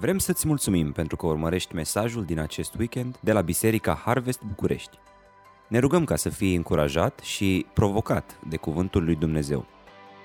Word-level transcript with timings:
Vrem 0.00 0.18
să-ți 0.18 0.46
mulțumim 0.46 0.92
pentru 0.92 1.16
că 1.16 1.26
urmărești 1.26 1.74
mesajul 1.74 2.24
din 2.24 2.38
acest 2.38 2.74
weekend 2.74 3.18
de 3.20 3.32
la 3.32 3.40
Biserica 3.40 3.94
Harvest 3.94 4.42
București. 4.42 4.98
Ne 5.68 5.78
rugăm 5.78 6.04
ca 6.04 6.16
să 6.16 6.28
fii 6.28 6.54
încurajat 6.54 7.18
și 7.18 7.66
provocat 7.74 8.38
de 8.48 8.56
Cuvântul 8.56 9.04
lui 9.04 9.14
Dumnezeu. 9.14 9.66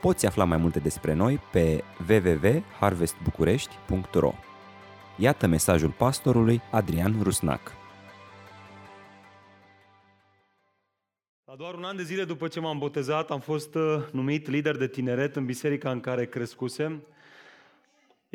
Poți 0.02 0.26
afla 0.26 0.44
mai 0.44 0.58
multe 0.58 0.80
despre 0.80 1.14
noi 1.14 1.40
pe 1.52 1.84
www.harvestbucurești.ro 2.10 4.34
Iată 5.18 5.48
mesajul 5.48 5.90
pastorului 5.90 6.62
Adrian 6.72 7.16
Rusnac. 7.22 7.72
La 11.46 11.56
doar 11.56 11.74
un 11.74 11.84
an 11.84 11.96
de 11.96 12.04
zile 12.04 12.24
după 12.24 12.48
ce 12.48 12.60
m-am 12.60 12.78
botezat, 12.78 13.32
am 13.32 13.40
fost 13.40 13.76
uh, 13.76 14.04
numit 14.12 14.48
lider 14.48 14.78
de 14.78 14.88
tineret 14.88 15.36
în 15.36 15.46
biserica 15.46 15.92
în 15.92 16.00
care 16.00 16.26
crescusem. 16.26 17.04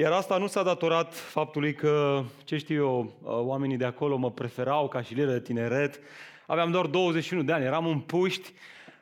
Iar 0.01 0.13
asta 0.13 0.39
nu 0.39 0.47
s-a 0.47 0.63
datorat 0.63 1.15
faptului 1.15 1.75
că, 1.75 2.23
ce 2.45 2.57
știu 2.57 2.77
eu, 2.77 3.13
uh, 3.23 3.31
oamenii 3.33 3.77
de 3.77 3.85
acolo 3.85 4.17
mă 4.17 4.31
preferau 4.31 4.89
ca 4.89 5.03
și 5.03 5.15
lider 5.15 5.33
de 5.33 5.41
tineret. 5.41 6.01
Aveam 6.47 6.71
doar 6.71 6.87
21 6.87 7.43
de 7.43 7.53
ani, 7.53 7.65
eram 7.65 7.87
un 7.87 7.99
puști, 8.01 8.53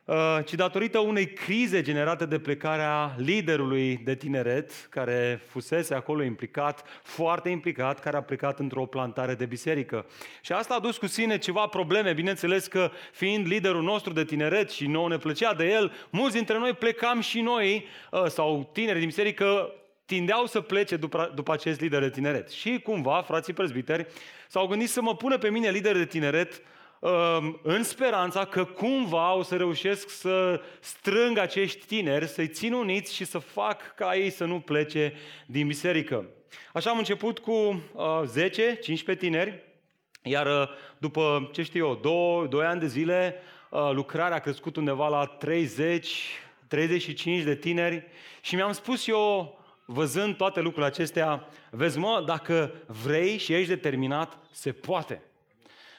uh, 0.05 0.39
ci 0.45 0.55
datorită 0.55 0.99
unei 0.99 1.27
crize 1.27 1.83
generate 1.83 2.27
de 2.27 2.39
plecarea 2.39 3.15
liderului 3.17 3.97
de 3.97 4.15
tineret, 4.15 4.73
care 4.91 5.41
fusese 5.49 5.95
acolo 5.95 6.23
implicat, 6.23 6.85
foarte 7.03 7.49
implicat, 7.49 8.01
care 8.01 8.17
a 8.17 8.23
plecat 8.23 8.59
într-o 8.59 8.87
plantare 8.87 9.35
de 9.35 9.47
biserică. 9.47 10.07
Și 10.41 10.53
asta 10.53 10.75
a 10.75 10.81
dus 10.81 10.97
cu 10.97 11.07
sine 11.07 11.39
ceva 11.39 11.67
probleme, 11.67 12.13
bineînțeles 12.13 12.67
că 12.67 12.91
fiind 13.13 13.47
liderul 13.47 13.83
nostru 13.83 14.13
de 14.13 14.25
tineret 14.25 14.71
și 14.71 14.87
nouă 14.87 15.09
ne 15.09 15.17
plăcea 15.17 15.55
de 15.55 15.71
el, 15.71 15.93
mulți 16.11 16.37
dintre 16.37 16.59
noi 16.59 16.73
plecam 16.73 17.21
și 17.21 17.41
noi, 17.41 17.87
uh, 18.11 18.25
sau 18.27 18.71
tineri 18.73 18.99
din 18.99 19.09
biserică, 19.09 19.71
tindeau 20.07 20.47
să 20.47 20.61
plece 20.61 20.97
după, 20.97 21.33
după 21.35 21.53
acest 21.53 21.81
lider 21.81 22.01
de 22.01 22.11
tineret. 22.11 22.51
Și 22.51 22.81
cumva, 22.83 23.23
frații 23.23 23.53
prezbiteri, 23.53 24.07
s-au 24.49 24.67
gândit 24.67 24.89
să 24.89 25.03
mă 25.03 25.17
pună 25.17 25.39
pe 25.39 25.51
mine 25.51 25.71
lider 25.71 25.97
de 25.97 26.07
tineret 26.07 26.63
um, 26.99 27.61
în 27.63 27.83
speranța 27.83 28.45
că 28.45 28.65
cumva 28.65 29.35
o 29.35 29.43
să 29.43 29.57
reușesc 29.57 30.09
să 30.09 30.61
strâng 30.81 31.39
acești 31.39 31.87
tineri, 31.87 32.29
să-i 32.29 32.49
țin 32.49 32.73
uniți 32.73 33.15
și 33.15 33.25
să 33.25 33.39
fac 33.39 33.95
ca 33.95 34.17
ei 34.17 34.31
să 34.31 34.45
nu 34.45 34.61
plece 34.61 35.13
din 35.47 35.67
biserică. 35.67 36.27
Așa 36.73 36.91
am 36.91 36.99
început 36.99 37.39
cu 37.39 37.53
uh, 37.53 38.23
10-15 39.15 39.19
tineri, 39.19 39.63
iar 40.23 40.47
uh, 40.47 40.69
după, 40.99 41.51
ce 41.53 41.63
știu 41.63 41.87
eu, 41.87 41.95
2, 41.95 42.49
2 42.49 42.67
ani 42.67 42.81
de 42.81 42.87
zile, 42.87 43.35
uh, 43.71 43.91
lucrarea 43.93 44.37
a 44.37 44.41
crescut 44.41 44.77
undeva 44.77 45.09
la 45.09 45.27
30, 45.27 46.09
35 46.69 47.43
de 47.43 47.55
tineri 47.55 48.05
și 48.41 48.55
mi-am 48.55 48.73
spus 48.73 49.07
eu 49.07 49.59
văzând 49.87 50.37
toate 50.37 50.61
lucrurile 50.61 50.87
acestea, 50.87 51.49
vezi 51.71 51.99
mă, 51.99 52.23
dacă 52.27 52.73
vrei 52.87 53.37
și 53.39 53.55
ești 53.55 53.69
determinat, 53.69 54.39
se 54.51 54.73
poate. 54.73 55.23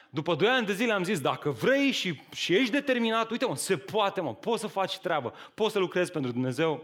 După 0.09 0.35
doi 0.35 0.47
ani 0.47 0.65
de 0.65 0.73
zile 0.73 0.93
am 0.93 1.03
zis, 1.03 1.19
dacă 1.19 1.49
vrei 1.49 1.91
și, 1.91 2.21
și 2.33 2.55
ești 2.55 2.71
determinat, 2.71 3.31
uite 3.31 3.45
mă, 3.45 3.55
se 3.55 3.77
poate 3.77 4.21
mă, 4.21 4.33
poți 4.33 4.61
să 4.61 4.67
faci 4.67 4.97
treabă, 4.99 5.33
poți 5.53 5.71
să 5.71 5.79
lucrezi 5.79 6.11
pentru 6.11 6.31
Dumnezeu. 6.31 6.83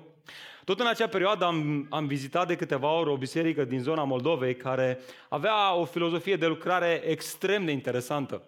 Tot 0.63 0.79
în 0.79 0.87
acea 0.87 1.07
perioadă 1.07 1.45
am, 1.45 1.87
am 1.89 2.07
vizitat 2.07 2.47
de 2.47 2.55
câteva 2.55 2.91
ori 2.91 3.09
o 3.09 3.17
biserică 3.17 3.63
din 3.63 3.79
zona 3.79 4.03
Moldovei 4.03 4.55
care 4.55 4.99
avea 5.29 5.73
o 5.73 5.85
filozofie 5.85 6.35
de 6.35 6.47
lucrare 6.47 7.01
extrem 7.05 7.65
de 7.65 7.71
interesantă. 7.71 8.41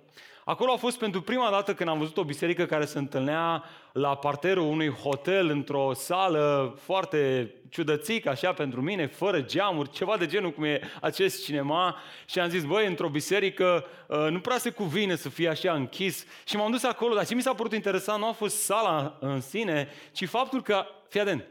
Acolo 0.47 0.71
a 0.71 0.75
fost 0.77 0.97
pentru 0.97 1.21
prima 1.21 1.49
dată 1.49 1.73
când 1.73 1.89
am 1.89 1.97
văzut 1.97 2.17
o 2.17 2.23
biserică 2.23 2.65
care 2.65 2.85
se 2.85 2.97
întâlnea 2.97 3.63
la 3.91 4.15
parterul 4.15 4.63
unui 4.63 4.89
hotel, 4.89 5.49
într-o 5.49 5.93
sală 5.93 6.75
foarte 6.81 7.51
ciudățică, 7.69 8.29
așa 8.29 8.53
pentru 8.53 8.81
mine, 8.81 9.05
fără 9.07 9.41
geamuri, 9.41 9.89
ceva 9.89 10.17
de 10.17 10.25
genul 10.25 10.51
cum 10.51 10.63
e 10.63 10.79
acest 11.01 11.43
cinema. 11.43 11.97
Și 12.25 12.39
am 12.39 12.49
zis, 12.49 12.63
băi, 12.63 12.87
într-o 12.87 13.09
biserică 13.09 13.85
uh, 14.07 14.27
nu 14.29 14.39
prea 14.39 14.57
se 14.57 14.69
cuvine 14.69 15.15
să 15.15 15.29
fie 15.29 15.49
așa 15.49 15.73
închis. 15.73 16.25
Și 16.43 16.55
m-am 16.55 16.71
dus 16.71 16.83
acolo, 16.83 17.15
dar 17.15 17.25
ce 17.25 17.35
mi 17.35 17.41
s-a 17.41 17.53
părut 17.53 17.73
interesant 17.73 18.19
nu 18.19 18.27
a 18.27 18.31
fost 18.31 18.63
sala 18.63 19.17
în 19.19 19.41
sine, 19.41 19.87
ci 20.11 20.27
faptul 20.27 20.61
că, 20.61 20.85
fii 21.09 21.19
atent, 21.19 21.47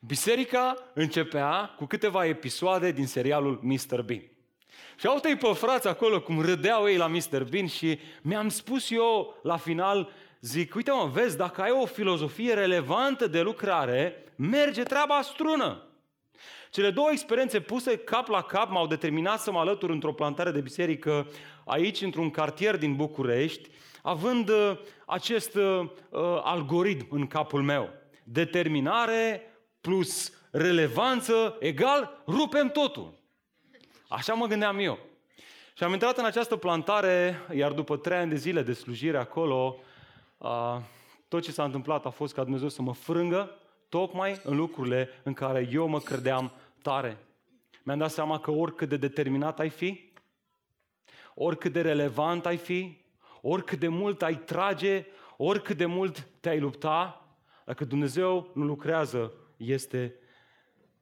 biserica 0.00 0.76
începea 0.94 1.74
cu 1.76 1.84
câteva 1.84 2.26
episoade 2.26 2.90
din 2.90 3.06
serialul 3.06 3.60
Mr. 3.62 4.02
Bean. 4.02 4.33
Și 4.96 5.06
au 5.06 5.20
pe 5.20 5.52
frați 5.54 5.88
acolo 5.88 6.20
cum 6.20 6.40
râdeau 6.40 6.88
ei 6.88 6.96
la 6.96 7.06
Mr. 7.06 7.44
Bean 7.50 7.66
și 7.66 7.98
mi-am 8.22 8.48
spus 8.48 8.90
eu 8.90 9.38
la 9.42 9.56
final, 9.56 10.10
zic, 10.40 10.74
uite 10.74 10.90
mă, 10.90 11.10
vezi, 11.12 11.36
dacă 11.36 11.62
ai 11.62 11.70
o 11.70 11.86
filozofie 11.86 12.54
relevantă 12.54 13.26
de 13.26 13.40
lucrare, 13.40 14.24
merge 14.36 14.82
treaba 14.82 15.20
strună. 15.22 15.82
Cele 16.70 16.90
două 16.90 17.08
experiențe 17.10 17.60
puse 17.60 17.96
cap 17.96 18.28
la 18.28 18.42
cap 18.42 18.70
m-au 18.70 18.86
determinat 18.86 19.40
să 19.40 19.50
mă 19.50 19.58
alătur 19.58 19.90
într-o 19.90 20.12
plantare 20.12 20.50
de 20.50 20.60
biserică 20.60 21.30
aici, 21.64 22.00
într-un 22.00 22.30
cartier 22.30 22.76
din 22.76 22.96
București, 22.96 23.68
având 24.02 24.48
uh, 24.48 24.78
acest 25.06 25.54
uh, 25.54 25.80
uh, 25.80 26.20
algoritm 26.42 27.06
în 27.10 27.26
capul 27.26 27.62
meu. 27.62 27.88
Determinare 28.24 29.42
plus 29.80 30.32
relevanță 30.50 31.56
egal, 31.60 32.22
rupem 32.26 32.68
totul. 32.68 33.23
Așa 34.08 34.32
mă 34.32 34.46
gândeam 34.46 34.78
eu. 34.78 34.98
Și 35.76 35.84
am 35.84 35.92
intrat 35.92 36.18
în 36.18 36.24
această 36.24 36.56
plantare, 36.56 37.40
iar 37.54 37.72
după 37.72 37.96
trei 37.96 38.18
ani 38.18 38.30
de 38.30 38.36
zile 38.36 38.62
de 38.62 38.72
slujire 38.72 39.18
acolo, 39.18 39.76
tot 41.28 41.42
ce 41.42 41.52
s-a 41.52 41.64
întâmplat 41.64 42.06
a 42.06 42.10
fost 42.10 42.34
ca 42.34 42.42
Dumnezeu 42.42 42.68
să 42.68 42.82
mă 42.82 42.94
frângă 42.94 43.58
tocmai 43.88 44.40
în 44.44 44.56
lucrurile 44.56 45.08
în 45.22 45.32
care 45.32 45.68
eu 45.72 45.86
mă 45.86 45.98
credeam 45.98 46.52
tare. 46.82 47.18
Mi-am 47.82 47.98
dat 47.98 48.10
seama 48.10 48.40
că 48.40 48.50
oricât 48.50 48.88
de 48.88 48.96
determinat 48.96 49.58
ai 49.58 49.68
fi, 49.70 50.12
oricât 51.34 51.72
de 51.72 51.80
relevant 51.80 52.46
ai 52.46 52.56
fi, 52.56 52.98
oricât 53.40 53.78
de 53.78 53.88
mult 53.88 54.22
ai 54.22 54.36
trage, 54.36 55.06
oricât 55.36 55.76
de 55.76 55.86
mult 55.86 56.26
te-ai 56.40 56.60
lupta, 56.60 57.26
dacă 57.64 57.84
Dumnezeu 57.84 58.50
nu 58.54 58.64
lucrează, 58.64 59.32
este 59.56 60.14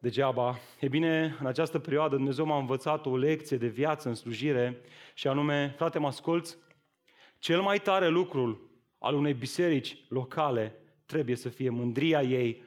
degeaba. 0.02 0.58
E 0.80 0.88
bine, 0.88 1.36
în 1.40 1.46
această 1.46 1.78
perioadă 1.78 2.16
Dumnezeu 2.16 2.44
m-a 2.44 2.58
învățat 2.58 3.06
o 3.06 3.16
lecție 3.16 3.56
de 3.56 3.66
viață 3.66 4.08
în 4.08 4.14
slujire 4.14 4.80
și 5.14 5.28
anume, 5.28 5.74
frate, 5.76 5.98
mă 5.98 6.06
asculți? 6.06 6.56
Cel 7.38 7.60
mai 7.60 7.78
tare 7.78 8.08
lucru 8.08 8.70
al 8.98 9.14
unei 9.14 9.34
biserici 9.34 10.04
locale 10.08 10.74
trebuie 11.06 11.36
să 11.36 11.48
fie 11.48 11.70
mândria 11.70 12.22
ei 12.22 12.62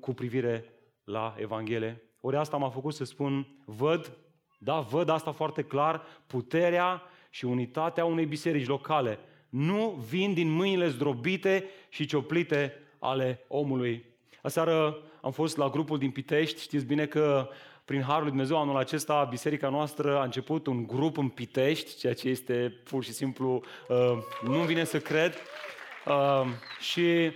cu 0.00 0.14
privire 0.14 0.64
la 1.04 1.34
Evanghelie. 1.38 2.02
Ori 2.20 2.36
asta 2.36 2.56
m-a 2.56 2.70
făcut 2.70 2.94
să 2.94 3.04
spun, 3.04 3.62
văd, 3.64 4.16
da, 4.58 4.80
văd 4.80 5.08
asta 5.08 5.32
foarte 5.32 5.62
clar, 5.62 6.02
puterea 6.26 7.02
și 7.30 7.44
unitatea 7.44 8.04
unei 8.04 8.26
biserici 8.26 8.66
locale 8.66 9.18
nu 9.48 10.04
vin 10.08 10.34
din 10.34 10.50
mâinile 10.50 10.88
zdrobite 10.88 11.64
și 11.88 12.06
cioplite 12.06 12.72
ale 12.98 13.44
omului. 13.48 14.04
Aseară 14.42 14.98
am 15.24 15.30
fost 15.30 15.56
la 15.56 15.68
grupul 15.68 15.98
din 15.98 16.10
Pitești, 16.10 16.60
știți 16.60 16.84
bine 16.84 17.06
că 17.06 17.48
prin 17.84 18.02
Harul 18.02 18.22
lui 18.22 18.30
Dumnezeu 18.30 18.60
anul 18.60 18.76
acesta 18.76 19.26
biserica 19.30 19.68
noastră 19.68 20.18
a 20.18 20.22
început 20.22 20.66
un 20.66 20.86
grup 20.86 21.18
în 21.18 21.28
Pitești, 21.28 21.96
ceea 21.96 22.14
ce 22.14 22.28
este 22.28 22.80
pur 22.84 23.04
și 23.04 23.12
simplu, 23.12 23.62
uh, 23.88 24.18
nu 24.42 24.58
vine 24.58 24.84
să 24.84 24.98
cred. 24.98 25.34
Uh, 26.06 26.46
și 26.80 27.32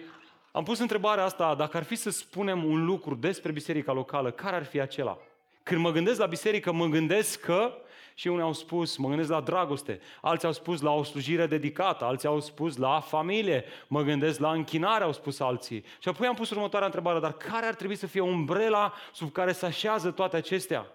am 0.52 0.64
pus 0.64 0.78
întrebarea 0.78 1.24
asta, 1.24 1.54
dacă 1.54 1.76
ar 1.76 1.82
fi 1.82 1.94
să 1.94 2.10
spunem 2.10 2.64
un 2.64 2.84
lucru 2.84 3.14
despre 3.14 3.52
biserica 3.52 3.92
locală, 3.92 4.30
care 4.30 4.56
ar 4.56 4.64
fi 4.64 4.80
acela? 4.80 5.18
Când 5.62 5.80
mă 5.80 5.90
gândesc 5.90 6.18
la 6.18 6.26
biserică, 6.26 6.72
mă 6.72 6.86
gândesc 6.86 7.40
că 7.40 7.72
și 8.18 8.28
unii 8.28 8.42
au 8.42 8.52
spus, 8.52 8.96
mă 8.96 9.08
gândesc 9.08 9.30
la 9.30 9.40
dragoste, 9.40 10.00
alții 10.20 10.46
au 10.46 10.52
spus 10.52 10.80
la 10.80 10.90
o 10.90 11.02
slujire 11.02 11.46
dedicată, 11.46 12.04
alții 12.04 12.28
au 12.28 12.40
spus 12.40 12.76
la 12.76 13.00
familie, 13.00 13.64
mă 13.86 14.02
gândesc 14.02 14.40
la 14.40 14.52
închinare, 14.52 15.04
au 15.04 15.12
spus 15.12 15.40
alții. 15.40 15.84
Și 15.98 16.08
apoi 16.08 16.26
am 16.26 16.34
pus 16.34 16.50
următoarea 16.50 16.86
întrebare, 16.86 17.20
dar 17.20 17.32
care 17.32 17.66
ar 17.66 17.74
trebui 17.74 17.96
să 17.96 18.06
fie 18.06 18.20
umbrela 18.20 18.92
sub 19.12 19.32
care 19.32 19.52
se 19.52 19.66
așează 19.66 20.10
toate 20.10 20.36
acestea? 20.36 20.86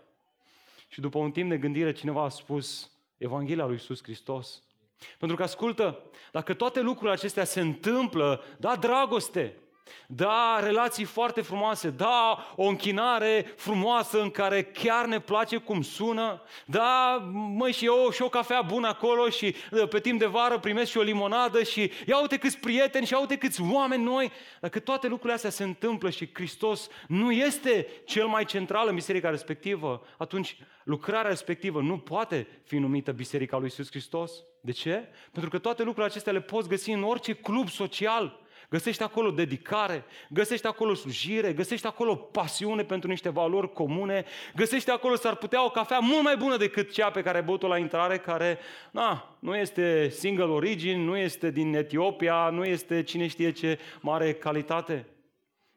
Și 0.87 1.01
după 1.01 1.17
un 1.17 1.31
timp 1.31 1.49
de 1.49 1.57
gândire, 1.57 1.91
cineva 1.91 2.23
a 2.23 2.29
spus 2.29 2.91
Evanghelia 3.17 3.65
lui 3.65 3.73
Iisus 3.73 4.03
Hristos. 4.03 4.63
Pentru 5.17 5.37
că, 5.37 5.43
ascultă, 5.43 5.99
dacă 6.31 6.53
toate 6.53 6.81
lucrurile 6.81 7.13
acestea 7.13 7.43
se 7.43 7.59
întâmplă, 7.59 8.43
da, 8.57 8.75
dragoste, 8.75 9.57
da, 10.07 10.59
relații 10.59 11.03
foarte 11.03 11.41
frumoase, 11.41 11.89
da, 11.89 12.53
o 12.55 12.67
închinare 12.67 13.53
frumoasă 13.55 14.21
în 14.21 14.29
care 14.29 14.63
chiar 14.63 15.05
ne 15.05 15.19
place 15.19 15.57
cum 15.57 15.81
sună, 15.81 16.41
da, 16.65 17.23
măi, 17.31 17.71
și 17.71 17.85
eu 17.85 18.09
și 18.11 18.21
o 18.21 18.29
cafea 18.29 18.61
bună 18.61 18.87
acolo 18.87 19.29
și 19.29 19.55
uh, 19.71 19.87
pe 19.87 19.99
timp 19.99 20.19
de 20.19 20.25
vară 20.25 20.59
primesc 20.59 20.91
și 20.91 20.97
o 20.97 21.01
limonadă 21.01 21.63
și 21.63 21.91
ia 22.07 22.19
uite 22.21 22.37
câți 22.37 22.57
prieteni 22.57 23.05
și 23.05 23.13
ia 23.13 23.19
uite 23.19 23.37
câți 23.37 23.61
oameni 23.71 24.03
noi. 24.03 24.31
Dacă 24.59 24.79
toate 24.79 25.07
lucrurile 25.07 25.33
astea 25.33 25.49
se 25.49 25.63
întâmplă 25.63 26.09
și 26.09 26.29
Hristos 26.33 26.87
nu 27.07 27.31
este 27.31 27.87
cel 28.05 28.25
mai 28.25 28.45
central 28.45 28.87
în 28.87 28.95
biserica 28.95 29.29
respectivă, 29.29 30.05
atunci 30.17 30.57
lucrarea 30.83 31.29
respectivă 31.29 31.81
nu 31.81 31.97
poate 31.97 32.47
fi 32.63 32.77
numită 32.77 33.11
Biserica 33.11 33.55
lui 33.55 33.65
Iisus 33.65 33.89
Hristos. 33.89 34.31
De 34.61 34.71
ce? 34.71 35.07
Pentru 35.31 35.49
că 35.49 35.57
toate 35.57 35.83
lucrurile 35.83 36.11
acestea 36.11 36.33
le 36.33 36.41
poți 36.41 36.69
găsi 36.69 36.91
în 36.91 37.03
orice 37.03 37.33
club 37.33 37.69
social, 37.69 38.42
Găsești 38.73 39.03
acolo 39.03 39.31
dedicare, 39.31 40.05
găsești 40.29 40.67
acolo 40.67 40.93
slujire, 40.93 41.53
găsești 41.53 41.87
acolo 41.87 42.15
pasiune 42.15 42.83
pentru 42.83 43.09
niște 43.09 43.29
valori 43.29 43.73
comune, 43.73 44.25
găsești 44.55 44.89
acolo 44.89 45.15
s-ar 45.15 45.35
putea 45.35 45.65
o 45.65 45.69
cafea 45.69 45.99
mult 45.99 46.23
mai 46.23 46.37
bună 46.37 46.57
decât 46.57 46.91
cea 46.91 47.09
pe 47.09 47.21
care 47.21 47.37
ai 47.37 47.43
băut-o 47.43 47.67
la 47.67 47.77
intrare, 47.77 48.17
care 48.17 48.59
na, 48.91 49.37
nu 49.39 49.55
este 49.55 50.09
single 50.09 50.43
origin, 50.43 51.03
nu 51.03 51.17
este 51.17 51.51
din 51.51 51.75
Etiopia, 51.75 52.49
nu 52.49 52.63
este 52.63 53.03
cine 53.03 53.27
știe 53.27 53.51
ce 53.51 53.79
mare 54.01 54.33
calitate. 54.33 55.07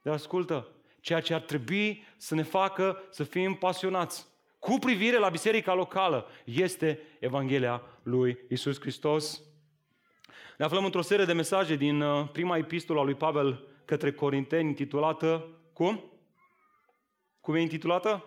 Dar 0.02 0.14
ascultă, 0.14 0.69
ceea 1.00 1.20
ce 1.20 1.34
ar 1.34 1.40
trebui 1.40 2.06
să 2.16 2.34
ne 2.34 2.43
facă 2.43 3.02
să 3.10 3.25
fim 3.25 3.54
pasionați 3.54 4.26
cu 4.58 4.78
privire 4.78 5.19
la 5.19 5.28
biserica 5.28 5.75
locală 5.75 6.26
este 6.44 7.00
Evanghelia 7.19 7.82
lui 8.02 8.38
Isus 8.48 8.81
Hristos. 8.81 9.45
Ne 10.56 10.64
aflăm 10.64 10.85
într-o 10.85 11.03
serie 11.03 11.25
de 11.25 11.32
mesaje 11.32 11.76
din 11.76 12.00
uh, 12.00 12.29
prima 12.32 12.56
epistolă 12.56 13.00
a 13.00 13.03
lui 13.03 13.14
Pavel 13.14 13.67
către 13.85 14.12
Corinteni, 14.12 14.69
intitulată 14.69 15.47
cum? 15.73 16.05
Cum 17.41 17.55
e 17.55 17.61
intitulată? 17.61 18.25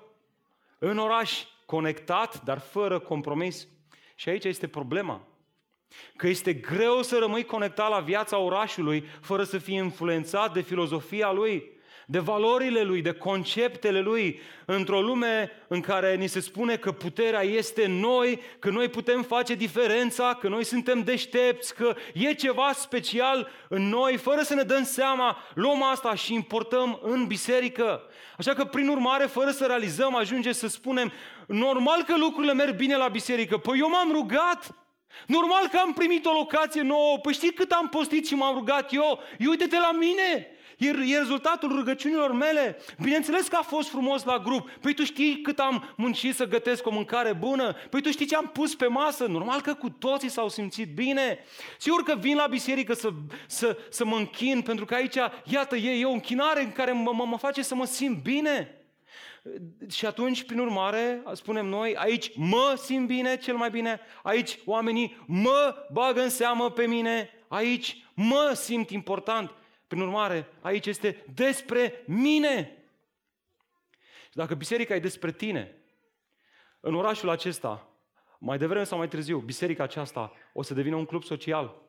În 0.78 0.98
oraș, 0.98 1.44
conectat, 1.66 2.44
dar 2.44 2.60
fără 2.60 3.00
compromis. 3.00 3.68
Și 4.16 4.30
aici 4.30 4.44
este 4.44 4.68
problema. 4.68 5.28
Că 6.16 6.28
este 6.28 6.54
greu 6.54 7.02
să 7.02 7.18
rămâi 7.18 7.46
conectat 7.46 7.90
la 7.90 8.00
viața 8.00 8.38
orașului 8.38 9.02
fără 9.22 9.44
să 9.44 9.58
fii 9.58 9.76
influențat 9.76 10.54
de 10.54 10.62
filozofia 10.62 11.32
lui 11.32 11.79
de 12.12 12.20
valorile 12.20 12.82
lui, 12.82 13.02
de 13.02 13.12
conceptele 13.12 14.00
lui, 14.00 14.40
într-o 14.66 15.02
lume 15.02 15.52
în 15.68 15.82
care 15.82 16.16
ni 16.16 16.28
se 16.28 16.40
spune 16.40 16.76
că 16.76 16.92
puterea 16.92 17.42
este 17.42 17.86
noi, 17.88 18.42
că 18.60 18.70
noi 18.70 18.88
putem 18.88 19.22
face 19.22 19.54
diferența, 19.54 20.38
că 20.40 20.48
noi 20.48 20.64
suntem 20.64 21.04
deștepți, 21.04 21.76
că 21.76 21.96
e 22.14 22.34
ceva 22.34 22.72
special 22.74 23.50
în 23.68 23.90
noi, 23.90 24.18
fără 24.18 24.42
să 24.42 24.54
ne 24.54 24.62
dăm 24.62 24.84
seama, 24.84 25.38
luăm 25.54 25.84
asta 25.84 26.16
și 26.16 26.34
importăm 26.34 27.00
în 27.02 27.28
biserică. 27.28 28.02
Așa 28.38 28.54
că, 28.54 28.66
prin 28.66 28.88
urmare, 28.88 29.26
fără 29.26 29.52
să 29.52 29.66
realizăm, 29.66 30.16
ajunge 30.16 30.52
să 30.52 30.68
spunem, 30.68 31.12
normal 31.48 32.04
că 32.04 32.18
lucrurile 32.18 32.54
merg 32.54 32.76
bine 32.76 32.96
la 32.96 33.08
biserică, 33.08 33.58
păi 33.58 33.80
eu 33.80 33.90
m-am 33.90 34.12
rugat, 34.12 34.74
Normal 35.28 35.68
că 35.72 35.78
am 35.78 35.94
primit 35.94 36.26
o 36.26 36.32
locație 36.32 36.82
nouă, 36.82 37.18
păi 37.18 37.34
știi 37.34 37.54
cât 37.54 37.72
am 37.72 37.90
postit 37.90 38.28
și 38.28 38.36
m-am 38.36 38.56
rugat 38.56 38.94
eu? 38.94 39.20
Eu 39.40 39.50
uite-te 39.50 39.80
la 39.80 39.92
mine, 39.92 40.59
E, 40.80 40.88
e 40.88 41.18
rezultatul 41.18 41.76
rugăciunilor 41.76 42.32
mele. 42.32 42.78
Bineînțeles 43.02 43.48
că 43.48 43.56
a 43.56 43.62
fost 43.62 43.90
frumos 43.90 44.24
la 44.24 44.38
grup. 44.38 44.70
Păi 44.82 44.94
tu 44.94 45.04
știi 45.04 45.42
cât 45.42 45.60
am 45.60 45.94
muncit 45.98 46.36
să 46.36 46.46
gătesc 46.46 46.86
o 46.88 46.92
mâncare 46.92 47.34
bună? 47.34 47.76
Păi 47.90 48.02
tu 48.02 48.10
știi 48.12 48.26
ce 48.26 48.36
am 48.36 48.50
pus 48.54 48.76
pe 48.76 48.88
masă? 48.88 49.26
Normal 49.26 49.62
că 49.62 49.74
cu 49.74 49.90
toții 49.90 50.30
s-au 50.30 50.50
simțit 50.50 50.96
bine. 50.96 51.40
Sigur 51.78 52.04
că 52.04 52.16
vin 52.16 52.36
la 52.36 52.48
biserică 52.48 52.94
să, 52.94 53.10
să, 53.48 53.78
să 53.90 54.06
mă 54.06 54.16
închin, 54.16 54.62
pentru 54.62 54.86
că 54.86 54.94
aici, 54.94 55.18
iată, 55.44 55.76
e, 55.76 56.00
e 56.00 56.06
o 56.06 56.12
închinare 56.12 56.64
în 56.64 56.72
care 56.72 56.92
mă, 56.92 57.12
mă, 57.14 57.26
mă 57.26 57.38
face 57.38 57.62
să 57.62 57.76
mă 57.76 57.86
simt 57.86 58.24
bine. 58.24 58.74
Și 59.92 60.06
atunci, 60.06 60.44
prin 60.44 60.60
urmare, 60.60 61.24
spunem 61.34 61.66
noi, 61.66 61.96
aici 61.96 62.32
mă 62.36 62.80
simt 62.84 63.08
bine 63.08 63.38
cel 63.38 63.56
mai 63.56 63.70
bine, 63.70 64.00
aici 64.24 64.60
oamenii 64.66 65.18
mă 65.26 65.76
bagă 65.92 66.22
în 66.22 66.30
seamă 66.30 66.70
pe 66.70 66.86
mine, 66.86 67.30
aici 67.48 68.04
mă 68.14 68.52
simt 68.56 68.90
important. 68.90 69.52
Prin 69.90 70.02
urmare, 70.02 70.48
aici 70.62 70.86
este 70.86 71.26
despre 71.34 72.04
mine. 72.08 72.84
Și 74.30 74.36
dacă 74.36 74.56
biserica 74.56 74.96
e 74.96 75.00
despre 75.00 75.32
tine, 75.32 75.76
în 76.80 76.96
orașul 76.96 77.30
acesta, 77.30 77.90
mai 78.40 78.58
devreme 78.58 78.84
sau 78.84 78.98
mai 78.98 79.08
târziu, 79.08 79.40
biserica 79.40 79.84
aceasta 79.84 80.34
o 80.54 80.62
să 80.62 80.74
devină 80.74 80.96
un 80.96 81.06
club 81.06 81.24
social. 81.24 81.82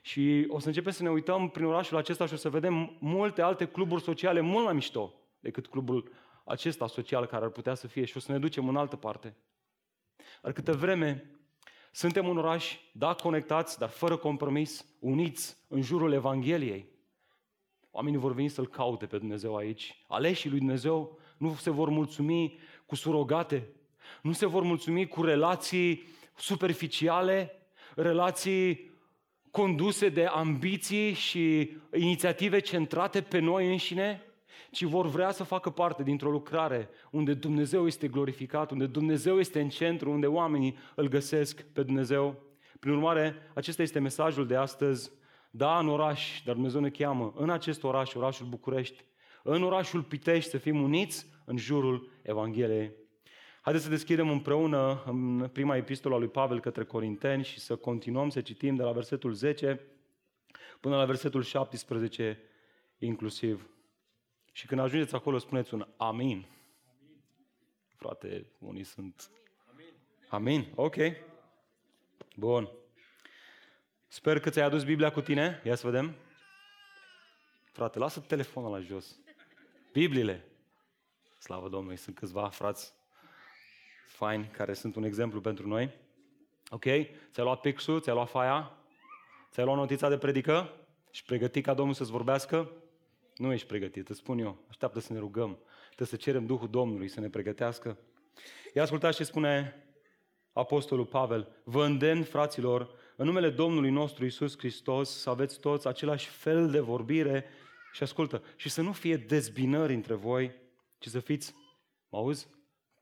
Și 0.00 0.46
o 0.48 0.58
să 0.58 0.66
începem 0.66 0.92
să 0.92 1.02
ne 1.02 1.10
uităm 1.10 1.48
prin 1.48 1.64
orașul 1.64 1.96
acesta 1.96 2.26
și 2.26 2.32
o 2.32 2.36
să 2.36 2.50
vedem 2.50 2.96
multe 3.00 3.42
alte 3.42 3.68
cluburi 3.68 4.02
sociale 4.02 4.40
mult 4.40 4.64
mai 4.64 4.74
mișto 4.74 5.14
decât 5.40 5.66
clubul 5.66 6.12
acesta 6.44 6.86
social 6.86 7.26
care 7.26 7.44
ar 7.44 7.50
putea 7.50 7.74
să 7.74 7.86
fie 7.86 8.04
și 8.04 8.16
o 8.16 8.20
să 8.20 8.32
ne 8.32 8.38
ducem 8.38 8.68
în 8.68 8.76
altă 8.76 8.96
parte. 8.96 9.36
Dar 10.42 10.52
câte 10.52 10.72
vreme 10.72 11.30
suntem 11.92 12.28
un 12.28 12.38
oraș, 12.38 12.78
da, 12.92 13.14
conectați, 13.14 13.78
dar 13.78 13.88
fără 13.88 14.16
compromis, 14.16 14.86
uniți 15.00 15.56
în 15.68 15.82
jurul 15.82 16.12
Evangheliei, 16.12 16.94
Oamenii 17.96 18.18
vor 18.18 18.32
veni 18.32 18.48
să-L 18.48 18.66
caute 18.66 19.06
pe 19.06 19.18
Dumnezeu 19.18 19.56
aici. 19.56 20.04
Aleșii 20.08 20.50
lui 20.50 20.58
Dumnezeu 20.58 21.18
nu 21.36 21.54
se 21.54 21.70
vor 21.70 21.88
mulțumi 21.88 22.58
cu 22.86 22.94
surogate, 22.94 23.68
nu 24.22 24.32
se 24.32 24.46
vor 24.46 24.62
mulțumi 24.62 25.06
cu 25.06 25.22
relații 25.22 26.04
superficiale, 26.34 27.52
relații 27.94 28.90
conduse 29.50 30.08
de 30.08 30.24
ambiții 30.24 31.12
și 31.12 31.76
inițiative 31.94 32.58
centrate 32.58 33.20
pe 33.20 33.38
noi 33.38 33.70
înșine, 33.70 34.22
ci 34.70 34.82
vor 34.82 35.06
vrea 35.06 35.30
să 35.30 35.44
facă 35.44 35.70
parte 35.70 36.02
dintr-o 36.02 36.30
lucrare 36.30 36.88
unde 37.10 37.34
Dumnezeu 37.34 37.86
este 37.86 38.08
glorificat, 38.08 38.70
unde 38.70 38.86
Dumnezeu 38.86 39.38
este 39.38 39.60
în 39.60 39.68
centru, 39.68 40.10
unde 40.10 40.26
oamenii 40.26 40.76
îl 40.94 41.08
găsesc 41.08 41.62
pe 41.62 41.82
Dumnezeu. 41.82 42.42
Prin 42.80 42.92
urmare, 42.92 43.50
acesta 43.54 43.82
este 43.82 43.98
mesajul 43.98 44.46
de 44.46 44.56
astăzi 44.56 45.10
da, 45.56 45.78
în 45.78 45.88
oraș, 45.88 46.42
dar 46.44 46.54
Dumnezeu 46.54 46.80
ne 46.80 46.90
cheamă 46.90 47.32
în 47.36 47.50
acest 47.50 47.84
oraș, 47.84 48.14
orașul 48.14 48.46
București, 48.46 49.04
în 49.42 49.62
orașul 49.62 50.02
Pitești, 50.02 50.50
să 50.50 50.58
fim 50.58 50.82
uniți 50.82 51.26
în 51.44 51.56
jurul 51.56 52.10
Evangheliei. 52.22 52.92
Haideți 53.60 53.84
să 53.84 53.90
deschidem 53.90 54.28
împreună 54.30 55.02
în 55.06 55.48
prima 55.52 55.76
epistolă 55.76 56.14
a 56.14 56.18
lui 56.18 56.28
Pavel 56.28 56.60
către 56.60 56.84
Corinteni 56.84 57.44
și 57.44 57.58
să 57.58 57.76
continuăm 57.76 58.28
să 58.28 58.40
citim 58.40 58.74
de 58.74 58.82
la 58.82 58.92
versetul 58.92 59.32
10 59.32 59.80
până 60.80 60.96
la 60.96 61.04
versetul 61.04 61.42
17 61.42 62.40
inclusiv. 62.98 63.70
Și 64.52 64.66
când 64.66 64.80
ajungeți 64.80 65.14
acolo, 65.14 65.38
spuneți 65.38 65.74
un 65.74 65.86
amin. 65.96 66.26
amin. 66.26 66.46
Frate, 67.96 68.46
unii 68.58 68.84
sunt... 68.84 69.30
Amin. 69.72 69.92
Amin, 70.28 70.72
ok. 70.74 70.96
Bun. 72.36 72.70
Sper 74.08 74.40
că 74.40 74.50
ți-ai 74.50 74.66
adus 74.66 74.84
Biblia 74.84 75.10
cu 75.10 75.20
tine. 75.20 75.60
Ia 75.64 75.74
să 75.74 75.86
vedem. 75.86 76.14
Frate, 77.72 77.98
lasă 77.98 78.20
telefonul 78.20 78.70
la 78.70 78.80
jos. 78.80 79.16
Bibliile. 79.92 80.44
Slavă 81.38 81.68
Domnului, 81.68 81.96
sunt 81.96 82.16
câțiva 82.16 82.48
frați 82.48 82.92
faini 84.06 84.50
care 84.52 84.72
sunt 84.72 84.96
un 84.96 85.04
exemplu 85.04 85.40
pentru 85.40 85.68
noi. 85.68 85.90
Ok? 86.70 86.82
Ți-ai 86.82 87.44
luat 87.44 87.60
pixul, 87.60 88.00
ți-ai 88.00 88.14
luat 88.14 88.28
faia, 88.28 88.72
ți-ai 89.50 89.66
luat 89.66 89.78
notița 89.78 90.08
de 90.08 90.18
predică 90.18 90.72
și 91.10 91.24
pregătit 91.24 91.64
ca 91.64 91.74
Domnul 91.74 91.94
să-ți 91.94 92.10
vorbească? 92.10 92.70
Nu 93.36 93.52
ești 93.52 93.66
pregătit, 93.66 94.08
îți 94.08 94.18
spun 94.18 94.38
eu. 94.38 94.58
Așteaptă 94.68 95.00
să 95.00 95.12
ne 95.12 95.18
rugăm. 95.18 95.58
Trebuie 95.86 96.08
să 96.08 96.16
cerem 96.16 96.46
Duhul 96.46 96.68
Domnului 96.68 97.08
să 97.08 97.20
ne 97.20 97.28
pregătească. 97.28 97.98
Ia 98.74 98.82
ascultați 98.82 99.16
ce 99.16 99.24
spune 99.24 99.84
Apostolul 100.52 101.06
Pavel. 101.06 101.48
Vă 101.64 101.84
îndemn, 101.84 102.22
fraților, 102.22 102.94
în 103.16 103.26
numele 103.26 103.50
Domnului 103.50 103.90
nostru 103.90 104.24
Isus 104.24 104.58
Hristos 104.58 105.10
să 105.20 105.30
aveți 105.30 105.60
toți 105.60 105.86
același 105.86 106.28
fel 106.28 106.70
de 106.70 106.80
vorbire 106.80 107.44
și 107.92 108.02
ascultă, 108.02 108.42
și 108.56 108.68
să 108.68 108.82
nu 108.82 108.92
fie 108.92 109.16
dezbinări 109.16 109.94
între 109.94 110.14
voi, 110.14 110.54
ci 110.98 111.06
să 111.06 111.20
fiți, 111.20 111.54
mă 112.08 112.18
auzi, 112.18 112.48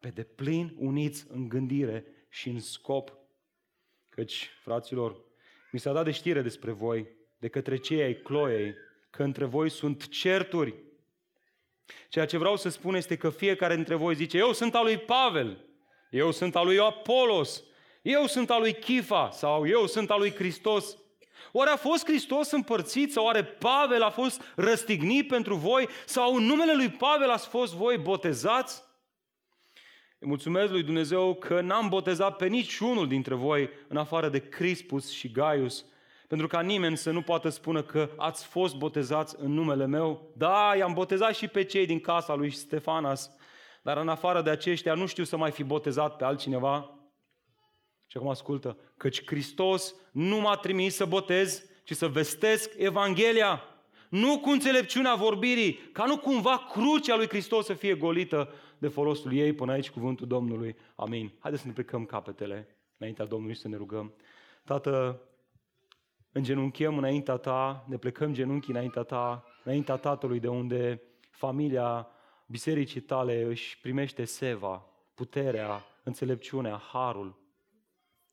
pe 0.00 0.08
deplin 0.08 0.74
uniți 0.78 1.26
în 1.28 1.48
gândire 1.48 2.04
și 2.28 2.48
în 2.48 2.60
scop. 2.60 3.12
Căci, 4.08 4.50
fraților, 4.62 5.16
mi 5.72 5.78
s-a 5.80 5.92
dat 5.92 6.04
de 6.04 6.10
știre 6.10 6.42
despre 6.42 6.70
voi, 6.70 7.08
de 7.38 7.48
către 7.48 7.76
cei 7.76 8.02
ai 8.02 8.14
Cloiei, 8.14 8.74
că 9.10 9.22
între 9.22 9.44
voi 9.44 9.68
sunt 9.70 10.08
certuri. 10.08 10.74
Ceea 12.08 12.26
ce 12.26 12.36
vreau 12.36 12.56
să 12.56 12.68
spun 12.68 12.94
este 12.94 13.16
că 13.16 13.30
fiecare 13.30 13.74
dintre 13.74 13.94
voi 13.94 14.14
zice, 14.14 14.36
eu 14.36 14.52
sunt 14.52 14.74
al 14.74 14.84
lui 14.84 14.98
Pavel, 14.98 15.64
eu 16.10 16.30
sunt 16.30 16.56
al 16.56 16.64
lui 16.64 16.78
Apolos, 16.78 17.64
eu 18.04 18.26
sunt 18.26 18.50
al 18.50 18.60
lui 18.60 18.74
Chifa 18.74 19.30
sau 19.30 19.66
eu 19.66 19.86
sunt 19.86 20.10
al 20.10 20.18
lui 20.18 20.34
Hristos. 20.34 20.96
Oare 21.52 21.70
a 21.70 21.76
fost 21.76 22.06
Hristos 22.06 22.50
împărțit 22.50 23.12
sau 23.12 23.24
oare 23.24 23.44
Pavel 23.44 24.02
a 24.02 24.10
fost 24.10 24.42
răstignit 24.56 25.28
pentru 25.28 25.54
voi 25.54 25.88
sau 26.06 26.34
în 26.34 26.42
numele 26.42 26.74
lui 26.74 26.88
Pavel 26.88 27.30
ați 27.30 27.48
fost 27.48 27.74
voi 27.74 27.98
botezați? 27.98 28.82
Îi 30.18 30.28
mulțumesc 30.28 30.70
lui 30.70 30.82
Dumnezeu 30.82 31.34
că 31.34 31.60
n-am 31.60 31.88
botezat 31.88 32.36
pe 32.36 32.46
niciunul 32.46 33.08
dintre 33.08 33.34
voi 33.34 33.70
în 33.88 33.96
afară 33.96 34.28
de 34.28 34.48
Crispus 34.48 35.12
și 35.12 35.30
Gaius, 35.30 35.84
pentru 36.28 36.46
ca 36.46 36.60
nimeni 36.60 36.96
să 36.96 37.10
nu 37.10 37.22
poată 37.22 37.48
spune 37.48 37.82
că 37.82 38.10
ați 38.16 38.46
fost 38.46 38.76
botezați 38.76 39.36
în 39.38 39.52
numele 39.52 39.86
meu. 39.86 40.32
Da, 40.36 40.74
i-am 40.76 40.92
botezat 40.92 41.34
și 41.34 41.48
pe 41.48 41.64
cei 41.64 41.86
din 41.86 42.00
casa 42.00 42.34
lui 42.34 42.50
Stefanas, 42.50 43.30
dar 43.82 43.96
în 43.96 44.08
afară 44.08 44.42
de 44.42 44.50
aceștia 44.50 44.94
nu 44.94 45.06
știu 45.06 45.24
să 45.24 45.36
mai 45.36 45.50
fi 45.50 45.62
botezat 45.62 46.16
pe 46.16 46.24
altcineva. 46.24 46.98
Și 48.06 48.16
acum 48.16 48.28
ascultă, 48.28 48.78
căci 48.96 49.26
Hristos 49.26 49.94
nu 50.12 50.40
m-a 50.40 50.56
trimis 50.56 50.94
să 50.94 51.04
botez, 51.04 51.64
ci 51.84 51.92
să 51.92 52.08
vestesc 52.08 52.70
Evanghelia. 52.76 53.62
Nu 54.08 54.40
cu 54.40 54.50
înțelepciunea 54.50 55.14
vorbirii, 55.14 55.74
ca 55.92 56.04
nu 56.04 56.18
cumva 56.18 56.66
crucea 56.72 57.16
lui 57.16 57.28
Hristos 57.28 57.64
să 57.64 57.72
fie 57.72 57.94
golită 57.94 58.52
de 58.78 58.88
folosul 58.88 59.32
ei 59.32 59.52
până 59.52 59.72
aici 59.72 59.90
cuvântul 59.90 60.26
Domnului. 60.26 60.76
Amin. 60.94 61.32
Haideți 61.38 61.62
să 61.62 61.68
ne 61.68 61.74
plecăm 61.74 62.04
capetele 62.04 62.76
înaintea 62.98 63.24
Domnului 63.24 63.54
și 63.54 63.60
să 63.60 63.68
ne 63.68 63.76
rugăm. 63.76 64.14
Tată, 64.64 65.20
îngenunchem 66.32 66.98
înaintea 66.98 67.36
ta, 67.36 67.84
ne 67.88 67.96
plecăm 67.96 68.32
genunchii 68.32 68.72
înaintea 68.72 69.02
ta, 69.02 69.44
înaintea 69.64 69.96
Tatălui 69.96 70.40
de 70.40 70.48
unde 70.48 71.02
familia 71.30 72.08
bisericii 72.46 73.00
tale 73.00 73.42
își 73.42 73.80
primește 73.80 74.24
seva, 74.24 74.86
puterea, 75.14 75.84
înțelepciunea, 76.02 76.76
harul. 76.92 77.42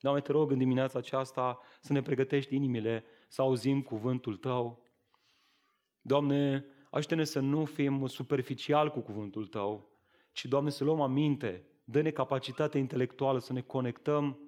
Doamne, 0.01 0.22
te 0.22 0.31
rog 0.31 0.51
în 0.51 0.58
dimineața 0.58 1.00
aceasta 1.00 1.60
să 1.81 1.93
ne 1.93 2.01
pregătești 2.01 2.55
inimile, 2.55 3.03
să 3.27 3.41
auzim 3.41 3.81
cuvântul 3.81 4.38
Tău. 4.38 4.84
Doamne, 6.01 6.65
ajută-ne 6.89 7.24
să 7.24 7.39
nu 7.39 7.65
fim 7.65 8.08
superficial 8.08 8.89
cu 8.89 9.00
cuvântul 9.00 9.48
Tău, 9.48 9.89
ci, 10.31 10.46
Doamne, 10.46 10.70
să 10.70 10.84
luăm 10.84 11.01
aminte, 11.01 11.65
dă-ne 11.84 12.10
capacitatea 12.10 12.79
intelectuală 12.79 13.39
să 13.39 13.53
ne 13.53 13.62
conectăm 13.62 14.39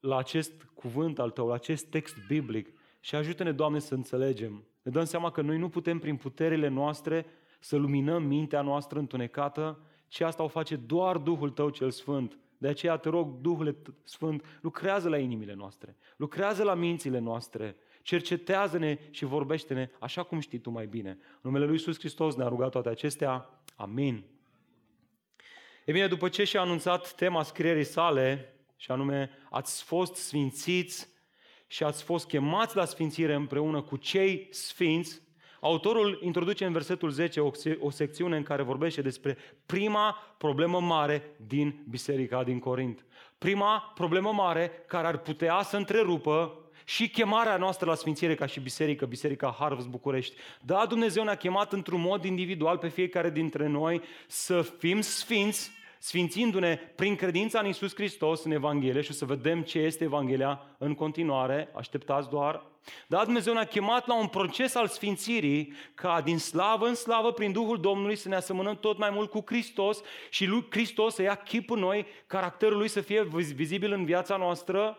la 0.00 0.16
acest 0.16 0.62
cuvânt 0.74 1.18
al 1.18 1.30
Tău, 1.30 1.46
la 1.46 1.54
acest 1.54 1.86
text 1.86 2.16
biblic 2.26 2.78
și 3.00 3.14
ajută-ne, 3.14 3.52
Doamne, 3.52 3.78
să 3.78 3.94
înțelegem. 3.94 4.66
Ne 4.82 4.90
dăm 4.90 5.04
seama 5.04 5.30
că 5.30 5.42
noi 5.42 5.58
nu 5.58 5.68
putem 5.68 5.98
prin 5.98 6.16
puterile 6.16 6.68
noastre 6.68 7.26
să 7.60 7.76
luminăm 7.76 8.22
mintea 8.22 8.62
noastră 8.62 8.98
întunecată, 8.98 9.80
ci 10.08 10.20
asta 10.20 10.42
o 10.42 10.48
face 10.48 10.76
doar 10.76 11.18
Duhul 11.18 11.50
Tău 11.50 11.70
cel 11.70 11.90
Sfânt. 11.90 12.38
De 12.64 12.70
aceea 12.70 12.96
te 12.96 13.08
rog, 13.08 13.40
Duhul 13.40 13.76
Sfânt, 14.04 14.44
lucrează 14.60 15.08
la 15.08 15.18
inimile 15.18 15.54
noastre, 15.54 15.96
lucrează 16.16 16.62
la 16.62 16.74
mințile 16.74 17.18
noastre, 17.18 17.76
cercetează-ne 18.02 18.98
și 19.10 19.24
vorbește-ne 19.24 19.90
așa 20.00 20.22
cum 20.22 20.40
știi 20.40 20.58
Tu 20.58 20.70
mai 20.70 20.86
bine. 20.86 21.10
În 21.10 21.40
numele 21.40 21.64
Lui 21.64 21.74
Iisus 21.74 21.98
Hristos 21.98 22.34
ne-a 22.34 22.48
rugat 22.48 22.70
toate 22.70 22.88
acestea. 22.88 23.60
Amin. 23.76 24.24
E 25.84 25.92
bine, 25.92 26.06
după 26.06 26.28
ce 26.28 26.44
și-a 26.44 26.60
anunțat 26.60 27.14
tema 27.14 27.42
scrierii 27.42 27.84
sale, 27.84 28.54
și 28.76 28.90
anume, 28.90 29.30
ați 29.50 29.82
fost 29.82 30.14
sfințiți 30.14 31.08
și 31.66 31.84
ați 31.84 32.02
fost 32.02 32.26
chemați 32.26 32.76
la 32.76 32.84
sfințire 32.84 33.34
împreună 33.34 33.82
cu 33.82 33.96
cei 33.96 34.48
sfinți, 34.50 35.22
autorul 35.64 36.18
introduce 36.22 36.64
în 36.64 36.72
versetul 36.72 37.10
10 37.10 37.40
o, 37.40 37.50
o 37.80 37.90
secțiune 37.90 38.36
în 38.36 38.42
care 38.42 38.62
vorbește 38.62 39.02
despre 39.02 39.36
prima 39.66 40.34
problemă 40.38 40.80
mare 40.80 41.34
din 41.46 41.84
biserica 41.88 42.44
din 42.44 42.58
Corint. 42.58 43.04
Prima 43.38 43.92
problemă 43.94 44.32
mare 44.32 44.70
care 44.86 45.06
ar 45.06 45.18
putea 45.18 45.62
să 45.62 45.76
întrerupă 45.76 46.58
și 46.84 47.08
chemarea 47.08 47.56
noastră 47.56 47.86
la 47.86 47.94
sfințire 47.94 48.34
ca 48.34 48.46
și 48.46 48.60
biserică, 48.60 49.06
Biserica 49.06 49.56
Harvest 49.58 49.88
București. 49.88 50.36
Da, 50.60 50.86
Dumnezeu 50.88 51.24
ne-a 51.24 51.34
chemat 51.34 51.72
într-un 51.72 52.00
mod 52.00 52.24
individual 52.24 52.78
pe 52.78 52.88
fiecare 52.88 53.30
dintre 53.30 53.66
noi 53.66 54.02
să 54.26 54.62
fim 54.62 55.00
sfinți, 55.00 55.70
sfințindu-ne 55.98 56.76
prin 56.76 57.16
credința 57.16 57.58
în 57.58 57.66
Isus 57.66 57.94
Hristos 57.94 58.44
în 58.44 58.50
Evanghelie 58.50 59.00
și 59.00 59.10
o 59.10 59.14
să 59.14 59.24
vedem 59.24 59.62
ce 59.62 59.78
este 59.78 60.04
Evanghelia 60.04 60.76
în 60.78 60.94
continuare, 60.94 61.68
așteptați 61.74 62.28
doar. 62.28 62.62
Dar 63.06 63.24
Dumnezeu 63.24 63.52
ne-a 63.52 63.64
chemat 63.64 64.06
la 64.06 64.18
un 64.18 64.26
proces 64.26 64.74
al 64.74 64.86
sfințirii 64.86 65.72
ca 65.94 66.20
din 66.20 66.38
slavă 66.38 66.86
în 66.86 66.94
slavă 66.94 67.32
prin 67.32 67.52
Duhul 67.52 67.80
Domnului 67.80 68.16
să 68.16 68.28
ne 68.28 68.34
asemănăm 68.34 68.76
tot 68.76 68.98
mai 68.98 69.10
mult 69.10 69.30
cu 69.30 69.42
Hristos 69.46 70.00
și 70.30 70.46
lui 70.46 70.66
Hristos 70.70 71.14
să 71.14 71.22
ia 71.22 71.34
chip 71.34 71.70
în 71.70 71.78
noi, 71.78 72.06
caracterul 72.26 72.78
lui 72.78 72.88
să 72.88 73.00
fie 73.00 73.22
vizibil 73.54 73.92
în 73.92 74.04
viața 74.04 74.36
noastră, 74.36 74.98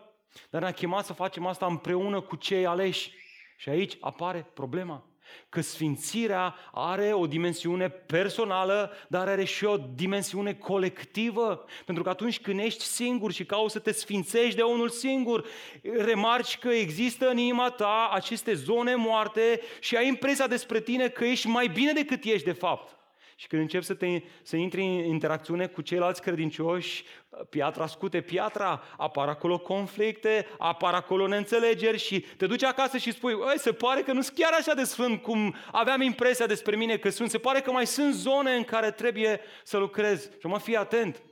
dar 0.50 0.62
ne-a 0.62 0.72
chemat 0.72 1.04
să 1.04 1.12
facem 1.12 1.46
asta 1.46 1.66
împreună 1.66 2.20
cu 2.20 2.36
cei 2.36 2.66
aleși. 2.66 3.12
Și 3.56 3.68
aici 3.68 3.96
apare 4.00 4.50
problema. 4.54 5.04
Că 5.48 5.60
sfințirea 5.60 6.54
are 6.72 7.12
o 7.12 7.26
dimensiune 7.26 7.88
personală, 7.88 8.92
dar 9.08 9.28
are 9.28 9.44
și 9.44 9.64
o 9.64 9.76
dimensiune 9.76 10.54
colectivă. 10.54 11.64
Pentru 11.84 12.02
că 12.02 12.08
atunci 12.08 12.40
când 12.40 12.58
ești 12.58 12.84
singur 12.84 13.32
și 13.32 13.44
cauți 13.44 13.72
să 13.72 13.78
te 13.78 13.92
sfințești 13.92 14.56
de 14.56 14.62
unul 14.62 14.88
singur, 14.88 15.46
remarci 15.82 16.58
că 16.58 16.68
există 16.68 17.28
în 17.28 17.36
inima 17.36 17.70
ta 17.70 18.10
aceste 18.12 18.54
zone 18.54 18.94
moarte 18.94 19.60
și 19.80 19.96
ai 19.96 20.08
impresia 20.08 20.46
despre 20.46 20.80
tine 20.80 21.08
că 21.08 21.24
ești 21.24 21.46
mai 21.46 21.66
bine 21.66 21.92
decât 21.92 22.24
ești 22.24 22.44
de 22.44 22.52
fapt. 22.52 22.95
Și 23.38 23.46
când 23.46 23.62
începi 23.62 23.84
să, 23.84 23.94
te, 23.94 24.22
să 24.42 24.56
intri 24.56 24.80
în 24.80 25.04
interacțiune 25.04 25.66
cu 25.66 25.80
ceilalți 25.80 26.22
credincioși, 26.22 27.04
piatra 27.50 27.86
scute 27.86 28.20
piatra, 28.20 28.82
apar 28.96 29.28
acolo 29.28 29.58
conflicte, 29.58 30.46
apar 30.58 30.94
acolo 30.94 31.26
neînțelegeri 31.26 31.98
și 31.98 32.20
te 32.20 32.46
duci 32.46 32.64
acasă 32.64 32.98
și 32.98 33.12
spui, 33.12 33.32
Oi, 33.32 33.58
se 33.58 33.72
pare 33.72 34.02
că 34.02 34.12
nu 34.12 34.20
sunt 34.20 34.36
chiar 34.36 34.52
așa 34.52 34.74
de 34.74 34.84
sfânt 34.84 35.22
cum 35.22 35.54
aveam 35.72 36.00
impresia 36.00 36.46
despre 36.46 36.76
mine 36.76 36.96
că 36.96 37.10
sunt, 37.10 37.30
se 37.30 37.38
pare 37.38 37.60
că 37.60 37.70
mai 37.70 37.86
sunt 37.86 38.14
zone 38.14 38.54
în 38.54 38.64
care 38.64 38.90
trebuie 38.90 39.40
să 39.64 39.76
lucrez. 39.76 40.30
Și 40.40 40.46
mă 40.46 40.58
fii 40.58 40.76
atent, 40.76 41.22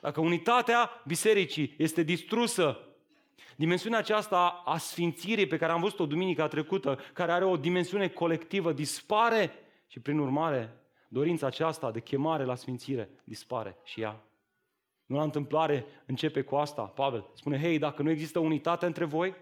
dacă 0.00 0.20
unitatea 0.20 1.02
bisericii 1.06 1.74
este 1.78 2.02
distrusă, 2.02 2.78
dimensiunea 3.56 3.98
aceasta 3.98 4.62
a 4.64 4.78
sfințirii 4.78 5.46
pe 5.46 5.56
care 5.56 5.72
am 5.72 5.80
văzut-o 5.80 6.06
duminica 6.06 6.48
trecută, 6.48 6.98
care 7.12 7.32
are 7.32 7.44
o 7.44 7.56
dimensiune 7.56 8.08
colectivă, 8.08 8.72
dispare 8.72 9.54
și 9.86 10.00
prin 10.00 10.18
urmare 10.18 10.83
dorința 11.14 11.46
aceasta 11.46 11.90
de 11.90 12.00
chemare 12.00 12.44
la 12.44 12.54
sfințire 12.54 13.10
dispare 13.24 13.76
și 13.84 14.00
ea. 14.00 14.22
Nu 15.06 15.16
la 15.16 15.22
întâmplare 15.22 15.86
începe 16.06 16.42
cu 16.42 16.56
asta, 16.56 16.82
Pavel. 16.82 17.30
Spune, 17.34 17.58
hei, 17.58 17.78
dacă 17.78 18.02
nu 18.02 18.10
există 18.10 18.38
unitate 18.38 18.86
între 18.86 19.04
voi, 19.04 19.34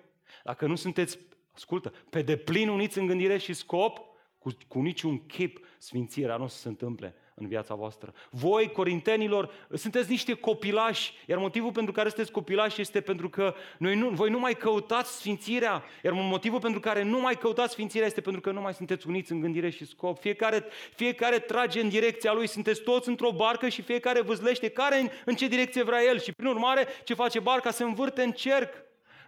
dacă 0.44 0.66
nu 0.66 0.74
sunteți, 0.74 1.18
ascultă, 1.54 1.92
pe 2.10 2.22
deplin 2.22 2.68
uniți 2.68 2.98
în 2.98 3.06
gândire 3.06 3.36
și 3.38 3.52
scop, 3.52 3.98
cu, 4.38 4.50
cu 4.68 4.80
niciun 4.80 5.26
chip 5.26 5.66
sfințirea 5.78 6.36
nu 6.36 6.44
o 6.44 6.46
să 6.46 6.58
se 6.58 6.68
întâmple 6.68 7.14
în 7.34 7.48
viața 7.48 7.74
voastră. 7.74 8.12
Voi, 8.30 8.70
corintenilor, 8.70 9.50
sunteți 9.74 10.10
niște 10.10 10.32
copilași, 10.32 11.14
iar 11.26 11.38
motivul 11.38 11.72
pentru 11.72 11.92
care 11.92 12.08
sunteți 12.08 12.32
copilași 12.32 12.80
este 12.80 13.00
pentru 13.00 13.28
că 13.28 13.54
noi 13.78 13.94
nu, 13.94 14.08
voi 14.08 14.30
nu 14.30 14.38
mai 14.38 14.56
căutați 14.56 15.16
sfințirea, 15.16 15.84
iar 16.04 16.12
motivul 16.12 16.60
pentru 16.60 16.80
care 16.80 17.02
nu 17.02 17.20
mai 17.20 17.34
căutați 17.38 17.72
sfințirea 17.72 18.06
este 18.06 18.20
pentru 18.20 18.40
că 18.40 18.50
nu 18.50 18.60
mai 18.60 18.74
sunteți 18.74 19.06
uniți 19.08 19.32
în 19.32 19.40
gândire 19.40 19.70
și 19.70 19.86
scop. 19.86 20.20
Fiecare, 20.20 20.64
fiecare 20.94 21.38
trage 21.38 21.80
în 21.80 21.88
direcția 21.88 22.32
lui, 22.32 22.46
sunteți 22.46 22.82
toți 22.82 23.08
într-o 23.08 23.30
barcă 23.30 23.68
și 23.68 23.82
fiecare 23.82 24.20
vâzlește 24.20 24.68
care 24.68 25.00
în, 25.00 25.08
în 25.24 25.34
ce 25.34 25.48
direcție 25.48 25.82
vrea 25.82 26.02
el 26.02 26.20
și 26.20 26.32
prin 26.32 26.48
urmare 26.48 26.86
ce 27.04 27.14
face 27.14 27.40
barca 27.40 27.70
se 27.70 27.84
învârte 27.84 28.22
în 28.22 28.32
cerc. 28.32 28.74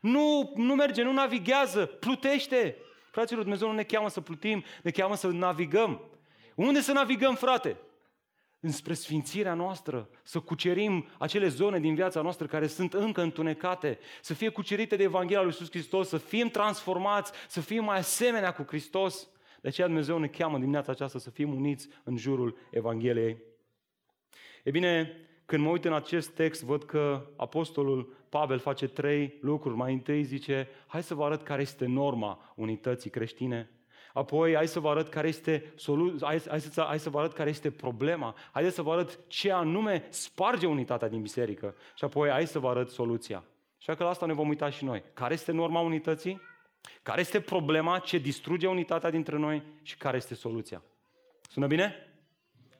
Nu, 0.01 0.53
nu 0.55 0.75
merge, 0.75 1.03
nu 1.03 1.13
navighează, 1.13 1.87
plutește. 1.87 2.77
Fraților, 3.11 3.43
Dumnezeu 3.43 3.69
nu 3.69 3.75
ne 3.75 3.83
cheamă 3.83 4.09
să 4.09 4.21
plutim, 4.21 4.65
ne 4.83 4.91
cheamă 4.91 5.17
să 5.17 5.27
navigăm. 5.27 6.01
Unde 6.55 6.81
să 6.81 6.93
navigăm, 6.93 7.35
frate? 7.35 7.77
Înspre 8.65 8.95
sfințirea 8.95 9.55
noastră, 9.55 10.09
să 10.23 10.41
cucerim 10.41 11.07
acele 11.19 11.49
zone 11.49 11.81
din 11.81 11.95
viața 11.95 12.21
noastră 12.21 12.47
care 12.47 12.67
sunt 12.67 12.95
încă 12.95 13.23
întunecate, 13.23 13.99
să 14.21 14.35
fie 14.35 14.49
cucerite 14.49 14.97
de 14.97 15.03
Evanghelia 15.03 15.43
lui 15.43 15.51
Iisus 15.51 15.71
Hristos, 15.71 16.09
să 16.09 16.17
fim 16.17 16.49
transformați, 16.49 17.33
să 17.49 17.61
fim 17.61 17.85
mai 17.85 17.99
asemenea 17.99 18.53
cu 18.53 18.65
Hristos. 18.67 19.29
De 19.61 19.69
aceea 19.69 19.87
Dumnezeu 19.87 20.19
ne 20.19 20.27
cheamă 20.27 20.59
dimineața 20.59 20.93
aceasta 20.93 21.19
să 21.19 21.31
fim 21.31 21.55
uniți 21.55 21.89
în 22.05 22.17
jurul 22.17 22.57
Evangheliei. 22.71 23.43
E 24.63 24.71
bine, 24.71 25.17
când 25.45 25.63
mă 25.63 25.71
uit 25.71 25.85
în 25.85 25.95
acest 25.95 26.31
text, 26.31 26.63
văd 26.63 26.85
că 26.85 27.27
Apostolul 27.37 28.17
Pavel 28.29 28.59
face 28.59 28.89
trei 28.89 29.39
lucruri. 29.41 29.77
Mai 29.77 29.93
întâi 29.93 30.23
zice, 30.23 30.69
hai 30.87 31.03
să 31.03 31.15
vă 31.15 31.25
arăt 31.25 31.43
care 31.43 31.63
este 31.63 31.87
norma 31.87 32.53
unității 32.57 33.11
creștine. 33.11 33.71
Apoi, 34.15 34.55
hai 34.55 34.69
să 34.69 34.81
vă 34.81 34.89
arăt 34.89 35.09
care 35.09 35.29
este 35.29 35.73
solu- 35.77 36.17
hai, 36.21 36.43
hai, 36.49 36.61
să, 36.61 36.83
hai 36.83 36.99
să 36.99 37.11
vă 37.11 37.19
arăt 37.19 37.33
care 37.33 37.51
este 37.51 37.71
problema. 37.71 38.35
Haideți 38.53 38.75
să 38.75 38.83
vă 38.83 38.93
arăt 38.93 39.19
ce 39.27 39.53
anume 39.53 40.07
sparge 40.09 40.67
unitatea 40.67 41.09
din 41.09 41.23
biserică. 41.23 41.75
Și 41.95 42.05
apoi, 42.05 42.31
hai 42.31 42.47
să 42.47 42.59
vă 42.59 42.69
arăt 42.69 42.91
soluția. 42.91 43.45
Așa 43.79 43.95
că 43.95 44.03
la 44.03 44.09
asta 44.09 44.27
ne 44.27 44.33
vom 44.33 44.49
uita 44.49 44.71
și 44.71 44.85
noi. 44.85 45.03
Care 45.15 45.35
este 45.35 45.53
norma 45.53 45.81
unității? 45.81 46.41
Care 47.03 47.21
este 47.21 47.41
problema 47.41 47.99
ce 47.99 48.19
distruge 48.19 48.67
unitatea 48.67 49.11
dintre 49.11 49.37
noi 49.37 49.63
și 49.83 49.97
care 49.97 50.17
este 50.17 50.35
soluția? 50.35 50.83
Sună 51.51 51.67
bine? 51.67 51.95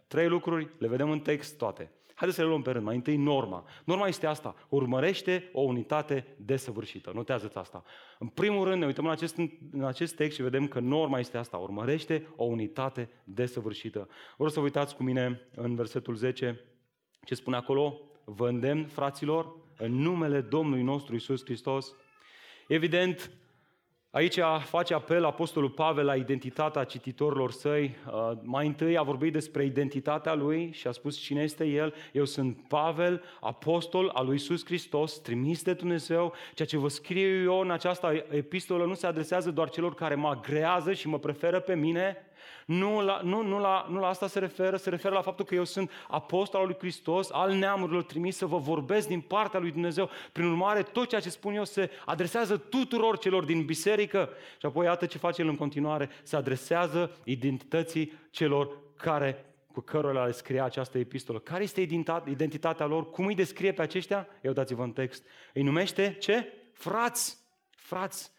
Trei 0.07 0.29
lucruri, 0.29 0.69
le 0.79 0.89
vedem 0.89 1.11
în 1.11 1.21
text 1.21 1.59
toate. 1.59 1.91
Haideți 2.15 2.39
să 2.39 2.45
le 2.45 2.51
luăm 2.51 2.63
pe 2.63 2.71
rând. 2.71 2.85
Mai 2.85 2.95
întâi 2.95 3.17
norma. 3.17 3.65
Norma 3.85 4.07
este 4.07 4.27
asta. 4.27 4.55
Urmărește 4.69 5.51
o 5.53 5.61
unitate 5.61 6.37
desăvârșită. 6.39 7.11
Notează-ți 7.15 7.57
asta. 7.57 7.85
În 8.19 8.27
primul 8.27 8.65
rând 8.65 8.81
ne 8.81 8.87
uităm 8.87 9.05
în 9.05 9.11
acest, 9.11 9.37
în 9.73 9.85
acest 9.85 10.15
text 10.15 10.37
și 10.37 10.43
vedem 10.43 10.69
că 10.69 10.81
norma 10.81 11.19
este 11.19 11.37
asta. 11.37 11.57
Urmărește 11.57 12.29
o 12.37 12.45
unitate 12.45 13.11
desăvârșită. 13.25 14.09
Vreau 14.35 14.51
să 14.51 14.59
vă 14.59 14.65
uitați 14.65 14.97
cu 14.97 15.03
mine 15.03 15.49
în 15.55 15.75
versetul 15.75 16.15
10 16.15 16.65
ce 17.25 17.35
spune 17.35 17.57
acolo. 17.57 18.01
Vă 18.25 18.49
îndemn, 18.49 18.87
fraților, 18.87 19.57
în 19.77 19.93
numele 19.93 20.41
Domnului 20.41 20.83
nostru 20.83 21.15
Isus 21.15 21.45
Hristos. 21.45 21.95
Evident, 22.69 23.31
Aici 24.15 24.39
face 24.65 24.95
apel 24.95 25.25
Apostolul 25.25 25.71
Pavel 25.71 26.05
la 26.05 26.17
identitatea 26.17 26.85
cititorilor 26.85 27.53
săi. 27.53 27.97
Uh, 28.07 28.31
mai 28.43 28.67
întâi 28.67 28.99
a 28.99 29.03
vorbit 29.03 29.33
despre 29.33 29.65
identitatea 29.65 30.35
lui 30.35 30.71
și 30.73 30.87
a 30.87 30.91
spus 30.91 31.19
cine 31.19 31.43
este 31.43 31.65
el. 31.65 31.95
Eu 32.13 32.25
sunt 32.25 32.57
Pavel, 32.69 33.23
apostol 33.41 34.11
al 34.15 34.25
lui 34.25 34.35
Iisus 34.35 34.65
Hristos, 34.65 35.19
trimis 35.19 35.63
de 35.63 35.73
Dumnezeu. 35.73 36.33
Ceea 36.55 36.69
ce 36.69 36.77
vă 36.77 36.89
scriu 36.89 37.43
eu 37.43 37.61
în 37.61 37.71
această 37.71 38.25
epistolă 38.31 38.85
nu 38.85 38.95
se 38.95 39.07
adresează 39.07 39.51
doar 39.51 39.71
celor 39.71 39.95
care 39.95 40.15
mă 40.15 40.29
agrează 40.29 40.93
și 40.93 41.09
mă 41.09 41.19
preferă 41.19 41.61
pe 41.61 41.75
mine, 41.75 42.17
Nu 42.67 43.05
la, 43.05 43.21
nu, 43.23 43.43
nu, 43.43 43.59
la, 43.59 43.87
nu 43.91 44.01
la 44.01 44.09
asta 44.09 44.27
se 44.27 44.39
referă, 44.39 44.77
se 44.77 44.91
referă 44.91 45.15
la 45.15 45.23
faptul 45.23 45.45
că 45.45 45.55
eu 45.55 45.65
sunt 45.65 45.91
apostol 46.09 46.61
al 46.61 46.67
lui 46.67 46.77
Hristos, 46.79 47.31
al 47.31 47.53
neamurilor 47.53 48.03
trimis 48.03 48.37
să 48.37 48.47
vă 48.47 48.57
vorbesc 48.57 49.09
din 49.09 49.21
partea 49.21 49.61
lui 49.61 49.71
Dumnezeu. 49.71 50.11
Prin 50.33 50.47
urmare, 50.47 50.83
tot 50.83 51.09
ceea 51.09 51.21
ce 51.21 51.31
spun 51.31 51.55
eu 51.55 51.65
se 51.65 51.91
adresează 52.05 52.57
tuturor 52.57 53.19
celor 53.19 53.45
din 53.45 53.65
biserică. 53.65 54.29
Și 54.59 54.67
apoi 54.67 54.87
iată 54.87 55.07
ce 55.07 55.19
face 55.19 55.43
el 55.43 55.49
în 55.49 55.57
continuare, 55.57 56.11
se 56.23 56.37
adresează 56.37 57.17
identității 57.25 58.13
celor 58.31 58.71
care 58.97 59.45
cu 59.73 59.81
cărora 59.81 60.25
le 60.25 60.33
scria 60.33 60.65
această 60.65 60.99
epistolă. 60.99 61.39
Care 61.39 61.63
este 61.63 61.81
identitatea 62.27 62.87
lor? 62.87 63.11
Cum 63.11 63.27
îi 63.27 63.35
descrie 63.35 63.73
pe 63.73 63.83
aceștia? 63.83 64.29
Eu 64.43 64.53
dați-vă 64.53 64.83
în 64.83 64.93
text. 64.93 65.25
Îi 65.53 65.63
numește 65.63 66.17
ce? 66.21 66.53
Frați. 66.73 67.39
Frați. 67.71 68.33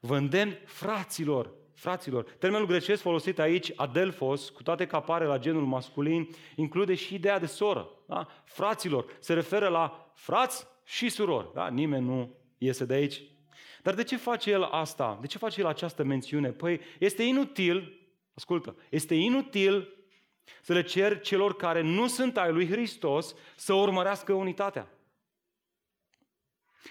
Vă 0.00 0.16
îndemn 0.16 0.58
fraților. 0.64 1.52
Fraților. 1.74 2.24
Termenul 2.38 2.66
grecesc 2.66 3.02
folosit 3.02 3.38
aici, 3.38 3.72
adelfos, 3.76 4.48
cu 4.48 4.62
toate 4.62 4.86
că 4.86 4.96
apare 4.96 5.24
la 5.24 5.38
genul 5.38 5.66
masculin, 5.66 6.28
include 6.56 6.94
și 6.94 7.14
ideea 7.14 7.38
de 7.38 7.46
soră. 7.46 7.88
Da? 8.06 8.28
Fraților. 8.44 9.16
Se 9.18 9.34
referă 9.34 9.68
la 9.68 10.12
frați 10.14 10.66
și 10.84 11.08
surori. 11.08 11.48
Da? 11.54 11.68
Nimeni 11.68 12.06
nu 12.06 12.34
iese 12.58 12.84
de 12.84 12.94
aici. 12.94 13.22
Dar 13.82 13.94
de 13.94 14.04
ce 14.04 14.16
face 14.16 14.50
el 14.50 14.62
asta? 14.62 15.18
De 15.20 15.26
ce 15.26 15.38
face 15.38 15.60
el 15.60 15.66
această 15.66 16.04
mențiune? 16.04 16.50
Păi 16.50 16.80
este 16.98 17.22
inutil, 17.22 18.08
ascultă, 18.34 18.76
este 18.88 19.14
inutil 19.14 19.88
să 20.62 20.72
le 20.72 20.82
cer 20.82 21.20
celor 21.20 21.56
care 21.56 21.80
nu 21.80 22.06
sunt 22.06 22.36
ai 22.36 22.52
lui 22.52 22.68
Hristos 22.68 23.34
să 23.56 23.72
urmărească 23.72 24.32
unitatea. 24.32 24.88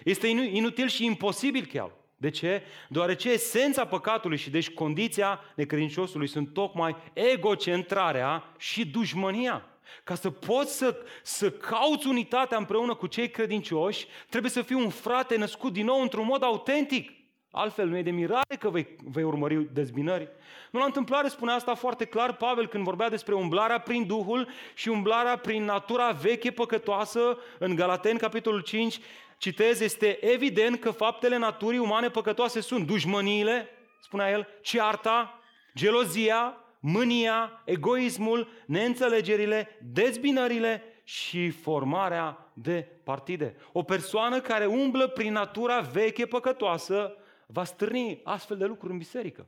Este 0.03 0.27
inutil 0.27 0.87
și 0.87 1.05
imposibil 1.05 1.65
chiar. 1.65 1.91
De 2.23 2.29
ce? 2.29 2.61
Deoarece 2.89 3.29
esența 3.31 3.85
păcatului 3.85 4.37
și 4.37 4.49
deci 4.49 4.69
condiția 4.69 5.39
necredinciosului 5.55 6.27
sunt 6.27 6.53
tocmai 6.53 6.95
egocentrarea 7.13 8.43
și 8.57 8.85
dușmânia. 8.85 9.65
Ca 10.03 10.15
să 10.15 10.29
poți 10.29 10.77
să, 10.77 10.97
să 11.23 11.51
cauți 11.51 12.07
unitatea 12.07 12.57
împreună 12.57 12.95
cu 12.95 13.07
cei 13.07 13.29
credincioși, 13.29 14.07
trebuie 14.29 14.51
să 14.51 14.61
fii 14.61 14.75
un 14.75 14.89
frate 14.89 15.37
născut 15.37 15.73
din 15.73 15.85
nou 15.85 16.01
într-un 16.01 16.25
mod 16.25 16.43
autentic. 16.43 17.11
Altfel 17.55 17.87
nu 17.87 17.97
e 17.97 18.01
de 18.01 18.11
mirare 18.11 18.55
că 18.59 18.69
vei, 18.69 18.87
vei 19.03 19.23
urmări 19.23 19.73
dezbinări. 19.73 20.29
Nu 20.71 20.79
la 20.79 20.85
întâmplare 20.85 21.27
spune 21.27 21.51
asta 21.51 21.73
foarte 21.73 22.05
clar 22.05 22.35
Pavel 22.35 22.67
când 22.67 22.83
vorbea 22.83 23.09
despre 23.09 23.33
umblarea 23.33 23.79
prin 23.79 24.05
Duhul 24.07 24.47
și 24.73 24.89
umblarea 24.89 25.37
prin 25.37 25.63
natura 25.63 26.09
veche 26.09 26.51
păcătoasă 26.51 27.37
în 27.59 27.75
Galateni, 27.75 28.19
capitolul 28.19 28.59
5, 28.59 28.99
citez, 29.37 29.79
este 29.79 30.25
evident 30.25 30.79
că 30.79 30.91
faptele 30.91 31.37
naturii 31.37 31.79
umane 31.79 32.09
păcătoase 32.09 32.61
sunt 32.61 32.87
dușmăniile, 32.87 33.69
spunea 34.01 34.31
el, 34.31 34.47
cearta, 34.61 35.39
gelozia, 35.75 36.57
mânia, 36.79 37.61
egoismul, 37.65 38.47
neînțelegerile, 38.65 39.79
dezbinările 39.93 40.83
și 41.03 41.49
formarea 41.49 42.51
de 42.53 42.87
partide. 43.03 43.55
O 43.71 43.83
persoană 43.83 44.39
care 44.39 44.65
umblă 44.65 45.07
prin 45.07 45.31
natura 45.31 45.79
veche 45.79 46.25
păcătoasă 46.25 47.17
va 47.47 47.63
stârni 47.63 48.21
astfel 48.23 48.57
de 48.57 48.65
lucruri 48.65 48.91
în 48.91 48.97
biserică. 48.97 49.47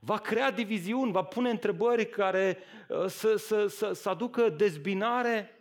Va 0.00 0.18
crea 0.18 0.50
diviziuni, 0.50 1.12
va 1.12 1.22
pune 1.22 1.50
întrebări 1.50 2.08
care 2.08 2.58
uh, 2.88 3.06
să, 3.06 3.36
să, 3.36 3.66
să, 3.66 3.92
să 3.92 4.08
aducă 4.08 4.48
dezbinare. 4.48 5.54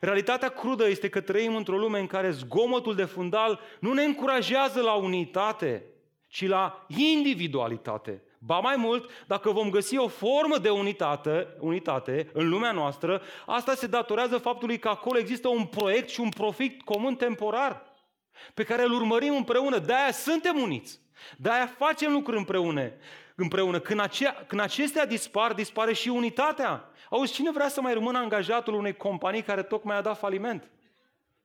Realitatea 0.00 0.48
crudă 0.48 0.88
este 0.88 1.08
că 1.08 1.20
trăim 1.20 1.56
într-o 1.56 1.78
lume 1.78 1.98
în 1.98 2.06
care 2.06 2.30
zgomotul 2.30 2.94
de 2.94 3.04
fundal 3.04 3.60
nu 3.80 3.92
ne 3.92 4.02
încurajează 4.02 4.80
la 4.80 4.94
unitate, 4.94 5.84
ci 6.28 6.46
la 6.46 6.86
individualitate. 6.96 8.22
Ba 8.38 8.58
mai 8.58 8.76
mult, 8.76 9.10
dacă 9.26 9.50
vom 9.50 9.70
găsi 9.70 9.96
o 9.96 10.08
formă 10.08 10.58
de 10.58 10.70
unitate, 10.70 11.56
unitate 11.60 12.30
în 12.32 12.48
lumea 12.48 12.72
noastră, 12.72 13.22
asta 13.46 13.74
se 13.74 13.86
datorează 13.86 14.38
faptului 14.38 14.78
că 14.78 14.88
acolo 14.88 15.18
există 15.18 15.48
un 15.48 15.64
proiect 15.64 16.08
și 16.08 16.20
un 16.20 16.28
profit 16.28 16.82
comun 16.82 17.16
temporar 17.16 17.91
pe 18.54 18.64
care 18.64 18.82
îl 18.82 18.92
urmărim 18.92 19.34
împreună. 19.34 19.78
De-aia 19.78 20.12
suntem 20.12 20.60
uniți. 20.60 21.00
De-aia 21.36 21.66
facem 21.66 22.12
lucruri 22.12 22.38
împreună. 22.38 22.92
împreună. 23.36 23.80
Când, 23.80 24.00
acea, 24.00 24.44
când 24.46 24.60
acestea 24.60 25.06
dispar, 25.06 25.52
dispare 25.52 25.92
și 25.92 26.08
unitatea. 26.08 26.90
Auzi, 27.10 27.32
cine 27.32 27.50
vrea 27.50 27.68
să 27.68 27.80
mai 27.80 27.92
rămână 27.92 28.18
angajatul 28.18 28.74
unei 28.74 28.96
companii 28.96 29.42
care 29.42 29.62
tocmai 29.62 29.96
a 29.96 30.00
dat 30.00 30.18
faliment? 30.18 30.70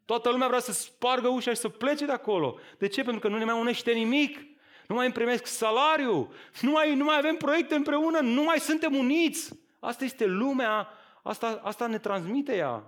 Toată 0.06 0.30
lumea 0.30 0.48
vrea 0.48 0.60
să 0.60 0.72
spargă 0.72 1.28
ușa 1.28 1.52
și 1.52 1.58
să 1.58 1.70
plece 1.70 2.06
de 2.06 2.12
acolo. 2.12 2.58
De 2.78 2.88
ce? 2.88 3.04
Pentru 3.04 3.20
că 3.20 3.28
nu 3.28 3.38
ne 3.38 3.46
mai 3.46 3.60
unește 3.60 3.92
nimic. 3.92 4.40
Nu 4.88 4.96
mai 4.96 5.06
îmi 5.06 5.14
primesc 5.14 5.46
salariu. 5.46 6.34
Nu 6.62 6.72
mai, 6.72 6.96
nu 6.96 7.04
mai 7.04 7.18
avem 7.18 7.36
proiecte 7.36 7.76
împreună. 7.76 8.20
Nu 8.20 8.44
mai 8.44 8.60
suntem 8.60 8.96
uniți. 8.96 9.60
Asta 9.80 10.04
este 10.04 10.26
lumea. 10.26 10.88
Asta, 11.24 11.62
asta 11.64 11.88
ne 11.88 11.98
transmite 11.98 12.56
ea. 12.56 12.84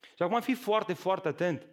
Și 0.00 0.22
acum 0.22 0.40
fi 0.40 0.54
foarte, 0.54 0.92
foarte 0.92 1.28
atent. 1.28 1.66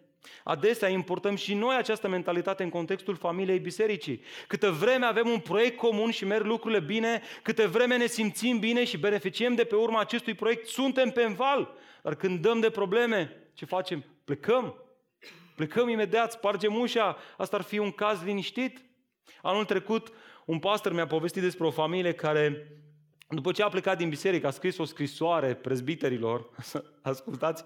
Adesea 0.44 0.88
importăm 0.88 1.36
și 1.36 1.54
noi 1.54 1.76
această 1.76 2.08
mentalitate 2.08 2.62
în 2.62 2.68
contextul 2.68 3.16
familiei 3.16 3.58
bisericii. 3.58 4.22
Câte 4.46 4.68
vreme 4.68 5.04
avem 5.04 5.28
un 5.28 5.38
proiect 5.38 5.76
comun 5.76 6.10
și 6.10 6.24
merg 6.24 6.44
lucrurile 6.44 6.80
bine, 6.80 7.22
câte 7.42 7.66
vreme 7.66 7.96
ne 7.96 8.06
simțim 8.06 8.58
bine 8.58 8.84
și 8.84 8.98
beneficiem 8.98 9.54
de 9.54 9.64
pe 9.64 9.74
urma 9.74 10.00
acestui 10.00 10.34
proiect, 10.34 10.66
suntem 10.66 11.10
pe 11.10 11.22
înval. 11.22 11.74
Dar 12.02 12.14
când 12.14 12.40
dăm 12.40 12.60
de 12.60 12.70
probleme, 12.70 13.48
ce 13.54 13.64
facem? 13.64 14.04
Plecăm. 14.24 14.74
Plecăm 15.56 15.88
imediat, 15.88 16.32
spargem 16.32 16.76
ușa. 16.76 17.16
Asta 17.36 17.56
ar 17.56 17.62
fi 17.62 17.78
un 17.78 17.90
caz 17.90 18.22
liniștit. 18.22 18.84
Anul 19.42 19.64
trecut, 19.64 20.12
un 20.44 20.58
pastor 20.58 20.92
mi-a 20.92 21.06
povestit 21.06 21.42
despre 21.42 21.66
o 21.66 21.70
familie 21.70 22.12
care 22.12 22.70
după 23.28 23.52
ce 23.52 23.62
a 23.62 23.68
plecat 23.68 23.96
din 23.96 24.08
biserică, 24.08 24.46
a 24.46 24.50
scris 24.50 24.78
o 24.78 24.84
scrisoare 24.84 25.54
prezbiterilor, 25.54 26.50
ascultați, 27.02 27.64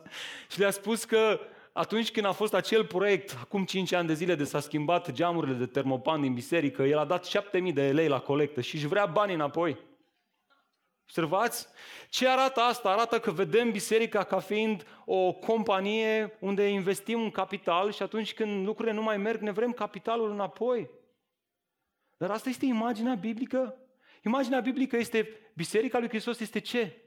și 0.51 0.59
le-a 0.59 0.71
spus 0.71 1.05
că 1.05 1.41
atunci 1.73 2.11
când 2.11 2.27
a 2.27 2.33
fost 2.33 2.55
acel 2.55 2.85
proiect, 2.87 3.37
acum 3.41 3.65
5 3.65 3.93
ani 3.93 4.07
de 4.07 4.15
zile 4.15 4.35
de 4.35 4.45
s-a 4.45 4.61
schimbat 4.61 5.11
geamurile 5.11 5.57
de 5.57 5.67
termopan 5.67 6.21
din 6.21 6.35
biserică, 6.35 6.83
el 6.83 6.99
a 6.99 7.05
dat 7.05 7.25
7000 7.25 7.73
de 7.73 7.93
lei 7.93 8.09
la 8.09 8.21
colectă 8.21 8.61
și 8.61 8.75
își 8.75 8.87
vrea 8.87 9.07
bani 9.07 9.35
înapoi. 9.35 9.79
Observați? 11.03 11.67
Ce 12.09 12.29
arată 12.29 12.61
asta? 12.61 12.91
Arată 12.91 13.21
că 13.21 13.31
vedem 13.31 13.71
biserica 13.71 14.25
ca 14.25 14.39
fiind 14.39 14.87
o 15.05 15.33
companie 15.33 16.37
unde 16.41 16.69
investim 16.69 17.21
un 17.21 17.31
capital 17.31 17.93
și 17.93 18.03
atunci 18.03 18.35
când 18.35 18.67
lucrurile 18.67 18.95
nu 18.95 19.03
mai 19.03 19.17
merg, 19.17 19.41
ne 19.41 19.51
vrem 19.51 19.73
capitalul 19.73 20.31
înapoi. 20.31 20.91
Dar 22.17 22.31
asta 22.31 22.49
este 22.49 22.67
imaginea 22.67 23.15
biblică? 23.15 23.77
Imaginea 24.25 24.61
biblică 24.61 24.97
este, 24.97 25.29
Biserica 25.55 25.99
lui 25.99 26.09
Hristos 26.09 26.41
este 26.41 26.59
ce? 26.59 27.03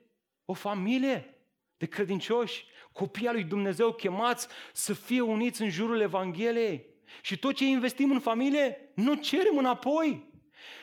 O 0.45 0.53
familie 0.53 1.37
de 1.77 1.85
credincioși 1.85 2.65
copii 2.93 3.27
al 3.27 3.33
lui 3.33 3.43
Dumnezeu 3.43 3.91
chemați 3.91 4.47
să 4.73 4.93
fie 4.93 5.21
uniți 5.21 5.61
în 5.61 5.69
jurul 5.69 5.99
Evangheliei. 5.99 6.85
Și 7.21 7.37
tot 7.37 7.55
ce 7.55 7.65
investim 7.65 8.11
în 8.11 8.19
familie, 8.19 8.91
nu 8.95 9.15
cerem 9.15 9.57
înapoi. 9.57 10.31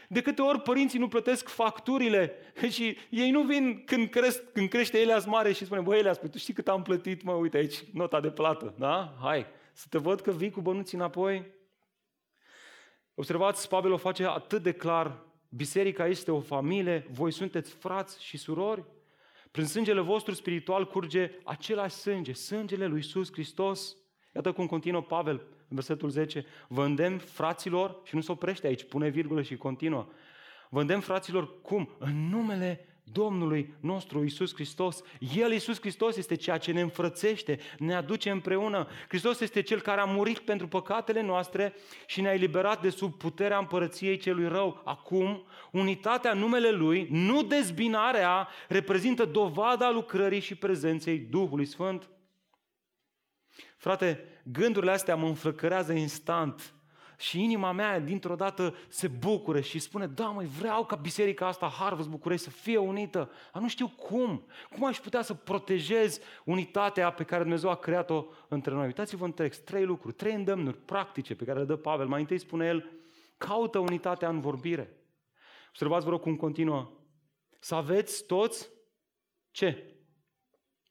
De 0.09 0.23
câte 0.23 0.43
ori 0.43 0.61
părinții 0.61 0.99
nu 0.99 1.09
plătesc 1.09 1.49
facturile 1.49 2.33
și 2.75 2.97
ei 3.11 3.31
nu 3.31 3.43
vin 3.43 3.83
când, 3.85 4.09
cresc, 4.09 4.53
când 4.53 4.69
crește 4.69 4.99
Elias 4.99 5.25
mare 5.25 5.53
și 5.53 5.65
spune, 5.65 5.81
băi 5.81 5.99
Elias, 5.99 6.19
păi 6.19 6.29
tu 6.29 6.39
știi 6.39 6.55
cât 6.55 6.69
am 6.69 6.83
plătit, 6.83 7.23
mă, 7.23 7.33
uite 7.33 7.57
aici, 7.57 7.85
nota 7.93 8.21
de 8.21 8.31
plată, 8.31 8.75
da? 8.79 9.15
Hai, 9.21 9.47
să 9.73 9.87
te 9.91 9.99
văd 9.99 10.21
că 10.21 10.31
vii 10.31 10.51
cu 10.51 10.61
bănuții 10.61 10.97
înapoi. 10.97 11.47
Observați, 13.15 13.69
Pavel 13.69 13.93
o 13.93 13.97
face 13.97 14.27
atât 14.27 14.63
de 14.63 14.73
clar, 14.73 15.25
biserica 15.49 16.07
este 16.07 16.31
o 16.31 16.41
familie, 16.41 17.07
voi 17.11 17.33
sunteți 17.33 17.73
frați 17.73 18.25
și 18.25 18.37
surori. 18.37 18.85
Prin 19.51 19.67
sângele 19.67 20.01
vostru 20.01 20.35
spiritual 20.35 20.87
curge 20.87 21.31
același 21.45 21.95
sânge, 21.95 22.33
sângele 22.33 22.87
lui 22.87 22.97
Iisus 22.97 23.33
Hristos. 23.33 23.97
Iată 24.35 24.53
cum 24.53 24.67
continuă 24.67 25.03
Pavel 25.03 25.35
în 25.69 25.77
versetul 25.77 26.11
10. 26.11 26.45
Vă 26.69 26.85
îndemn, 26.85 27.19
fraților, 27.19 28.01
și 28.05 28.15
nu 28.15 28.21
se 28.21 28.33
oprește 28.33 28.67
aici, 28.67 28.85
pune 28.85 29.09
virgulă 29.09 29.43
și 29.43 29.57
continuă. 29.57 30.07
Vă 30.69 30.81
îndemn, 30.81 31.01
fraților, 31.01 31.61
cum? 31.61 31.97
În 31.99 32.29
numele 32.29 32.90
Domnului 33.13 33.75
nostru 33.81 34.25
Isus 34.25 34.55
Hristos. 34.55 35.03
El, 35.37 35.53
Isus 35.53 35.81
Hristos, 35.81 36.17
este 36.17 36.35
ceea 36.35 36.59
ce 36.59 36.73
ne 36.73 36.81
înfrățește, 36.81 37.59
ne 37.79 37.95
aduce 37.95 38.31
împreună. 38.31 38.89
Hristos 39.09 39.41
este 39.41 39.63
Cel 39.63 39.81
care 39.81 40.01
a 40.01 40.05
murit 40.05 40.39
pentru 40.39 40.69
păcatele 40.69 41.23
noastre 41.23 41.75
și 42.07 42.21
ne-a 42.21 42.33
eliberat 42.33 42.83
de 42.83 42.91
sub 42.91 43.15
puterea 43.15 43.59
împărăției 43.59 44.17
celui 44.17 44.49
rău. 44.49 44.83
Acum, 44.85 45.47
unitatea 45.71 46.33
numele 46.33 46.71
Lui, 46.71 47.09
nu 47.11 47.43
dezbinarea, 47.43 48.49
reprezintă 48.69 49.25
dovada 49.25 49.91
lucrării 49.91 50.41
și 50.41 50.55
prezenței 50.55 51.19
Duhului 51.19 51.65
Sfânt. 51.65 52.11
Frate, 53.77 54.25
gândurile 54.43 54.93
astea 54.93 55.17
mă 55.17 55.27
înflăcărează 55.27 55.93
instant 55.93 56.75
și 57.21 57.43
inima 57.43 57.73
mea 57.73 57.99
dintr-o 57.99 58.35
dată 58.35 58.75
se 58.89 59.09
bucură 59.09 59.61
și 59.61 59.79
spune, 59.79 60.07
da 60.07 60.27
măi, 60.27 60.47
vreau 60.47 60.85
ca 60.85 60.97
biserica 60.97 61.47
asta, 61.47 61.69
Harvest 61.69 62.09
București, 62.09 62.45
să 62.45 62.51
fie 62.51 62.77
unită. 62.77 63.31
Dar 63.53 63.63
nu 63.63 63.69
știu 63.69 63.89
cum. 63.89 64.47
Cum 64.73 64.85
aș 64.85 64.99
putea 64.99 65.23
să 65.23 65.35
protejez 65.35 66.21
unitatea 66.45 67.13
pe 67.13 67.25
care 67.25 67.43
Dumnezeu 67.43 67.71
a 67.71 67.77
creat-o 67.77 68.25
între 68.49 68.75
noi? 68.75 68.87
Uitați-vă 68.87 69.25
în 69.25 69.33
text, 69.33 69.65
trei 69.65 69.85
lucruri, 69.85 70.15
trei 70.15 70.35
îndemnuri 70.35 70.77
practice 70.77 71.35
pe 71.35 71.45
care 71.45 71.59
le 71.59 71.65
dă 71.65 71.77
Pavel. 71.77 72.07
Mai 72.07 72.21
întâi 72.21 72.39
spune 72.39 72.67
el, 72.67 72.91
caută 73.37 73.79
unitatea 73.79 74.29
în 74.29 74.41
vorbire. 74.41 74.97
Observați, 75.69 76.05
vă 76.05 76.11
rog, 76.11 76.21
cum 76.21 76.37
continuă. 76.37 76.91
Să 77.59 77.75
aveți 77.75 78.27
toți 78.27 78.71
ce? 79.51 79.95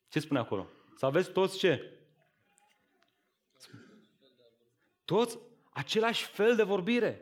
Ce 0.08 0.20
spune 0.20 0.40
acolo? 0.40 0.68
Să 0.96 1.06
aveți 1.06 1.32
toți 1.32 1.58
ce? 1.58 2.00
Toți 5.06 5.40
același 5.80 6.26
fel 6.26 6.56
de 6.56 6.64
vorbire. 6.64 7.22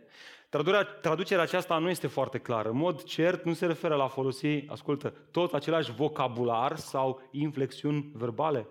Traducerea 1.02 1.44
aceasta 1.44 1.78
nu 1.78 1.90
este 1.90 2.08
foarte 2.08 2.38
clară. 2.38 2.70
În 2.70 2.78
mod 2.78 3.04
cert 3.04 3.44
nu 3.46 3.54
se 3.54 3.66
referă 3.66 3.96
la 3.96 4.08
folosi, 4.08 4.64
ascultă, 4.68 5.14
tot 5.32 5.54
același 5.54 5.92
vocabular 5.92 6.76
sau 6.76 7.22
inflexiuni 7.32 8.12
verbale. 8.14 8.68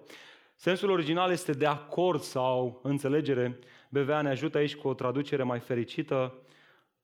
Sensul 0.54 0.90
original 0.90 1.30
este 1.30 1.52
de 1.52 1.66
acord 1.66 2.20
sau 2.20 2.80
înțelegere. 2.82 3.58
BVA 3.88 4.20
ne 4.20 4.28
ajută 4.28 4.58
aici 4.58 4.76
cu 4.76 4.88
o 4.88 4.94
traducere 4.94 5.42
mai 5.42 5.58
fericită 5.58 6.34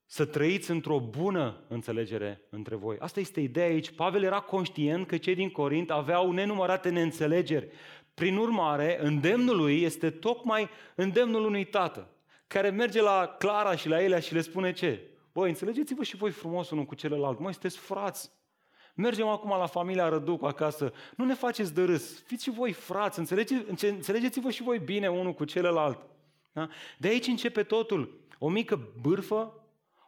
să 0.06 0.24
trăiți 0.24 0.70
într-o 0.70 1.00
bună 1.00 1.64
înțelegere 1.68 2.40
între 2.50 2.74
voi. 2.74 2.96
Asta 2.98 3.20
este 3.20 3.40
ideea 3.40 3.66
aici. 3.66 3.90
Pavel 3.90 4.22
era 4.22 4.40
conștient 4.40 5.06
că 5.06 5.16
cei 5.16 5.34
din 5.34 5.50
Corint 5.50 5.90
aveau 5.90 6.32
nenumărate 6.32 6.88
neînțelegeri. 6.88 7.68
Prin 8.14 8.36
urmare, 8.36 8.98
îndemnul 9.02 9.56
lui 9.56 9.82
este 9.82 10.10
tocmai 10.10 10.68
îndemnul 10.94 11.44
unui 11.44 11.64
tată 11.64 12.11
care 12.52 12.70
merge 12.70 13.02
la 13.02 13.36
Clara 13.38 13.76
și 13.76 13.88
la 13.88 14.02
Elia 14.02 14.20
și 14.20 14.34
le 14.34 14.40
spune 14.40 14.72
ce? 14.72 15.10
Voi, 15.32 15.48
înțelegeți-vă 15.48 16.02
și 16.02 16.16
voi 16.16 16.30
frumos 16.30 16.70
unul 16.70 16.84
cu 16.84 16.94
celălalt. 16.94 17.38
Mai 17.38 17.52
sunteți 17.52 17.78
frați. 17.78 18.30
Mergem 18.94 19.26
acum 19.26 19.50
la 19.50 19.66
familia 19.66 20.08
Răducu 20.08 20.46
acasă. 20.46 20.92
Nu 21.16 21.24
ne 21.24 21.34
faceți 21.34 21.74
de 21.74 21.84
râs. 21.84 22.22
Fiți 22.22 22.42
și 22.42 22.50
voi 22.50 22.72
frați. 22.72 23.18
Înțelegeți, 23.18 23.86
înțelegeți-vă 23.88 24.50
și 24.50 24.62
voi 24.62 24.78
bine 24.78 25.08
unul 25.08 25.32
cu 25.32 25.44
celălalt. 25.44 25.98
Da? 26.52 26.68
De 26.98 27.08
aici 27.08 27.26
începe 27.26 27.62
totul. 27.62 28.20
O 28.38 28.48
mică 28.48 28.88
bârfă, 29.00 29.54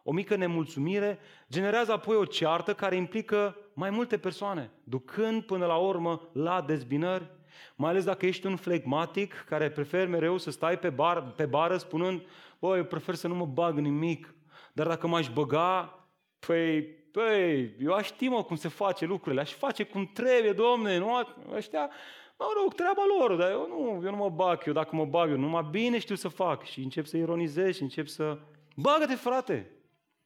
o 0.03 0.11
mică 0.11 0.35
nemulțumire, 0.35 1.19
generează 1.49 1.91
apoi 1.91 2.15
o 2.15 2.25
ceartă 2.25 2.73
care 2.73 2.95
implică 2.95 3.57
mai 3.73 3.89
multe 3.89 4.17
persoane, 4.17 4.71
ducând 4.83 5.43
până 5.43 5.65
la 5.65 5.75
urmă 5.75 6.29
la 6.33 6.61
dezbinări, 6.61 7.31
mai 7.75 7.89
ales 7.89 8.03
dacă 8.03 8.25
ești 8.25 8.45
un 8.45 8.55
flegmatic 8.55 9.45
care 9.47 9.69
preferi 9.69 10.09
mereu 10.09 10.37
să 10.37 10.51
stai 10.51 10.79
pe, 10.79 10.89
bar, 10.89 11.21
pe 11.35 11.45
bară 11.45 11.77
spunând, 11.77 12.21
băi, 12.59 12.77
eu 12.77 12.83
prefer 12.83 13.15
să 13.15 13.27
nu 13.27 13.35
mă 13.35 13.45
bag 13.45 13.77
nimic, 13.77 14.33
dar 14.73 14.87
dacă 14.87 15.07
m-aș 15.07 15.29
băga, 15.29 15.99
păi, 16.39 16.83
păi, 17.11 17.75
eu 17.79 17.93
aș 17.93 18.05
ști, 18.05 18.27
mă, 18.27 18.43
cum 18.43 18.55
se 18.55 18.67
face 18.67 19.05
lucrurile, 19.05 19.41
aș 19.41 19.53
face 19.53 19.83
cum 19.83 20.05
trebuie, 20.13 20.51
domne, 20.51 20.97
nu? 20.97 21.27
Ăștia, 21.55 21.89
mă 22.37 22.45
rog, 22.61 22.73
treaba 22.73 23.01
lor, 23.17 23.35
dar 23.35 23.51
eu 23.51 23.67
nu, 23.67 24.05
eu 24.05 24.11
nu 24.11 24.17
mă 24.17 24.29
bag, 24.29 24.61
eu 24.65 24.73
dacă 24.73 24.95
mă 24.95 25.05
bag, 25.05 25.29
eu 25.29 25.37
numai 25.37 25.67
bine 25.71 25.99
știu 25.99 26.15
să 26.15 26.27
fac 26.27 26.63
și 26.63 26.79
încep 26.79 27.05
să 27.05 27.17
ironizez 27.17 27.75
și 27.75 27.81
încep 27.81 28.07
să... 28.07 28.37
Bagă-te, 28.75 29.15
frate! 29.15 29.69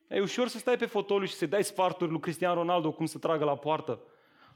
E 0.08 0.22
ușor 0.22 0.48
să 0.48 0.58
stai 0.58 0.78
pe 0.78 0.86
fotoliu 0.86 1.28
și 1.28 1.34
să 1.34 1.46
dai 1.46 1.64
sfaturi 1.64 2.12
lui 2.12 2.20
Cristian 2.20 2.54
Ronaldo 2.54 2.92
cum 2.92 3.06
să 3.06 3.18
tragă 3.18 3.44
la 3.44 3.56
poartă. 3.56 4.00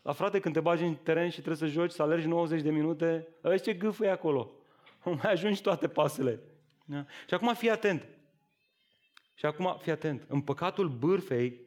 La 0.03 0.11
frate, 0.11 0.39
când 0.39 0.53
te 0.53 0.59
bagi 0.59 0.83
în 0.83 0.95
teren 0.95 1.29
și 1.29 1.41
trebuie 1.41 1.69
să 1.69 1.75
joci, 1.75 1.91
să 1.91 2.01
alergi 2.01 2.27
90 2.27 2.61
de 2.61 2.71
minute, 2.71 3.27
vezi 3.41 3.63
ce 3.63 3.73
gâfă 3.73 4.05
e 4.05 4.11
acolo. 4.11 4.51
Mai 5.21 5.31
ajungi 5.31 5.61
toate 5.61 5.87
pasele. 5.87 6.39
Da? 6.85 7.05
Și 7.27 7.33
acum 7.33 7.53
fii 7.53 7.69
atent. 7.69 8.07
Și 9.33 9.45
acum 9.45 9.77
fii 9.81 9.91
atent. 9.91 10.25
În 10.27 10.41
păcatul 10.41 10.89
bârfei 10.89 11.59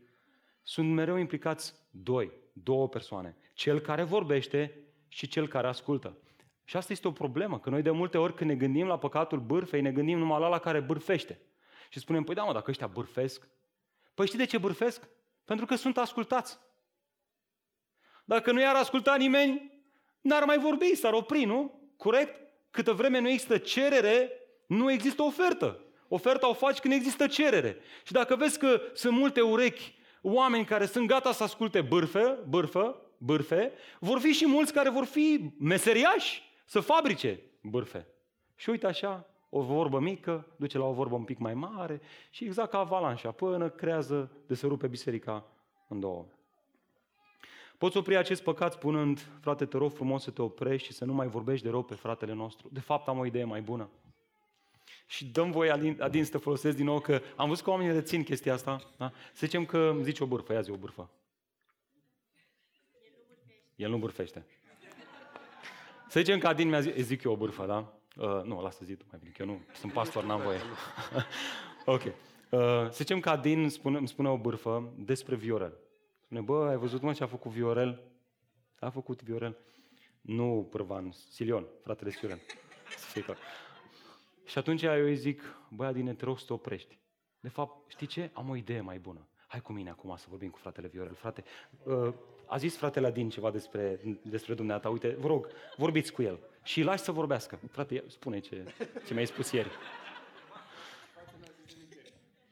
sunt 0.62 0.92
mereu 0.92 1.16
implicați 1.16 1.74
doi, 1.90 2.32
două 2.52 2.88
persoane. 2.88 3.36
Cel 3.54 3.80
care 3.80 4.02
vorbește 4.02 4.78
și 5.08 5.26
cel 5.26 5.48
care 5.48 5.66
ascultă. 5.66 6.16
Și 6.64 6.76
asta 6.76 6.92
este 6.92 7.08
o 7.08 7.12
problemă, 7.12 7.58
că 7.58 7.70
noi 7.70 7.82
de 7.82 7.90
multe 7.90 8.18
ori 8.18 8.34
când 8.34 8.50
ne 8.50 8.56
gândim 8.56 8.86
la 8.86 8.98
păcatul 8.98 9.40
bârfei, 9.40 9.80
ne 9.80 9.92
gândim 9.92 10.18
numai 10.18 10.40
la 10.40 10.48
la 10.48 10.58
care 10.58 10.80
bârfește. 10.80 11.40
Și 11.88 11.98
spunem, 11.98 12.24
păi 12.24 12.34
da 12.34 12.42
mă, 12.42 12.52
dacă 12.52 12.70
ăștia 12.70 12.86
bârfesc, 12.86 13.48
Păi 14.16 14.26
știi 14.26 14.38
de 14.38 14.44
ce 14.44 14.58
bârfesc? 14.58 15.08
Pentru 15.44 15.66
că 15.66 15.74
sunt 15.74 15.96
ascultați. 15.98 16.58
Dacă 18.28 18.52
nu 18.52 18.60
i-ar 18.60 18.74
asculta 18.74 19.16
nimeni, 19.16 19.72
n-ar 20.20 20.44
mai 20.44 20.58
vorbi, 20.58 20.94
s-ar 20.94 21.12
opri, 21.12 21.44
nu? 21.44 21.80
Corect? 21.96 22.40
Câtă 22.70 22.92
vreme 22.92 23.18
nu 23.18 23.28
există 23.28 23.58
cerere, 23.58 24.30
nu 24.66 24.90
există 24.90 25.22
ofertă. 25.22 25.80
Oferta 26.08 26.48
o 26.48 26.52
faci 26.52 26.78
când 26.78 26.94
există 26.94 27.26
cerere. 27.26 27.76
Și 28.04 28.12
dacă 28.12 28.36
vezi 28.36 28.58
că 28.58 28.80
sunt 28.92 29.16
multe 29.16 29.40
urechi, 29.40 29.94
oameni 30.22 30.64
care 30.64 30.86
sunt 30.86 31.06
gata 31.06 31.32
să 31.32 31.42
asculte 31.42 31.80
bârfe, 31.80 32.38
bârfă, 32.48 33.00
bârfe, 33.18 33.72
vor 33.98 34.18
fi 34.18 34.32
și 34.32 34.46
mulți 34.46 34.72
care 34.72 34.88
vor 34.88 35.04
fi 35.04 35.50
meseriași 35.58 36.42
să 36.64 36.80
fabrice 36.80 37.40
bârfe. 37.62 38.06
Și 38.54 38.70
uite 38.70 38.86
așa, 38.86 39.28
o 39.48 39.60
vorbă 39.60 40.00
mică 40.00 40.46
duce 40.56 40.78
la 40.78 40.84
o 40.84 40.92
vorbă 40.92 41.14
un 41.14 41.24
pic 41.24 41.38
mai 41.38 41.54
mare 41.54 42.00
și 42.30 42.44
exact 42.44 42.70
ca 42.70 42.78
avalanșa, 42.78 43.30
până 43.30 43.70
creează 43.70 44.30
de 44.46 44.54
se 44.54 44.66
rupe 44.66 44.86
biserica 44.86 45.46
în 45.88 46.00
două. 46.00 46.26
Poți 47.78 47.96
opri 47.96 48.16
acest 48.16 48.42
păcat 48.42 48.72
spunând, 48.72 49.26
frate, 49.40 49.66
te 49.66 49.76
rog 49.76 49.92
frumos 49.92 50.22
să 50.22 50.30
te 50.30 50.42
oprești 50.42 50.86
și 50.86 50.92
să 50.92 51.04
nu 51.04 51.12
mai 51.12 51.28
vorbești 51.28 51.64
de 51.64 51.70
rău 51.70 51.82
pe 51.82 51.94
fratele 51.94 52.32
nostru. 52.32 52.68
De 52.72 52.80
fapt, 52.80 53.08
am 53.08 53.18
o 53.18 53.26
idee 53.26 53.44
mai 53.44 53.60
bună. 53.60 53.88
Și 55.06 55.24
dăm 55.24 55.50
voie, 55.50 55.70
Adin, 55.70 55.96
Adin 56.00 56.24
să 56.24 56.30
te 56.30 56.38
folosesc 56.38 56.76
din 56.76 56.84
nou, 56.84 57.00
că 57.00 57.20
am 57.36 57.48
văzut 57.48 57.64
că 57.64 57.70
oamenii 57.70 57.92
rețin 57.92 58.24
chestia 58.24 58.52
asta. 58.52 58.80
Da? 58.96 59.12
Să 59.32 59.46
zicem 59.46 59.64
că 59.64 59.78
îmi 59.78 60.02
zici 60.02 60.20
o 60.20 60.26
bârfă, 60.26 60.52
ia 60.52 60.60
zi 60.60 60.70
o 60.70 60.76
bârfă. 60.76 61.10
El 63.76 63.90
nu 63.90 63.98
bârfește. 63.98 64.46
Să 66.08 66.20
zicem 66.20 66.38
că 66.38 66.46
Adin 66.46 66.68
mi-a 66.68 66.80
zis, 66.80 66.94
zic 66.94 67.22
eu 67.22 67.32
o 67.32 67.36
bârfă, 67.36 67.66
da? 67.66 67.92
Uh, 68.16 68.42
nu, 68.42 68.62
lasă 68.62 68.84
zi 68.84 68.94
tu 68.94 69.04
mai 69.10 69.18
bine, 69.18 69.32
că 69.36 69.42
eu 69.42 69.48
nu 69.48 69.60
sunt 69.74 69.92
pastor, 69.92 70.24
n-am 70.24 70.40
voie. 70.40 70.58
ok. 71.96 72.02
Uh, 72.04 72.10
să 72.90 72.96
zicem 72.96 73.20
că 73.20 73.28
Adin 73.30 73.68
spune, 73.68 73.98
îmi 73.98 74.08
spune 74.08 74.28
o 74.28 74.36
bârfă 74.36 74.92
despre 74.96 75.34
Viorel. 75.34 75.72
Spune, 76.26 76.40
bă, 76.40 76.66
ai 76.68 76.76
văzut 76.76 77.02
mă 77.02 77.12
ce 77.12 77.22
a 77.22 77.26
făcut 77.26 77.50
Viorel? 77.50 78.02
A 78.80 78.90
făcut 78.90 79.22
Viorel? 79.22 79.56
Nu 80.20 80.68
Pârvan, 80.70 81.10
Silion, 81.10 81.66
fratele 81.82 82.10
Silion. 82.10 82.38
Să 82.98 83.06
fie 83.10 83.22
clar. 83.22 83.36
Și 84.44 84.58
atunci 84.58 84.82
eu 84.82 85.04
îi 85.04 85.16
zic, 85.16 85.42
băi 85.70 85.86
Adine, 85.86 86.14
te 86.14 86.24
rog 86.24 86.38
să 86.38 86.44
te 86.46 86.52
oprești. 86.52 86.98
De 87.40 87.48
fapt, 87.48 87.90
știi 87.90 88.06
ce? 88.06 88.30
Am 88.32 88.48
o 88.48 88.56
idee 88.56 88.80
mai 88.80 88.98
bună. 88.98 89.28
Hai 89.46 89.60
cu 89.60 89.72
mine 89.72 89.90
acum 89.90 90.16
să 90.16 90.26
vorbim 90.28 90.50
cu 90.50 90.58
fratele 90.58 90.88
Viorel. 90.88 91.14
Frate, 91.14 91.44
uh, 91.82 92.14
a 92.46 92.56
zis 92.56 92.76
fratele 92.76 93.06
Adin 93.06 93.30
ceva 93.30 93.50
despre, 93.50 94.00
despre 94.22 94.54
dumneata. 94.54 94.88
Uite, 94.88 95.16
vă 95.18 95.26
rog, 95.26 95.48
vorbiți 95.76 96.12
cu 96.12 96.22
el. 96.22 96.38
Și 96.62 96.82
lași 96.82 97.02
să 97.02 97.12
vorbească. 97.12 97.58
Frate, 97.70 98.04
spune 98.06 98.38
ce, 98.38 98.74
ce 99.06 99.12
mi-ai 99.12 99.26
spus 99.26 99.50
ieri. 99.50 99.70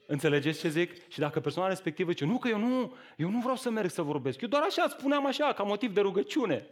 Înțelegeți 0.06 0.60
ce 0.60 0.68
zic? 0.68 1.08
Și 1.08 1.18
dacă 1.18 1.40
persoana 1.40 1.68
respectivă 1.68 2.10
zice, 2.10 2.24
nu 2.24 2.38
că 2.38 2.48
eu 2.48 2.58
nu, 2.58 2.94
eu 3.16 3.30
nu 3.30 3.40
vreau 3.40 3.56
să 3.56 3.70
merg 3.70 3.90
să 3.90 4.02
vorbesc, 4.02 4.40
eu 4.40 4.48
doar 4.48 4.62
așa 4.62 4.88
spuneam 4.88 5.26
așa, 5.26 5.52
ca 5.52 5.62
motiv 5.62 5.94
de 5.94 6.00
rugăciune. 6.00 6.66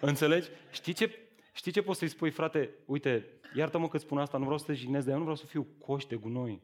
Înțelegi? 0.00 0.48
Știi 0.70 0.92
ce, 0.92 1.18
știi 1.52 1.72
ce 1.72 1.82
poți 1.82 1.98
să-i 1.98 2.08
spui, 2.08 2.30
frate? 2.30 2.70
Uite, 2.84 3.26
iartă-mă 3.54 3.88
că 3.88 3.98
spun 3.98 4.18
asta, 4.18 4.38
nu 4.38 4.44
vreau 4.44 4.58
să 4.58 4.64
te 4.64 4.74
jignesc, 4.74 5.04
dar 5.04 5.12
eu 5.12 5.18
nu 5.18 5.24
vreau 5.24 5.38
să 5.38 5.46
fiu 5.46 5.66
coș 5.78 6.04
de 6.04 6.16
gunoi. 6.16 6.62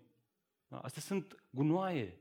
Da? 0.68 0.76
Astea 0.76 1.02
sunt 1.02 1.44
gunoaie. 1.50 2.20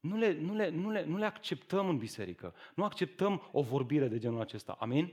Nu 0.00 0.16
le, 0.16 0.38
nu, 0.40 0.54
le, 0.54 0.68
nu, 0.68 0.90
le, 0.90 1.04
nu 1.04 1.16
le 1.16 1.24
acceptăm 1.24 1.88
în 1.88 1.96
biserică. 1.96 2.54
Nu 2.74 2.84
acceptăm 2.84 3.48
o 3.52 3.62
vorbire 3.62 4.08
de 4.08 4.18
genul 4.18 4.40
acesta. 4.40 4.76
Amin? 4.80 5.12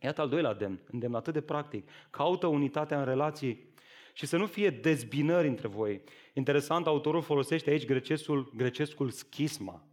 Iată 0.00 0.20
al 0.20 0.28
doilea 0.28 0.54
demn, 0.54 0.80
îndemn 0.90 1.14
atât 1.14 1.32
de 1.32 1.40
practic. 1.40 1.88
Caută 2.10 2.46
unitatea 2.46 2.98
în 2.98 3.04
relații 3.04 3.68
și 4.12 4.26
să 4.26 4.36
nu 4.36 4.46
fie 4.46 4.70
dezbinări 4.70 5.48
între 5.48 5.68
voi. 5.68 6.02
Interesant, 6.34 6.86
autorul 6.86 7.22
folosește 7.22 7.70
aici 7.70 7.86
grecescul, 7.86 8.52
grecescul 8.56 9.10
schisma. 9.10 9.84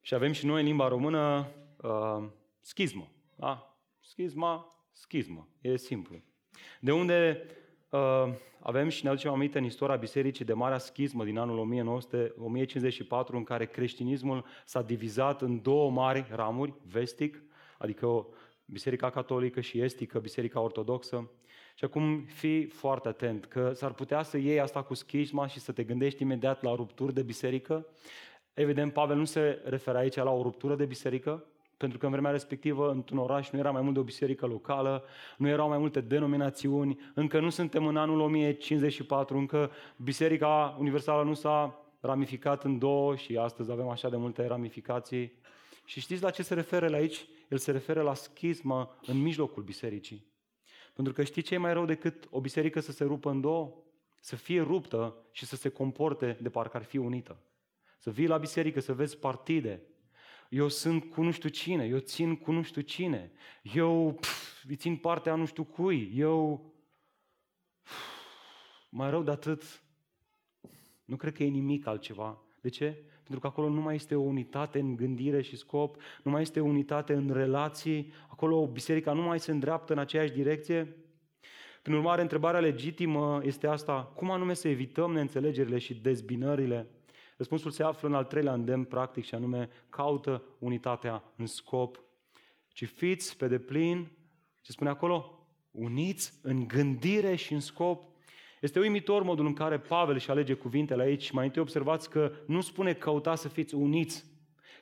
Și 0.00 0.14
avem 0.14 0.32
și 0.32 0.46
noi 0.46 0.60
în 0.60 0.66
limba 0.66 0.88
română 0.88 1.48
uh, 1.82 2.24
schismă. 2.60 3.08
Da? 3.36 3.78
Schisma, 4.00 4.82
schismă. 4.92 5.48
E 5.60 5.76
simplu. 5.76 6.22
De 6.80 6.92
unde 6.92 7.44
uh, 7.90 8.34
avem 8.60 8.88
și 8.88 9.04
ne 9.04 9.10
aducem 9.10 9.32
aminte 9.32 9.58
în 9.58 9.64
istoria 9.64 9.96
Bisericii 9.96 10.44
de 10.44 10.52
Marea 10.52 10.78
Schismă 10.78 11.24
din 11.24 11.38
anul 11.38 11.58
1900, 11.58 12.34
1054, 12.38 13.36
în 13.36 13.44
care 13.44 13.66
creștinismul 13.66 14.44
s-a 14.64 14.82
divizat 14.82 15.42
în 15.42 15.62
două 15.62 15.90
mari 15.90 16.26
ramuri, 16.30 16.74
vestic, 16.82 17.42
adică 17.78 18.06
o 18.06 18.26
Biserica 18.64 19.10
Catolică 19.10 19.60
și 19.60 19.80
Estică, 19.80 20.18
Biserica 20.18 20.60
Ortodoxă. 20.60 21.30
Și 21.78 21.84
acum 21.84 22.24
fii 22.24 22.64
foarte 22.64 23.08
atent, 23.08 23.44
că 23.44 23.72
s-ar 23.72 23.92
putea 23.92 24.22
să 24.22 24.38
iei 24.38 24.60
asta 24.60 24.82
cu 24.82 24.94
schisma 24.94 25.46
și 25.46 25.60
să 25.60 25.72
te 25.72 25.82
gândești 25.84 26.22
imediat 26.22 26.62
la 26.62 26.74
rupturi 26.74 27.14
de 27.14 27.22
biserică. 27.22 27.86
Evident, 28.54 28.92
Pavel 28.92 29.16
nu 29.16 29.24
se 29.24 29.62
referă 29.64 29.98
aici 29.98 30.14
la 30.14 30.30
o 30.30 30.42
ruptură 30.42 30.74
de 30.74 30.84
biserică, 30.84 31.44
pentru 31.76 31.98
că 31.98 32.04
în 32.04 32.10
vremea 32.10 32.30
respectivă, 32.30 32.90
într-un 32.90 33.18
oraș, 33.18 33.50
nu 33.50 33.58
era 33.58 33.70
mai 33.70 33.82
mult 33.82 33.94
de 33.94 34.00
o 34.00 34.02
biserică 34.02 34.46
locală, 34.46 35.04
nu 35.36 35.48
erau 35.48 35.68
mai 35.68 35.78
multe 35.78 36.00
denominațiuni, 36.00 36.98
încă 37.14 37.40
nu 37.40 37.50
suntem 37.50 37.86
în 37.86 37.96
anul 37.96 38.20
1054, 38.20 39.36
încă 39.36 39.70
Biserica 39.96 40.76
Universală 40.78 41.22
nu 41.22 41.34
s-a 41.34 41.84
ramificat 42.00 42.64
în 42.64 42.78
două 42.78 43.16
și 43.16 43.36
astăzi 43.36 43.70
avem 43.70 43.88
așa 43.88 44.08
de 44.08 44.16
multe 44.16 44.46
ramificații. 44.46 45.32
Și 45.84 46.00
știți 46.00 46.22
la 46.22 46.30
ce 46.30 46.42
se 46.42 46.54
referă 46.54 46.88
la 46.88 46.96
aici? 46.96 47.26
El 47.48 47.58
se 47.58 47.70
referă 47.70 48.02
la 48.02 48.14
schismă 48.14 48.96
în 49.06 49.22
mijlocul 49.22 49.62
bisericii. 49.62 50.27
Pentru 50.98 51.16
că 51.16 51.24
știi 51.24 51.42
ce 51.42 51.54
e 51.54 51.58
mai 51.58 51.72
rău 51.72 51.84
decât 51.84 52.28
o 52.30 52.40
biserică 52.40 52.80
să 52.80 52.92
se 52.92 53.04
rupă 53.04 53.30
în 53.30 53.40
două? 53.40 53.74
Să 54.20 54.36
fie 54.36 54.60
ruptă 54.60 55.16
și 55.32 55.46
să 55.46 55.56
se 55.56 55.68
comporte 55.68 56.38
de 56.40 56.50
parcă 56.50 56.76
ar 56.76 56.82
fi 56.82 56.96
unită. 56.96 57.42
Să 57.98 58.10
vii 58.10 58.26
la 58.26 58.36
biserică, 58.36 58.80
să 58.80 58.94
vezi 58.94 59.18
partide. 59.18 59.82
Eu 60.48 60.68
sunt 60.68 61.10
cu 61.10 61.22
nu 61.22 61.30
știu 61.30 61.48
cine, 61.48 61.84
eu 61.84 61.98
țin 61.98 62.36
cu 62.36 62.52
nu 62.52 62.62
știu 62.62 62.80
cine. 62.80 63.32
Eu 63.62 64.18
pf, 64.20 64.64
îi 64.68 64.76
țin 64.76 64.96
partea 64.96 65.34
nu 65.34 65.46
știu 65.46 65.64
cui. 65.64 66.12
Eu... 66.14 66.72
Pf, 67.82 67.92
mai 68.88 69.10
rău 69.10 69.22
de 69.22 69.30
atât, 69.30 69.82
nu 71.04 71.16
cred 71.16 71.32
că 71.32 71.42
e 71.42 71.48
nimic 71.48 71.86
altceva. 71.86 72.42
De 72.60 72.68
ce? 72.68 73.02
Pentru 73.28 73.40
că 73.40 73.46
acolo 73.46 73.74
nu 73.74 73.80
mai 73.80 73.94
este 73.94 74.14
o 74.14 74.20
unitate 74.20 74.78
în 74.78 74.96
gândire 74.96 75.42
și 75.42 75.56
scop, 75.56 75.96
nu 76.22 76.30
mai 76.30 76.42
este 76.42 76.60
o 76.60 76.64
unitate 76.64 77.12
în 77.12 77.30
relații, 77.32 78.12
acolo 78.28 78.66
biserica 78.66 79.12
nu 79.12 79.22
mai 79.22 79.40
se 79.40 79.50
îndreaptă 79.50 79.92
în 79.92 79.98
aceeași 79.98 80.32
direcție. 80.32 80.96
Prin 81.82 81.94
urmare, 81.94 82.22
întrebarea 82.22 82.60
legitimă 82.60 83.40
este 83.42 83.66
asta, 83.66 84.12
cum 84.14 84.30
anume 84.30 84.54
să 84.54 84.68
evităm 84.68 85.12
neînțelegerile 85.12 85.78
și 85.78 85.94
dezbinările? 85.94 86.86
Răspunsul 87.36 87.70
se 87.70 87.82
află 87.82 88.08
în 88.08 88.14
al 88.14 88.24
treilea 88.24 88.52
îndemn 88.52 88.84
practic 88.84 89.24
și 89.24 89.34
anume 89.34 89.68
caută 89.88 90.42
unitatea 90.58 91.24
în 91.36 91.46
scop. 91.46 92.02
Ci 92.68 92.88
fiți 92.88 93.36
pe 93.36 93.48
deplin, 93.48 94.10
ce 94.62 94.72
spune 94.72 94.90
acolo? 94.90 95.46
Uniți 95.70 96.32
în 96.42 96.68
gândire 96.68 97.34
și 97.34 97.52
în 97.52 97.60
scop. 97.60 98.04
Este 98.60 98.78
uimitor 98.78 99.22
modul 99.22 99.46
în 99.46 99.54
care 99.54 99.78
Pavel 99.78 100.14
își 100.14 100.30
alege 100.30 100.54
cuvintele 100.54 101.02
aici. 101.02 101.30
Mai 101.30 101.44
întâi 101.44 101.62
observați 101.62 102.10
că 102.10 102.32
nu 102.46 102.60
spune 102.60 102.92
căuta 102.92 103.34
să 103.34 103.48
fiți 103.48 103.74
uniți, 103.74 104.24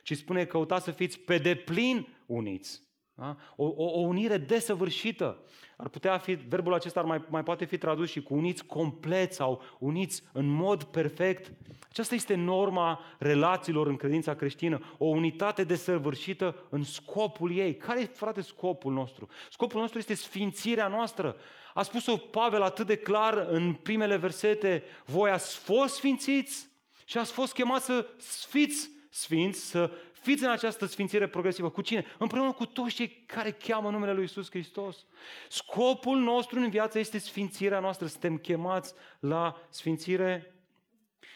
ci 0.03 0.17
spune 0.17 0.45
căuta 0.45 0.79
să 0.79 0.91
fiți 0.91 1.19
pe 1.19 1.37
deplin 1.37 2.07
uniți. 2.25 2.85
Da? 3.19 3.37
O, 3.55 3.65
o, 3.65 3.83
o 3.83 3.99
unire 3.99 4.37
desăvârșită. 4.37 5.43
Ar 5.77 5.89
putea 5.89 6.17
fi, 6.17 6.33
verbul 6.33 6.73
acesta 6.73 6.99
ar 6.99 7.05
mai, 7.05 7.25
mai 7.29 7.43
poate 7.43 7.65
fi 7.65 7.77
tradus 7.77 8.09
și 8.09 8.21
cu 8.21 8.33
uniți 8.33 8.65
complet 8.65 9.33
sau 9.33 9.61
uniți 9.79 10.23
în 10.33 10.47
mod 10.47 10.83
perfect. 10.83 11.51
Aceasta 11.89 12.15
este 12.15 12.35
norma 12.35 12.99
relațiilor 13.19 13.87
în 13.87 13.95
credința 13.95 14.35
creștină. 14.35 14.95
O 14.97 15.05
unitate 15.05 15.63
desăvârșită 15.63 16.55
în 16.69 16.83
scopul 16.83 17.51
ei. 17.51 17.75
Care 17.75 18.01
e, 18.01 18.05
frate, 18.05 18.41
scopul 18.41 18.93
nostru? 18.93 19.27
Scopul 19.49 19.81
nostru 19.81 19.99
este 19.99 20.13
sfințirea 20.13 20.87
noastră. 20.87 21.35
A 21.77 21.83
spus-o 21.83 22.17
Pavel 22.17 22.61
atât 22.61 22.85
de 22.85 22.95
clar 22.95 23.47
în 23.49 23.73
primele 23.73 24.15
versete. 24.17 24.83
Voi 25.05 25.29
ați 25.29 25.57
fost 25.57 25.95
sfințiți 25.95 26.67
și 27.05 27.17
ați 27.17 27.31
fost 27.31 27.53
chemați 27.53 27.85
să 27.85 28.05
fiți 28.47 28.89
sfinți, 29.09 29.69
să 29.69 29.91
fiți 30.11 30.43
în 30.43 30.49
această 30.49 30.85
sfințire 30.85 31.27
progresivă. 31.27 31.69
Cu 31.69 31.81
cine? 31.81 32.05
Împreună 32.17 32.51
cu 32.51 32.65
toți 32.65 32.95
cei 32.95 33.23
care 33.25 33.51
cheamă 33.51 33.89
numele 33.89 34.13
Lui 34.13 34.23
Isus 34.23 34.49
Hristos. 34.49 35.05
Scopul 35.49 36.17
nostru 36.17 36.59
în 36.59 36.69
viață 36.69 36.99
este 36.99 37.17
sfințirea 37.17 37.79
noastră. 37.79 38.07
Suntem 38.07 38.37
chemați 38.37 38.93
la 39.19 39.61
sfințire. 39.69 40.55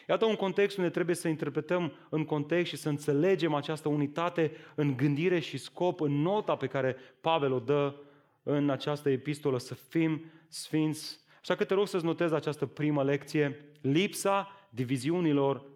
Iată 0.07 0.25
un 0.25 0.35
context 0.35 0.77
unde 0.77 0.89
trebuie 0.89 1.15
să 1.15 1.27
interpretăm 1.27 1.93
în 2.09 2.25
context 2.25 2.71
și 2.71 2.77
să 2.77 2.89
înțelegem 2.89 3.53
această 3.53 3.89
unitate 3.89 4.51
în 4.75 4.97
gândire 4.97 5.39
și 5.39 5.57
scop, 5.57 5.99
în 5.99 6.21
nota 6.21 6.55
pe 6.55 6.67
care 6.67 6.95
Pavel 7.21 7.51
o 7.51 7.59
dă 7.59 7.95
în 8.43 8.69
această 8.69 9.09
epistolă, 9.09 9.59
să 9.59 9.73
fim 9.73 10.25
sfinți. 10.47 11.19
Așa 11.41 11.55
că 11.55 11.63
te 11.63 11.73
rog 11.73 11.87
să-ți 11.87 12.05
notezi 12.05 12.33
această 12.33 12.65
primă 12.65 13.03
lecție, 13.03 13.65
lipsa 13.81 14.47
diviziunilor 14.69 15.71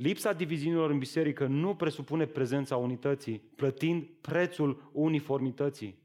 Lipsa 0.00 0.32
diviziunilor 0.32 0.90
în 0.90 0.98
biserică 0.98 1.46
nu 1.46 1.74
presupune 1.74 2.26
prezența 2.26 2.76
unității, 2.76 3.38
plătind 3.38 4.06
prețul 4.20 4.90
uniformității, 4.92 5.98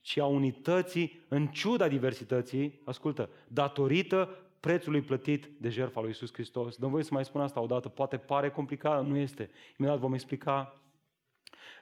ci 0.00 0.18
a 0.18 0.26
unității 0.26 1.24
în 1.28 1.46
ciuda 1.46 1.88
diversității, 1.88 2.80
ascultă, 2.84 3.30
datorită 3.48 4.36
prețului 4.60 5.00
plătit 5.00 5.50
de 5.58 5.68
jertfa 5.68 6.00
lui 6.00 6.10
Isus 6.10 6.32
Hristos. 6.32 6.76
Dăm 6.76 6.90
voie 6.90 7.02
să 7.02 7.10
mai 7.12 7.24
spun 7.24 7.40
asta 7.40 7.60
odată, 7.60 7.88
poate 7.88 8.16
pare 8.16 8.50
complicat, 8.50 9.06
nu 9.06 9.16
este. 9.16 9.50
Imediat 9.78 9.98
vom 9.98 10.12
explica. 10.12 10.80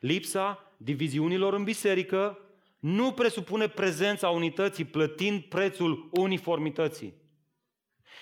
Lipsa 0.01 0.73
diviziunilor 0.77 1.55
în 1.55 1.65
biserică 1.65 2.39
nu 2.79 3.13
presupune 3.13 3.69
prezența 3.69 4.29
unității, 4.29 4.85
plătind 4.85 5.43
prețul 5.43 6.09
uniformității 6.13 7.27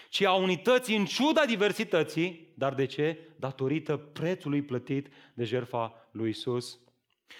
ci 0.08 0.22
a 0.22 0.34
unității 0.34 0.96
în 0.96 1.04
ciuda 1.04 1.44
diversității, 1.44 2.52
dar 2.54 2.74
de 2.74 2.84
ce? 2.84 3.18
Datorită 3.36 3.96
prețului 3.96 4.62
plătit 4.62 5.08
de 5.34 5.44
jertfa 5.44 6.08
lui 6.10 6.28
Isus. 6.28 6.80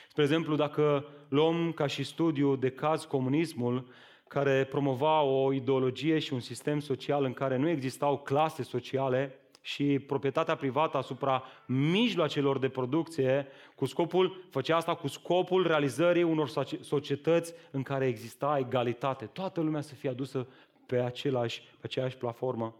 Spre 0.09 0.23
exemplu, 0.23 0.57
dacă 0.57 1.07
luăm 1.29 1.73
ca 1.73 1.87
și 1.87 2.03
studiu 2.03 2.57
de 2.57 2.71
caz 2.71 3.05
comunismul, 3.05 3.89
care 4.29 4.65
promova 4.65 5.21
o 5.23 5.53
ideologie 5.53 6.19
și 6.19 6.33
un 6.33 6.41
sistem 6.41 6.81
social 6.81 7.25
în 7.25 7.33
care 7.33 7.57
nu 7.57 7.69
existau 7.69 8.19
clase 8.19 8.63
sociale 8.63 9.46
și 9.67 9.99
proprietatea 9.99 10.55
privată 10.55 10.97
asupra 10.97 11.43
mijloacelor 11.67 12.59
de 12.59 12.69
producție, 12.69 13.47
cu 13.75 13.85
scopul, 13.85 14.45
făcea 14.51 14.77
asta 14.77 14.95
cu 14.95 15.09
scopul 15.09 15.67
realizării 15.67 16.23
unor 16.23 16.51
societăți 16.81 17.55
în 17.71 17.83
care 17.83 18.07
exista 18.07 18.57
egalitate. 18.59 19.25
Toată 19.25 19.61
lumea 19.61 19.81
să 19.81 19.95
fie 19.95 20.09
adusă 20.11 20.47
pe, 20.87 20.97
același, 20.97 21.61
pe 21.61 21.81
aceeași 21.83 22.17
platformă. 22.17 22.75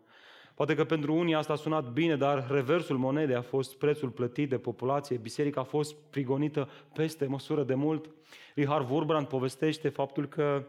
Poate 0.55 0.75
că 0.75 0.85
pentru 0.85 1.15
unii 1.15 1.35
asta 1.35 1.53
a 1.53 1.57
sunat 1.57 1.93
bine, 1.93 2.17
dar 2.17 2.47
reversul 2.51 2.99
monedei 2.99 3.37
a 3.37 3.43
fost 3.43 3.79
prețul 3.79 4.09
plătit 4.09 4.49
de 4.49 4.59
populație. 4.59 5.17
Biserica 5.17 5.61
a 5.61 5.65
fost 5.65 5.95
prigonită 6.11 6.69
peste 6.95 7.27
măsură 7.27 7.63
de 7.63 7.75
mult. 7.75 8.11
Richard 8.55 8.91
Wurbrand 8.91 9.27
povestește 9.27 9.89
faptul 9.89 10.27
că 10.27 10.65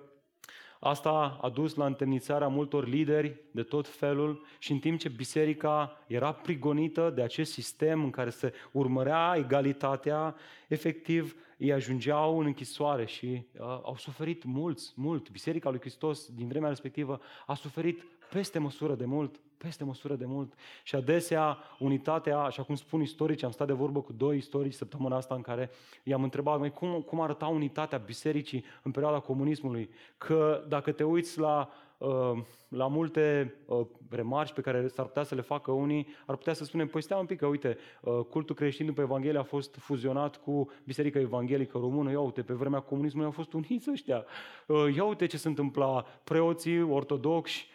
Asta 0.80 1.38
a 1.42 1.50
dus 1.50 1.76
la 1.76 1.86
întemnițarea 1.86 2.48
multor 2.48 2.88
lideri 2.88 3.42
de 3.52 3.64
tot 3.64 3.88
felul 3.88 4.46
și 4.60 4.72
în 4.72 4.80
timp 4.80 5.00
ce 5.00 5.10
biserica 5.10 6.04
era 6.08 6.32
prigonită 6.32 7.12
de 7.16 7.22
acest 7.22 7.52
sistem 7.52 8.04
în 8.04 8.10
care 8.10 8.30
se 8.30 8.54
urmărea 8.72 9.34
egalitatea, 9.38 10.36
efectiv 10.68 11.36
ei 11.58 11.74
ajungeau 11.74 12.40
în 12.40 12.46
închisoare 12.46 13.06
și 13.06 13.26
uh, 13.26 13.62
au 13.62 13.96
suferit 13.98 14.44
mulți, 14.44 14.94
mult. 14.96 15.30
Biserica 15.30 15.70
lui 15.70 15.80
Hristos 15.80 16.30
din 16.34 16.48
vremea 16.48 16.70
respectivă 16.70 17.22
a 17.46 17.54
suferit 17.54 18.06
peste 18.30 18.60
măsură 18.60 18.96
de 18.96 19.06
mult, 19.06 19.40
peste 19.58 19.84
măsură 19.84 20.16
de 20.16 20.26
mult. 20.26 20.54
Și 20.84 20.96
adesea 20.96 21.58
unitatea, 21.80 22.40
așa 22.40 22.64
cum 22.64 22.76
spun 22.76 23.02
istorici, 23.02 23.44
am 23.44 23.52
stat 23.52 23.68
de 23.68 23.74
vorbă 23.74 24.02
cu 24.02 24.14
doi 24.14 24.38
istorici 24.38 24.74
săptămâna 24.74 25.16
asta 25.16 25.36
în 25.36 25.42
care 25.42 25.70
i-am 26.04 26.24
întrebat, 26.24 26.60
mai 26.60 26.74
cum, 26.74 27.02
cum 27.02 27.22
arăta 27.22 27.48
unitatea 27.48 27.98
bisericii 27.98 28.64
în 28.84 28.92
perioada 28.92 29.20
comunismului? 29.20 29.90
Că 30.18 30.66
dacă 30.68 30.92
te 30.92 31.04
uiți 31.04 31.40
la 31.40 31.70
uh, 31.98 32.32
la 32.68 32.88
multe 32.88 33.56
uh, 33.66 33.86
remarci 34.10 34.54
pe 34.54 34.62
care 34.62 34.88
s-ar 34.88 35.06
putea 35.06 35.24
să 35.24 35.36
le 35.36 35.42
facă 35.42 35.72
unii, 35.72 36.08
ar 36.26 36.36
putea 36.36 36.54
să 36.54 36.64
spunem, 36.64 36.88
păi 36.88 37.02
stai 37.02 37.20
un 37.20 37.26
pic, 37.26 37.38
că 37.38 37.46
uite, 37.46 37.78
uh, 38.02 38.20
cultul 38.30 38.56
creștin 38.56 38.86
după 38.86 39.02
Evanghelie 39.02 39.40
a 39.40 39.44
fost 39.44 39.76
fuzionat 39.76 40.38
cu 40.38 40.72
Biserica 40.84 41.20
Evanghelică 41.20 41.78
Română, 41.78 42.12
ia 42.12 42.20
uite, 42.20 42.42
pe 42.42 42.54
vremea 42.54 42.80
comunismului 42.80 43.28
au 43.28 43.34
fost 43.34 43.54
uniți 43.54 43.92
ăștia, 43.92 44.26
ia 44.96 45.04
uite 45.04 45.26
ce 45.26 45.38
se 45.38 45.48
întâmpla, 45.48 46.06
preoții 46.24 46.82
ortodoxi, 46.82 47.70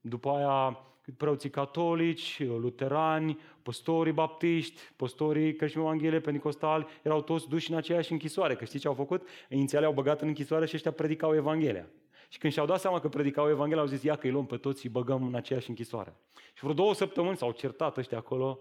după 0.00 0.30
aia 0.30 0.80
preoții 1.16 1.50
catolici, 1.50 2.42
luterani, 2.46 3.38
păstorii 3.62 4.12
baptiști, 4.12 4.80
păstorii 4.96 5.54
creștini 5.54 5.84
evanghelie, 5.84 6.20
pentecostali, 6.20 6.86
erau 7.02 7.22
toți 7.22 7.48
duși 7.48 7.70
în 7.70 7.76
aceeași 7.76 8.12
închisoare. 8.12 8.54
Că 8.54 8.64
știți 8.64 8.82
ce 8.82 8.88
au 8.88 8.94
făcut? 8.94 9.28
Inițial 9.48 9.84
au 9.84 9.92
băgat 9.92 10.20
în 10.20 10.28
închisoare 10.28 10.66
și 10.66 10.74
ăștia 10.74 10.90
predicau 10.90 11.34
Evanghelia. 11.34 11.86
Și 12.28 12.38
când 12.38 12.52
și-au 12.52 12.66
dat 12.66 12.80
seama 12.80 13.00
că 13.00 13.08
predicau 13.08 13.48
Evanghelia, 13.48 13.82
au 13.82 13.88
zis, 13.88 14.02
ia 14.02 14.16
că 14.16 14.26
îi 14.26 14.32
luăm 14.32 14.46
pe 14.46 14.56
toți 14.56 14.80
și 14.80 14.88
băgăm 14.88 15.26
în 15.26 15.34
aceeași 15.34 15.68
închisoare. 15.68 16.16
Și 16.54 16.62
vreo 16.62 16.74
două 16.74 16.94
săptămâni 16.94 17.36
s-au 17.36 17.50
certat 17.50 17.96
ăștia 17.96 18.18
acolo, 18.18 18.58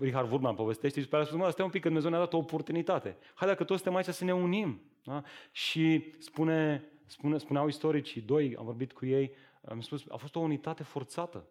Richard 0.00 0.30
Wurman 0.30 0.54
povestește 0.54 0.98
și 0.98 1.04
după 1.04 1.16
aceea 1.16 1.36
a 1.36 1.40
spus, 1.40 1.52
stai 1.52 1.64
un 1.64 1.70
pic 1.70 1.80
că 1.80 1.86
Dumnezeu 1.86 2.10
ne-a 2.10 2.20
dat 2.20 2.32
o 2.32 2.36
oportunitate. 2.36 3.16
Hai 3.34 3.48
dacă 3.48 3.64
toți 3.64 3.82
suntem 3.82 3.96
aici 3.96 4.14
să 4.14 4.24
ne 4.24 4.34
unim. 4.34 4.80
Da? 5.04 5.22
Și 5.52 6.12
spune, 6.18 6.84
spune, 7.06 7.38
spuneau 7.38 7.66
istoricii, 7.66 8.20
doi, 8.20 8.54
am 8.58 8.64
vorbit 8.64 8.92
cu 8.92 9.06
ei, 9.06 9.32
am 9.68 9.80
spus, 9.80 10.04
a 10.08 10.16
fost 10.16 10.34
o 10.34 10.40
unitate 10.40 10.82
forțată. 10.82 11.48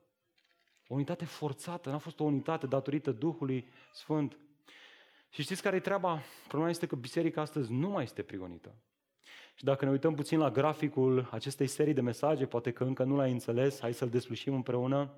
O 0.88 0.93
unitate 0.93 1.26
forțată, 1.26 1.89
n-a 1.89 1.98
fost 1.98 2.19
o 2.19 2.24
unitate 2.24 2.67
datorită 2.67 3.12
Duhului 3.12 3.67
Sfânt. 3.93 4.38
Și 5.30 5.41
știți 5.41 5.62
care 5.62 5.76
e 5.76 5.80
treaba? 5.80 6.22
Problema 6.48 6.69
este 6.69 6.88
că 6.88 6.95
biserica 6.95 7.41
astăzi 7.41 7.72
nu 7.72 7.89
mai 7.89 8.04
este 8.04 8.22
prigonită. 8.22 8.76
Și 9.56 9.63
dacă 9.63 9.86
ne 9.86 9.91
uităm 9.91 10.15
puțin 10.15 10.39
la 10.39 10.52
graficul 10.52 11.28
acestei 11.32 11.67
serii 11.67 11.93
de 11.93 12.02
mesaje, 12.02 12.45
poate 12.45 12.72
că 12.72 12.84
încă 12.84 13.04
nu 13.04 13.15
l-ai 13.15 13.32
înțeles, 13.32 13.80
hai 13.80 13.93
să-l 13.93 14.10
deslușim 14.10 14.54
împreună. 14.54 15.13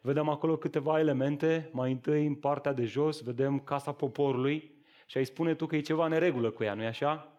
Vedem 0.00 0.28
acolo 0.28 0.56
câteva 0.56 0.98
elemente. 0.98 1.70
Mai 1.72 1.92
întâi, 1.92 2.26
în 2.26 2.34
partea 2.34 2.72
de 2.72 2.84
jos, 2.84 3.20
vedem 3.20 3.60
casa 3.60 3.92
poporului 3.92 4.74
și 5.06 5.18
ai 5.18 5.24
spune 5.24 5.54
tu 5.54 5.66
că 5.66 5.76
e 5.76 5.80
ceva 5.80 6.06
neregulă 6.06 6.50
cu 6.50 6.62
ea, 6.62 6.74
nu-i 6.74 6.86
așa? 6.86 7.32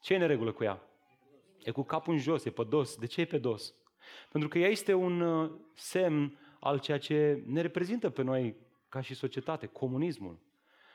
Ce 0.00 0.14
e 0.14 0.18
neregulă 0.18 0.52
cu 0.52 0.64
ea? 0.64 0.82
E 1.64 1.70
cu 1.70 1.82
capul 1.82 2.12
în 2.12 2.18
jos, 2.18 2.44
e 2.44 2.50
pe 2.50 2.64
dos. 2.64 2.96
De 2.96 3.06
ce 3.06 3.20
e 3.20 3.24
pe 3.24 3.38
dos? 3.38 3.74
Pentru 4.28 4.48
că 4.48 4.58
ea 4.58 4.68
este 4.68 4.94
un 4.94 5.20
uh, 5.20 5.50
semn 5.74 6.38
al 6.60 6.78
ceea 6.78 6.98
ce 6.98 7.42
ne 7.46 7.60
reprezintă 7.60 8.10
pe 8.10 8.22
noi 8.22 8.56
ca 8.88 9.00
și 9.00 9.14
societate, 9.14 9.66
comunismul. 9.66 10.38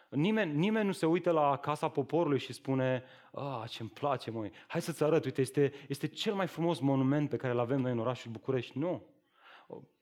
Nimeni, 0.10 0.58
nimeni 0.58 0.86
nu 0.86 0.92
se 0.92 1.06
uită 1.06 1.32
la 1.32 1.58
Casa 1.58 1.90
Poporului 1.90 2.40
și 2.40 2.54
spune, 2.54 3.04
ah, 3.32 3.64
ce-mi 3.70 3.90
place, 3.90 4.32
măi, 4.32 4.52
hai 4.68 4.82
să-ți 4.82 5.04
arăt, 5.04 5.26
uite, 5.26 5.42
este, 5.42 5.74
este 5.88 6.08
cel 6.08 6.34
mai 6.34 6.48
frumos 6.48 6.80
monument 6.80 7.30
pe 7.30 7.38
care 7.38 7.54
îl 7.54 7.60
avem 7.60 7.82
noi 7.82 7.92
în 7.92 8.00
orașul 8.00 8.32
București. 8.32 8.78
Nu. 8.78 9.06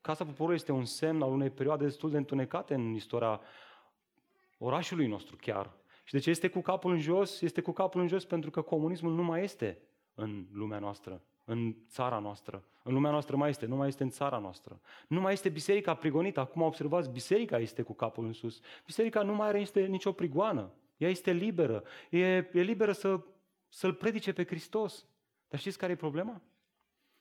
Casa 0.02 0.26
Poporului 0.26 0.56
este 0.56 0.72
un 0.72 0.86
semn 0.86 1.22
al 1.22 1.32
unei 1.32 1.50
perioade 1.50 1.84
destul 1.84 2.10
de 2.10 2.18
întunecate 2.18 2.74
în 2.74 2.94
istoria 2.94 3.42
orașului 4.58 5.08
nostru 5.08 5.36
chiar. 5.36 5.74
Și 6.04 6.14
de 6.14 6.20
ce 6.20 6.30
este 6.30 6.48
cu 6.48 6.62
capul 6.62 6.92
în 6.92 7.00
jos? 7.00 7.42
Este 7.42 7.62
cu 7.62 7.72
capul 7.72 8.02
în 8.02 8.08
jos 8.08 8.26
pentru 8.26 8.50
că 8.50 8.62
comunismul 8.62 9.14
nu 9.14 9.24
mai 9.24 9.44
este 9.44 9.82
în 10.14 10.46
lumea 10.52 10.80
noastră, 10.80 11.22
în 11.46 11.76
țara 11.88 12.20
noastră. 12.20 12.64
În 12.84 12.94
lumea 12.94 13.12
noastră 13.12 13.36
mai 13.36 13.50
este, 13.50 13.66
nu 13.66 13.76
mai 13.76 13.88
este 13.88 14.04
în 14.04 14.10
țara 14.10 14.38
noastră. 14.38 14.80
Nu 15.08 15.22
mai 15.22 15.34
este 15.34 15.50
biserica 15.50 15.94
prigonită. 15.94 16.40
Acum 16.40 16.62
observați, 16.62 17.10
biserica 17.10 17.58
este 17.58 17.82
cu 17.82 17.94
capul 17.94 18.26
în 18.26 18.34
sus. 18.34 18.60
Biserica 18.86 19.22
nu 19.22 19.34
mai 19.34 19.48
are 19.48 19.58
niște, 19.58 19.86
nicio 19.86 20.12
prigoană. 20.12 20.72
Ea 20.98 21.10
este 21.10 21.32
liberă. 21.32 21.84
E, 22.10 22.20
e 22.36 22.50
liberă 22.52 22.92
să, 22.92 23.20
să-L 23.70 23.94
predice 23.94 24.34
pe 24.34 24.46
Hristos. 24.46 25.08
Dar 25.48 25.60
știți 25.60 25.78
care 25.78 25.92
e 25.92 25.96
problema? 25.96 26.42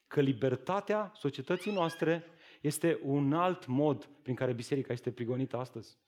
Că 0.06 0.20
libertatea 0.20 1.12
societății 1.14 1.72
noastre 1.72 2.24
este 2.60 3.00
un 3.02 3.32
alt 3.32 3.66
mod 3.66 4.08
prin 4.22 4.34
care 4.34 4.52
biserica 4.52 4.92
este 4.92 5.10
prigonită 5.10 5.56
astăzi. 5.56 5.98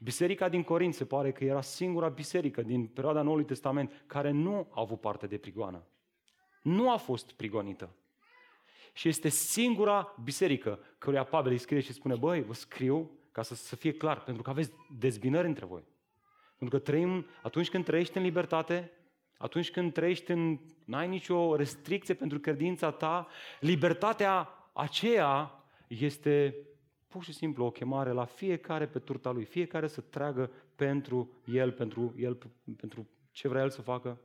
Biserica 0.00 0.48
din 0.48 0.62
Corint 0.62 0.94
se 0.94 1.04
pare 1.04 1.32
că 1.32 1.44
era 1.44 1.60
singura 1.60 2.08
biserică 2.08 2.62
din 2.62 2.86
perioada 2.86 3.22
Noului 3.22 3.44
Testament 3.44 4.04
care 4.06 4.30
nu 4.30 4.68
a 4.70 4.80
avut 4.80 5.00
parte 5.00 5.26
de 5.26 5.36
prigoană. 5.36 5.86
Nu 6.66 6.90
a 6.90 6.96
fost 6.96 7.32
prigonită. 7.32 7.94
Și 8.92 9.08
este 9.08 9.28
singura 9.28 10.14
biserică 10.22 10.78
căruia 10.98 11.24
Pavel 11.24 11.52
îi 11.52 11.58
scrie 11.58 11.80
și 11.80 11.92
spune, 11.92 12.14
băi, 12.14 12.42
vă 12.42 12.54
scriu 12.54 13.10
ca 13.32 13.42
să, 13.42 13.54
să 13.54 13.76
fie 13.76 13.92
clar, 13.92 14.22
pentru 14.22 14.42
că 14.42 14.50
aveți 14.50 14.72
dezbinări 14.98 15.46
între 15.46 15.64
voi. 15.64 15.84
Pentru 16.58 16.78
că 16.78 16.84
trăim, 16.84 17.26
atunci 17.42 17.70
când 17.70 17.84
trăiești 17.84 18.16
în 18.16 18.22
libertate, 18.22 18.92
atunci 19.36 19.70
când 19.70 19.92
trăiești 19.92 20.30
în, 20.30 20.58
n-ai 20.84 21.08
nicio 21.08 21.56
restricție 21.56 22.14
pentru 22.14 22.38
credința 22.38 22.90
ta, 22.90 23.28
libertatea 23.60 24.48
aceea 24.72 25.64
este 25.88 26.54
pur 27.08 27.24
și 27.24 27.32
simplu 27.32 27.64
o 27.64 27.70
chemare 27.70 28.10
la 28.10 28.24
fiecare 28.24 28.86
pe 28.86 28.98
turta 28.98 29.30
lui, 29.30 29.44
fiecare 29.44 29.86
să 29.86 30.00
tragă 30.00 30.50
pentru 30.74 31.30
el, 31.44 31.72
pentru 31.72 32.14
el, 32.16 32.38
pentru 32.76 33.08
ce 33.30 33.48
vrea 33.48 33.62
el 33.62 33.70
să 33.70 33.82
facă. 33.82 34.20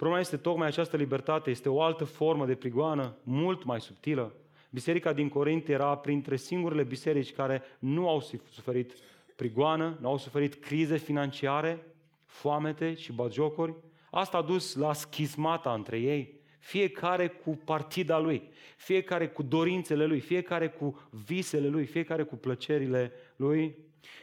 Problema 0.00 0.24
este 0.24 0.36
tocmai 0.36 0.66
această 0.66 0.96
libertate, 0.96 1.50
este 1.50 1.68
o 1.68 1.82
altă 1.82 2.04
formă 2.04 2.46
de 2.46 2.54
prigoană, 2.54 3.16
mult 3.22 3.64
mai 3.64 3.80
subtilă. 3.80 4.34
Biserica 4.70 5.12
din 5.12 5.28
Corint 5.28 5.68
era 5.68 5.96
printre 5.96 6.36
singurele 6.36 6.82
biserici 6.82 7.32
care 7.32 7.62
nu 7.78 8.08
au 8.08 8.20
suferit 8.50 8.94
prigoană, 9.36 9.98
nu 10.00 10.08
au 10.08 10.18
suferit 10.18 10.54
crize 10.54 10.96
financiare, 10.96 11.86
foamete 12.26 12.94
și 12.94 13.12
bagiocuri. 13.12 13.74
Asta 14.10 14.36
a 14.36 14.42
dus 14.42 14.74
la 14.74 14.92
schismata 14.92 15.72
între 15.72 15.98
ei 15.98 16.40
fiecare 16.58 17.28
cu 17.28 17.60
partida 17.64 18.18
lui, 18.18 18.42
fiecare 18.76 19.28
cu 19.28 19.42
dorințele 19.42 20.04
lui, 20.04 20.20
fiecare 20.20 20.68
cu 20.68 21.08
visele 21.10 21.68
lui, 21.68 21.86
fiecare 21.86 22.22
cu 22.22 22.36
plăcerile 22.36 23.12
lui. 23.36 23.76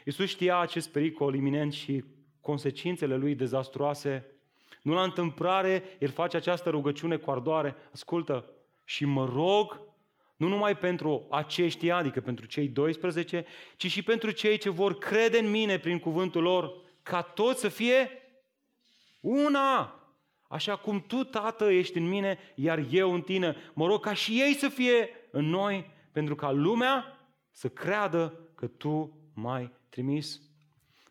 Iisus 0.05 0.27
știa 0.27 0.59
acest 0.59 0.89
pericol 0.89 1.35
iminent 1.35 1.73
și 1.73 2.03
consecințele 2.41 3.15
lui 3.15 3.35
dezastruoase. 3.35 4.25
Nu 4.87 4.93
la 4.93 5.03
întâmplare, 5.03 5.83
el 5.99 6.09
face 6.09 6.37
această 6.37 6.69
rugăciune 6.69 7.17
cu 7.17 7.31
ardoare. 7.31 7.75
Ascultă, 7.93 8.45
și 8.83 9.05
mă 9.05 9.25
rog 9.25 9.81
nu 10.35 10.47
numai 10.47 10.77
pentru 10.77 11.27
aceștia, 11.29 11.95
adică 11.95 12.21
pentru 12.21 12.45
cei 12.45 12.67
12, 12.67 13.45
ci 13.77 13.91
și 13.91 14.03
pentru 14.03 14.31
cei 14.31 14.57
ce 14.57 14.69
vor 14.69 14.97
crede 14.97 15.39
în 15.39 15.49
mine 15.49 15.79
prin 15.79 15.99
cuvântul 15.99 16.41
lor, 16.41 16.73
ca 17.03 17.21
toți 17.21 17.59
să 17.59 17.67
fie 17.67 18.09
una. 19.19 19.99
Așa 20.47 20.75
cum 20.75 21.03
tu, 21.07 21.23
Tată, 21.23 21.71
ești 21.71 21.97
în 21.97 22.07
mine, 22.07 22.39
iar 22.55 22.85
eu 22.89 23.13
în 23.13 23.21
tine, 23.21 23.55
mă 23.73 23.87
rog 23.87 24.03
ca 24.03 24.13
și 24.13 24.41
ei 24.41 24.53
să 24.53 24.69
fie 24.69 25.09
în 25.31 25.45
noi, 25.45 25.91
pentru 26.11 26.35
ca 26.35 26.51
lumea 26.51 27.27
să 27.51 27.69
creadă 27.69 28.39
că 28.55 28.67
tu 28.67 29.19
m-ai 29.33 29.71
trimis. 29.89 30.41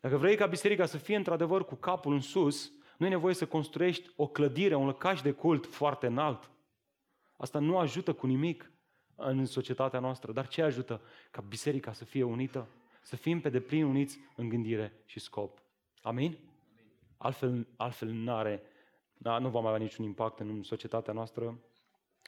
Dacă 0.01 0.17
vrei 0.17 0.37
ca 0.37 0.47
biserica 0.47 0.87
să 0.87 0.97
fie 0.97 1.17
într-adevăr 1.17 1.65
cu 1.65 1.75
capul 1.75 2.12
în 2.12 2.21
sus, 2.21 2.71
nu 2.97 3.07
e 3.07 3.09
nevoie 3.09 3.35
să 3.35 3.47
construiești 3.47 4.11
o 4.17 4.27
clădire, 4.27 4.75
un 4.75 4.87
lăcaș 4.87 5.21
de 5.21 5.33
cult 5.33 5.67
foarte 5.67 6.07
înalt. 6.07 6.51
Asta 7.37 7.59
nu 7.59 7.79
ajută 7.79 8.13
cu 8.13 8.27
nimic 8.27 8.71
în 9.15 9.45
societatea 9.45 10.01
noastră, 10.01 10.33
dar 10.33 10.49
ce 10.49 10.63
ajută? 10.63 11.01
Ca 11.31 11.41
biserica 11.41 11.93
să 11.93 12.05
fie 12.05 12.23
unită, 12.23 12.69
să 13.03 13.17
fim 13.17 13.41
pe 13.41 13.49
deplin 13.49 13.85
uniți 13.85 14.19
în 14.37 14.49
gândire 14.49 15.03
și 15.05 15.21
scop. 15.21 15.59
Amin? 16.03 16.39
Altfel, 17.17 17.67
altfel 17.77 18.09
nu 18.09 18.35
are 18.35 18.63
da, 19.19 19.39
nu 19.39 19.49
vom 19.49 19.67
avea 19.67 19.79
niciun 19.79 20.05
impact 20.05 20.39
în 20.41 20.63
societatea 20.63 21.13
noastră. 21.13 21.59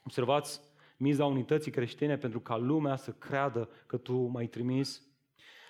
Observați 0.04 0.60
miza 0.96 1.24
unității 1.24 1.70
creștine 1.70 2.16
pentru 2.16 2.40
ca 2.40 2.56
lumea 2.56 2.96
să 2.96 3.12
creadă 3.12 3.68
că 3.86 3.96
tu 3.96 4.16
m-ai 4.16 4.46
trimis. 4.46 5.02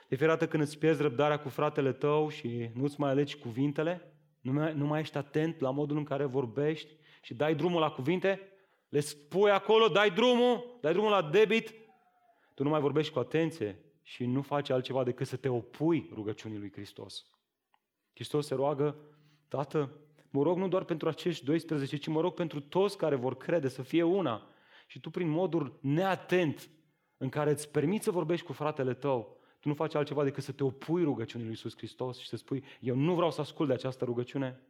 De 0.08 0.16
fiecare 0.16 0.38
dată 0.38 0.50
când 0.50 0.62
îți 0.62 0.78
pierzi 0.78 1.02
răbdarea 1.02 1.38
cu 1.38 1.48
fratele 1.48 1.92
tău 1.92 2.28
și 2.28 2.70
nu-ți 2.74 3.00
mai 3.00 3.10
alegi 3.10 3.38
cuvintele, 3.38 4.12
nu 4.40 4.52
mai, 4.52 4.74
nu 4.74 4.86
mai 4.86 5.00
ești 5.00 5.16
atent 5.16 5.60
la 5.60 5.70
modul 5.70 5.96
în 5.96 6.04
care 6.04 6.24
vorbești 6.24 6.96
și 7.22 7.34
dai 7.34 7.54
drumul 7.54 7.80
la 7.80 7.90
cuvinte, 7.90 8.40
le 8.88 9.00
spui 9.00 9.50
acolo, 9.50 9.88
dai 9.88 10.10
drumul, 10.10 10.78
dai 10.80 10.92
drumul 10.92 11.10
la 11.10 11.22
debit, 11.22 11.74
tu 12.54 12.62
nu 12.62 12.68
mai 12.68 12.80
vorbești 12.80 13.12
cu 13.12 13.18
atenție 13.18 13.82
și 14.02 14.26
nu 14.26 14.42
faci 14.42 14.70
altceva 14.70 15.04
decât 15.04 15.26
să 15.26 15.36
te 15.36 15.48
opui 15.48 16.10
rugăciunii 16.12 16.58
lui 16.58 16.72
Hristos. 16.72 17.26
Hristos 18.14 18.46
se 18.46 18.54
roagă, 18.54 18.96
Tată, 19.48 19.90
mă 20.30 20.42
rog 20.42 20.58
nu 20.58 20.68
doar 20.68 20.84
pentru 20.84 21.08
acești 21.08 21.44
12, 21.44 21.96
ci 21.96 22.06
mă 22.06 22.20
rog 22.20 22.34
pentru 22.34 22.60
toți 22.60 22.96
care 22.96 23.14
vor 23.14 23.36
crede 23.36 23.68
să 23.68 23.82
fie 23.82 24.02
una. 24.02 24.46
Și 24.86 25.00
tu 25.00 25.10
prin 25.10 25.28
modul 25.28 25.78
neatent 25.80 26.70
în 27.16 27.28
care 27.28 27.50
îți 27.50 27.70
permiți 27.70 28.04
să 28.04 28.10
vorbești 28.10 28.46
cu 28.46 28.52
fratele 28.52 28.94
tău, 28.94 29.37
tu 29.60 29.68
nu 29.68 29.74
faci 29.74 29.94
altceva 29.94 30.24
decât 30.24 30.42
să 30.42 30.52
te 30.52 30.64
opui 30.64 31.02
rugăciunii 31.02 31.46
lui 31.46 31.54
Iisus 31.54 31.76
Hristos 31.76 32.18
și 32.18 32.28
să 32.28 32.36
spui, 32.36 32.64
eu 32.80 32.94
nu 32.94 33.14
vreau 33.14 33.30
să 33.30 33.40
ascult 33.40 33.68
de 33.68 33.74
această 33.74 34.04
rugăciune. 34.04 34.60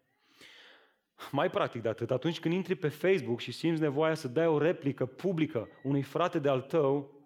Mai 1.31 1.51
practic 1.51 1.83
de 1.83 1.89
atât, 1.89 2.11
atunci 2.11 2.41
când 2.41 2.55
intri 2.55 2.75
pe 2.75 2.89
Facebook 2.89 3.41
și 3.41 3.53
simți 3.53 3.81
nevoia 3.81 4.15
să 4.15 4.29
dai 4.29 4.47
o 4.47 4.59
replică 4.59 5.07
publică 5.07 5.69
unui 5.83 6.03
frate 6.03 6.39
de 6.39 6.49
al 6.49 6.61
tău, 6.61 7.19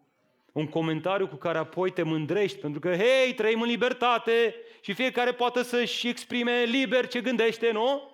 un 0.53 0.66
comentariu 0.66 1.29
cu 1.29 1.37
care 1.37 1.59
apoi 1.59 1.90
te 1.90 2.03
mândrești, 2.03 2.59
pentru 2.59 2.81
că, 2.81 2.88
hei, 2.88 3.35
trăim 3.35 3.61
în 3.61 3.68
libertate 3.68 4.55
și 4.81 4.92
fiecare 4.92 5.33
poate 5.33 5.62
să-și 5.62 6.09
exprime 6.09 6.62
liber 6.62 7.07
ce 7.07 7.20
gândește, 7.20 7.70
nu? 7.72 8.11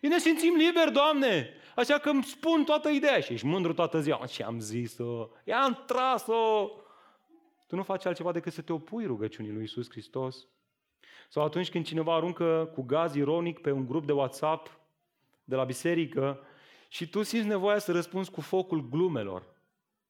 E 0.00 0.08
ne 0.08 0.18
simțim 0.18 0.54
liberi, 0.54 0.92
Doamne! 0.92 1.50
Așa 1.76 1.98
că 1.98 2.08
îmi 2.10 2.24
spun 2.24 2.64
toată 2.64 2.88
ideea 2.88 3.20
și 3.20 3.32
ești 3.32 3.46
mândru 3.46 3.72
toată 3.72 4.00
ziua. 4.00 4.26
Ce 4.26 4.44
am 4.44 4.60
zis-o? 4.60 5.28
I-am 5.44 5.84
tras-o! 5.86 6.70
Tu 7.72 7.78
nu 7.78 7.84
faci 7.84 8.04
altceva 8.04 8.32
decât 8.32 8.52
să 8.52 8.60
te 8.60 8.72
opui 8.72 9.06
rugăciunii 9.06 9.52
lui 9.52 9.62
Isus 9.62 9.90
Hristos. 9.90 10.46
Sau 11.28 11.44
atunci 11.44 11.70
când 11.70 11.84
cineva 11.84 12.14
aruncă 12.14 12.70
cu 12.74 12.82
gaz 12.82 13.14
ironic 13.14 13.58
pe 13.58 13.70
un 13.70 13.86
grup 13.86 14.06
de 14.06 14.12
WhatsApp 14.12 14.80
de 15.44 15.54
la 15.54 15.64
biserică 15.64 16.40
și 16.88 17.08
tu 17.08 17.22
simți 17.22 17.46
nevoia 17.46 17.78
să 17.78 17.92
răspunzi 17.92 18.30
cu 18.30 18.40
focul 18.40 18.88
glumelor. 18.88 19.46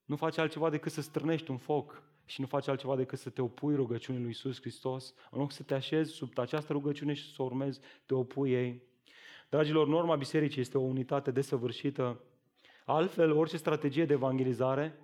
Nu 0.05 0.16
faci 0.16 0.38
altceva 0.38 0.70
decât 0.70 0.92
să 0.92 1.01
strânești 1.01 1.51
un 1.51 1.57
foc 1.57 2.03
și 2.25 2.40
nu 2.40 2.46
faci 2.46 2.68
altceva 2.68 2.96
decât 2.96 3.18
să 3.18 3.31
te 3.31 3.42
opui 3.42 3.75
rugăciunii 3.75 4.20
lui 4.20 4.31
Isus 4.31 4.61
Hristos. 4.61 5.14
În 5.31 5.38
loc 5.38 5.53
să 5.53 5.62
te 5.62 5.75
așezi 5.75 6.12
sub 6.12 6.38
această 6.38 6.72
rugăciune 6.72 7.12
și 7.12 7.35
să 7.35 7.42
o 7.42 7.44
urmezi, 7.44 7.81
te 8.07 8.14
opui 8.14 8.53
ei. 8.53 8.83
Dragilor, 9.48 9.87
norma 9.87 10.16
bisericii 10.16 10.61
este 10.61 10.79
o 10.79 10.83
unitate 10.83 11.31
desăvârșită. 11.31 12.20
Altfel, 12.85 13.33
orice 13.33 13.57
strategie 13.57 14.05
de 14.05 14.12
evangelizare, 14.12 14.98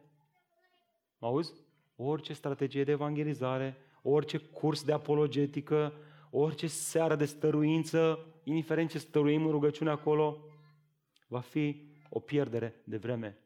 auzi? 1.18 1.66
Orice 2.00 2.32
strategie 2.32 2.84
de 2.84 2.90
evangelizare, 2.90 3.76
orice 4.02 4.38
curs 4.38 4.82
de 4.82 4.92
apologetică, 4.92 5.92
orice 6.30 6.66
seară 6.66 7.16
de 7.16 7.24
stăruință, 7.24 8.26
indiferent 8.44 8.90
ce 8.90 8.98
stăruim 8.98 9.44
în 9.44 9.50
rugăciune 9.50 9.90
acolo, 9.90 10.38
va 11.26 11.40
fi 11.40 11.88
o 12.08 12.20
pierdere 12.20 12.82
de 12.84 12.96
vreme. 12.96 13.38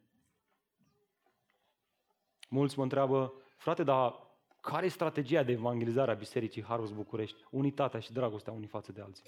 Mulți 2.49 2.79
mă 2.79 2.83
întreabă, 2.83 3.33
frate, 3.57 3.83
dar 3.83 4.15
care 4.61 4.87
e 4.87 4.89
strategia 4.89 5.43
de 5.43 5.53
evangelizare 5.53 6.11
a 6.11 6.15
Bisericii 6.15 6.63
Harvest 6.63 6.93
București? 6.93 7.37
Unitatea 7.51 8.01
și 8.01 8.13
dragostea 8.13 8.53
unii 8.53 8.69
față 8.69 8.93
de 8.93 9.01
alții. 9.01 9.25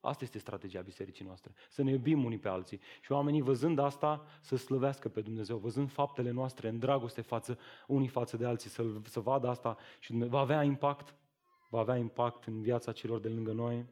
Asta 0.00 0.24
este 0.24 0.38
strategia 0.38 0.80
bisericii 0.80 1.24
noastre. 1.24 1.52
Să 1.70 1.82
ne 1.82 1.90
iubim 1.90 2.24
unii 2.24 2.38
pe 2.38 2.48
alții. 2.48 2.80
Și 3.00 3.12
oamenii 3.12 3.42
văzând 3.42 3.78
asta 3.78 4.26
să 4.40 4.56
slăvească 4.56 5.08
pe 5.08 5.20
Dumnezeu, 5.20 5.56
văzând 5.56 5.90
faptele 5.90 6.30
noastre 6.30 6.68
în 6.68 6.78
dragoste 6.78 7.20
față 7.20 7.58
unii 7.86 8.08
față 8.08 8.36
de 8.36 8.46
alții, 8.46 8.70
să, 8.70 8.84
să 9.02 9.20
vadă 9.20 9.48
asta 9.48 9.76
și 9.98 10.12
va 10.12 10.38
avea 10.38 10.62
impact. 10.62 11.14
Va 11.68 11.78
avea 11.78 11.96
impact 11.96 12.44
în 12.44 12.62
viața 12.62 12.92
celor 12.92 13.20
de 13.20 13.28
lângă 13.28 13.52
noi. 13.52 13.84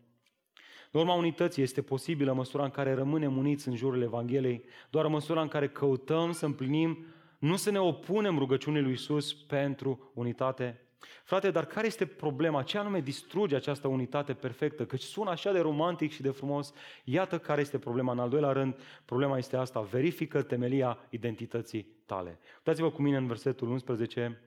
Norma 0.94 1.14
unității 1.14 1.62
este 1.62 1.82
posibilă 1.82 2.30
în 2.30 2.36
măsura 2.36 2.64
în 2.64 2.70
care 2.70 2.94
rămânem 2.94 3.36
uniți 3.36 3.68
în 3.68 3.76
jurul 3.76 4.02
Evangheliei, 4.02 4.64
doar 4.90 5.05
în 5.05 5.11
măsura 5.11 5.40
în 5.40 5.48
care 5.48 5.68
căutăm 5.68 6.32
să 6.32 6.44
împlinim, 6.44 7.07
nu 7.38 7.57
să 7.57 7.70
ne 7.70 7.80
opunem 7.80 8.38
rugăciunii 8.38 8.80
lui 8.80 8.92
Isus 8.92 9.34
pentru 9.34 10.11
unitate. 10.14 10.84
Frate, 11.24 11.50
dar 11.50 11.66
care 11.66 11.86
este 11.86 12.07
problema? 12.07 12.62
Ce 12.62 12.78
anume 12.78 13.00
distruge 13.00 13.57
această 13.57 13.88
unitate 13.88 14.32
perfectă? 14.34 14.86
Căci 14.86 15.02
sună 15.02 15.30
așa 15.30 15.52
de 15.52 15.59
romantic 15.59 16.12
și 16.12 16.22
de 16.22 16.30
frumos. 16.30 16.72
Iată 17.05 17.38
care 17.38 17.61
este 17.61 17.78
problema. 17.78 18.12
În 18.12 18.18
al 18.18 18.28
doilea 18.28 18.52
rând, 18.52 18.78
problema 19.05 19.38
este 19.38 19.57
asta. 19.57 19.80
Verifică 19.80 20.42
temelia 20.42 20.98
identității 21.11 21.86
tale. 22.07 22.38
Uitați-vă 22.57 22.90
cu 22.90 23.02
mine 23.02 23.16
în 23.16 23.26
versetul 23.26 23.68
11. 23.68 24.40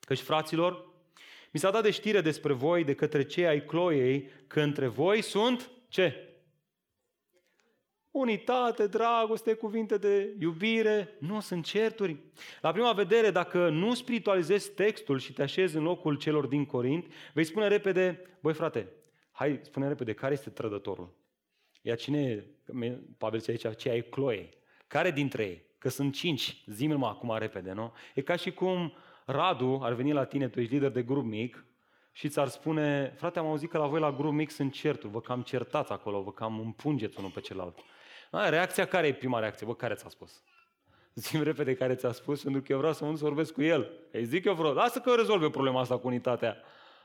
Căci, 0.00 0.20
fraților, 0.20 0.88
mi 1.50 1.60
s-a 1.60 1.70
dat 1.70 1.82
de 1.82 1.90
știre 1.90 2.20
despre 2.20 2.52
voi 2.52 2.84
de 2.84 2.94
către 2.94 3.22
cei 3.22 3.46
ai 3.46 3.64
Cloiei 3.64 4.30
că 4.46 4.60
între 4.60 4.86
voi 4.86 5.22
sunt 5.22 5.70
ce? 5.88 6.29
Unitate, 8.10 8.86
dragoste, 8.86 9.54
cuvinte 9.54 9.96
de 9.98 10.36
iubire, 10.38 11.16
nu 11.18 11.40
sunt 11.40 11.64
certuri. 11.64 12.16
La 12.60 12.72
prima 12.72 12.92
vedere, 12.92 13.30
dacă 13.30 13.68
nu 13.68 13.94
spiritualizezi 13.94 14.72
textul 14.72 15.18
și 15.18 15.32
te 15.32 15.42
așezi 15.42 15.76
în 15.76 15.82
locul 15.82 16.16
celor 16.16 16.46
din 16.46 16.64
Corint, 16.64 17.12
vei 17.34 17.44
spune 17.44 17.68
repede, 17.68 18.22
băi 18.40 18.54
frate, 18.54 18.88
hai, 19.32 19.60
spune 19.62 19.88
repede, 19.88 20.12
care 20.12 20.32
este 20.32 20.50
trădătorul? 20.50 21.14
Ia 21.82 21.94
cine, 21.94 22.46
Pavel 23.18 23.40
zice 23.40 23.66
aici, 23.66 23.76
ce 23.76 23.90
ai 23.90 24.02
Chloe? 24.02 24.48
Care 24.86 25.10
dintre 25.10 25.44
ei? 25.44 25.62
Că 25.78 25.88
sunt 25.88 26.14
cinci, 26.14 26.62
zi 26.66 26.86
mă 26.86 27.06
acum 27.06 27.36
repede, 27.38 27.72
nu? 27.72 27.92
E 28.14 28.20
ca 28.20 28.36
și 28.36 28.50
cum 28.50 28.92
Radu 29.24 29.80
ar 29.82 29.92
veni 29.92 30.12
la 30.12 30.24
tine, 30.24 30.48
tu 30.48 30.60
ești 30.60 30.72
lider 30.72 30.90
de 30.90 31.02
grup 31.02 31.24
mic, 31.24 31.64
și 32.12 32.28
ți-ar 32.28 32.48
spune, 32.48 33.14
frate, 33.16 33.38
am 33.38 33.46
auzit 33.46 33.70
că 33.70 33.78
la 33.78 33.86
voi 33.86 34.00
la 34.00 34.12
grup 34.12 34.32
mic 34.32 34.50
sunt 34.50 34.72
certuri, 34.72 35.12
vă 35.12 35.20
cam 35.20 35.42
certați 35.42 35.92
acolo, 35.92 36.22
vă 36.22 36.32
cam 36.32 36.60
împungeți 36.60 37.18
unul 37.18 37.30
pe 37.30 37.40
celălalt. 37.40 37.78
A, 38.30 38.48
reacția 38.48 38.84
care 38.84 39.06
e 39.06 39.12
prima 39.12 39.38
reacție? 39.38 39.66
Bă, 39.66 39.74
care 39.74 39.94
ți-a 39.94 40.08
spus? 40.08 40.42
Zim 41.14 41.42
repede 41.42 41.74
care 41.74 41.94
ți-a 41.94 42.12
spus, 42.12 42.42
pentru 42.42 42.60
că 42.60 42.72
eu 42.72 42.78
vreau 42.78 42.92
să 42.92 43.04
mă 43.04 43.10
duc 43.10 43.18
să 43.18 43.24
vorbesc 43.24 43.52
cu 43.52 43.62
el. 43.62 43.90
Îi 44.12 44.24
zic 44.24 44.44
eu 44.44 44.54
vreau, 44.54 44.72
lasă 44.72 44.98
că 44.98 45.10
eu 45.10 45.16
rezolve 45.16 45.50
problema 45.50 45.80
asta 45.80 45.98
cu 45.98 46.06
unitatea. 46.06 46.56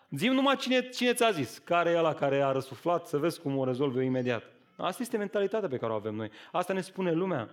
Zim 0.10 0.34
numai 0.34 0.56
cine, 0.56 0.90
cine 0.90 1.14
ți-a 1.14 1.32
zis, 1.32 1.58
care 1.58 1.90
e 1.90 1.98
ăla 1.98 2.14
care 2.14 2.42
a 2.42 2.52
răsuflat, 2.52 3.08
să 3.08 3.18
vezi 3.18 3.42
cum 3.42 3.58
o 3.58 3.66
rezolve 3.66 4.00
eu 4.00 4.06
imediat. 4.06 4.44
Asta 4.78 5.02
este 5.02 5.18
mentalitatea 5.18 5.70
pe 5.70 5.78
care 5.78 5.92
o 5.92 5.96
avem 5.96 6.16
noi. 6.16 6.30
Asta 6.52 6.74
ne 6.74 6.82
spune 6.82 7.12
lumea. 7.12 7.50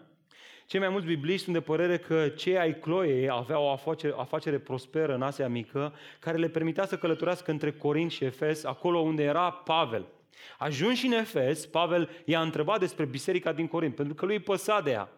Cei 0.66 0.81
mai 0.81 0.89
mulți 0.89 1.07
bibliști 1.07 1.43
sunt 1.43 1.55
de 1.55 1.61
părere 1.61 1.99
că 1.99 2.29
cei 2.29 2.59
ai 2.59 2.79
Cloiei 2.79 3.31
aveau 3.31 3.64
o 3.64 3.70
afacere, 3.70 4.14
afacere 4.16 4.59
prosperă 4.59 5.14
în 5.14 5.23
Asia 5.23 5.49
Mică, 5.49 5.95
care 6.20 6.37
le 6.37 6.49
permitea 6.49 6.87
să 6.87 6.97
călătorească 6.97 7.51
între 7.51 7.73
Corint 7.73 8.11
și 8.11 8.25
Efes, 8.25 8.64
acolo 8.64 8.99
unde 8.99 9.23
era 9.23 9.51
Pavel. 9.51 10.07
Ajuns 10.59 10.99
și 10.99 11.07
în 11.07 11.12
Efes, 11.12 11.66
Pavel 11.66 12.11
i-a 12.24 12.41
întrebat 12.41 12.78
despre 12.78 13.05
biserica 13.05 13.53
din 13.53 13.66
Corint, 13.66 13.95
pentru 13.95 14.14
că 14.14 14.24
lui 14.24 14.35
îi 14.35 14.43
păsa 14.43 14.80
de 14.80 14.91
ea. 14.91 15.09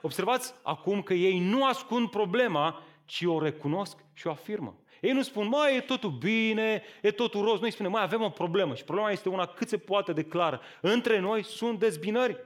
Observați 0.00 0.54
acum 0.62 1.02
că 1.02 1.14
ei 1.14 1.38
nu 1.38 1.64
ascund 1.64 2.10
problema, 2.10 2.82
ci 3.04 3.22
o 3.24 3.42
recunosc 3.42 3.96
și 4.12 4.26
o 4.26 4.30
afirmă. 4.30 4.80
Ei 5.00 5.12
nu 5.12 5.22
spun, 5.22 5.48
mai 5.48 5.76
e 5.76 5.80
totul 5.80 6.10
bine, 6.10 6.82
e 7.02 7.10
totul 7.10 7.44
roz. 7.44 7.60
Noi 7.60 7.70
spunem, 7.70 7.92
mai 7.92 8.02
avem 8.02 8.22
o 8.22 8.28
problemă 8.28 8.74
și 8.74 8.84
problema 8.84 9.10
este 9.10 9.28
una 9.28 9.46
cât 9.46 9.68
se 9.68 9.78
poate 9.78 10.12
de 10.12 10.22
clară. 10.22 10.60
Între 10.80 11.18
noi 11.18 11.44
sunt 11.44 11.78
dezbinări. 11.78 12.36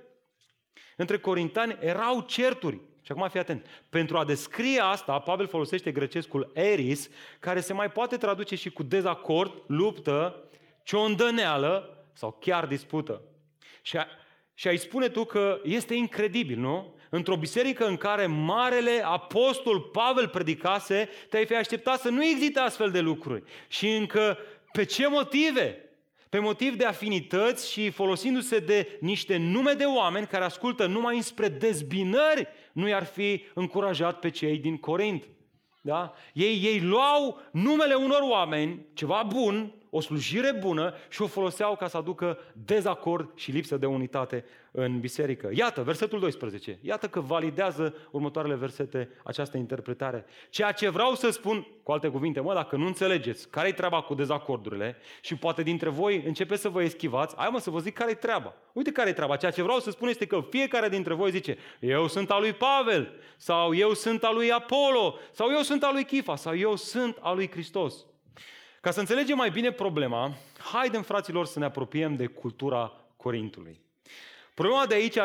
Între 0.96 1.18
corintani 1.18 1.76
erau 1.80 2.20
certuri. 2.20 2.80
Și 3.02 3.12
acum 3.12 3.28
fii 3.28 3.40
atent. 3.40 3.66
Pentru 3.88 4.16
a 4.16 4.24
descrie 4.24 4.80
asta, 4.80 5.18
Pavel 5.18 5.46
folosește 5.46 5.92
grecescul 5.92 6.50
eris, 6.54 7.08
care 7.38 7.60
se 7.60 7.72
mai 7.72 7.90
poate 7.90 8.16
traduce 8.16 8.54
și 8.54 8.70
cu 8.70 8.82
dezacord, 8.82 9.62
luptă, 9.66 10.44
ciondăneală, 10.82 11.99
sau 12.12 12.36
chiar 12.40 12.66
dispută. 12.66 13.22
Și, 13.82 13.96
a, 13.96 14.06
și 14.54 14.68
ai 14.68 14.76
spune 14.76 15.08
tu 15.08 15.24
că 15.24 15.60
este 15.64 15.94
incredibil, 15.94 16.58
nu? 16.58 16.94
Într-o 17.10 17.36
biserică 17.36 17.86
în 17.86 17.96
care 17.96 18.26
marele 18.26 19.02
apostol 19.04 19.80
Pavel 19.80 20.28
predicase, 20.28 21.08
te-ai 21.28 21.46
fi 21.46 21.54
așteptat 21.54 22.00
să 22.00 22.08
nu 22.08 22.24
existe 22.24 22.58
astfel 22.58 22.90
de 22.90 23.00
lucruri. 23.00 23.42
Și 23.68 23.88
încă 23.88 24.38
pe 24.72 24.84
ce 24.84 25.08
motive? 25.08 25.84
Pe 26.28 26.38
motiv 26.38 26.74
de 26.74 26.84
afinități 26.84 27.72
și 27.72 27.90
folosindu-se 27.90 28.58
de 28.58 28.98
niște 29.00 29.36
nume 29.36 29.72
de 29.72 29.84
oameni 29.84 30.26
care 30.26 30.44
ascultă 30.44 30.86
numai 30.86 31.16
înspre 31.16 31.48
dezbinări, 31.48 32.48
nu 32.72 32.88
i-ar 32.88 33.04
fi 33.04 33.44
încurajat 33.54 34.18
pe 34.18 34.30
cei 34.30 34.58
din 34.58 34.76
Corint. 34.76 35.24
Da? 35.80 36.12
Ei, 36.32 36.60
ei 36.64 36.80
luau 36.80 37.40
numele 37.52 37.94
unor 37.94 38.20
oameni, 38.22 38.86
ceva 38.92 39.22
bun, 39.26 39.72
o 39.90 40.00
slujire 40.00 40.52
bună 40.52 40.94
și 41.08 41.22
o 41.22 41.26
foloseau 41.26 41.76
ca 41.76 41.88
să 41.88 41.96
aducă 41.96 42.38
dezacord 42.64 43.30
și 43.34 43.50
lipsă 43.50 43.76
de 43.76 43.86
unitate 43.86 44.44
în 44.72 45.00
biserică. 45.00 45.50
Iată, 45.52 45.82
versetul 45.82 46.20
12. 46.20 46.78
Iată 46.82 47.08
că 47.08 47.20
validează 47.20 47.94
următoarele 48.10 48.54
versete 48.54 49.08
această 49.24 49.56
interpretare. 49.56 50.24
Ceea 50.50 50.72
ce 50.72 50.88
vreau 50.88 51.14
să 51.14 51.30
spun, 51.30 51.66
cu 51.82 51.92
alte 51.92 52.08
cuvinte, 52.08 52.40
mă, 52.40 52.54
dacă 52.54 52.76
nu 52.76 52.86
înțelegeți 52.86 53.48
care-i 53.48 53.72
treaba 53.72 54.00
cu 54.00 54.14
dezacordurile 54.14 54.96
și 55.20 55.36
poate 55.36 55.62
dintre 55.62 55.88
voi 55.88 56.22
începeți 56.26 56.60
să 56.60 56.68
vă 56.68 56.82
eschivați, 56.82 57.36
hai 57.36 57.48
mă 57.52 57.58
să 57.58 57.70
vă 57.70 57.78
zic 57.78 57.94
care-i 57.94 58.16
treaba. 58.16 58.54
Uite 58.72 58.92
care-i 58.92 59.12
treaba. 59.12 59.36
Ceea 59.36 59.50
ce 59.50 59.62
vreau 59.62 59.78
să 59.78 59.90
spun 59.90 60.08
este 60.08 60.26
că 60.26 60.44
fiecare 60.50 60.88
dintre 60.88 61.14
voi 61.14 61.30
zice, 61.30 61.58
eu 61.80 62.06
sunt 62.06 62.30
al 62.30 62.40
lui 62.40 62.52
Pavel, 62.52 63.12
sau 63.36 63.74
eu 63.74 63.92
sunt 63.92 64.22
al 64.22 64.34
lui 64.34 64.52
Apollo, 64.52 65.18
sau 65.32 65.50
eu 65.50 65.60
sunt 65.60 65.82
al 65.82 65.92
lui 65.92 66.04
Chifa, 66.04 66.36
sau 66.36 66.56
eu 66.56 66.76
sunt 66.76 67.16
al 67.20 67.34
lui 67.34 67.50
Hristos. 67.50 68.04
Ca 68.80 68.90
să 68.90 69.00
înțelegem 69.00 69.36
mai 69.36 69.50
bine 69.50 69.72
problema, 69.72 70.32
haidem, 70.72 71.02
fraților, 71.02 71.46
să 71.46 71.58
ne 71.58 71.64
apropiem 71.64 72.16
de 72.16 72.26
cultura 72.26 72.92
Corintului. 73.16 73.80
Problema 74.60 74.86
de 74.86 74.94
aici 74.94 75.16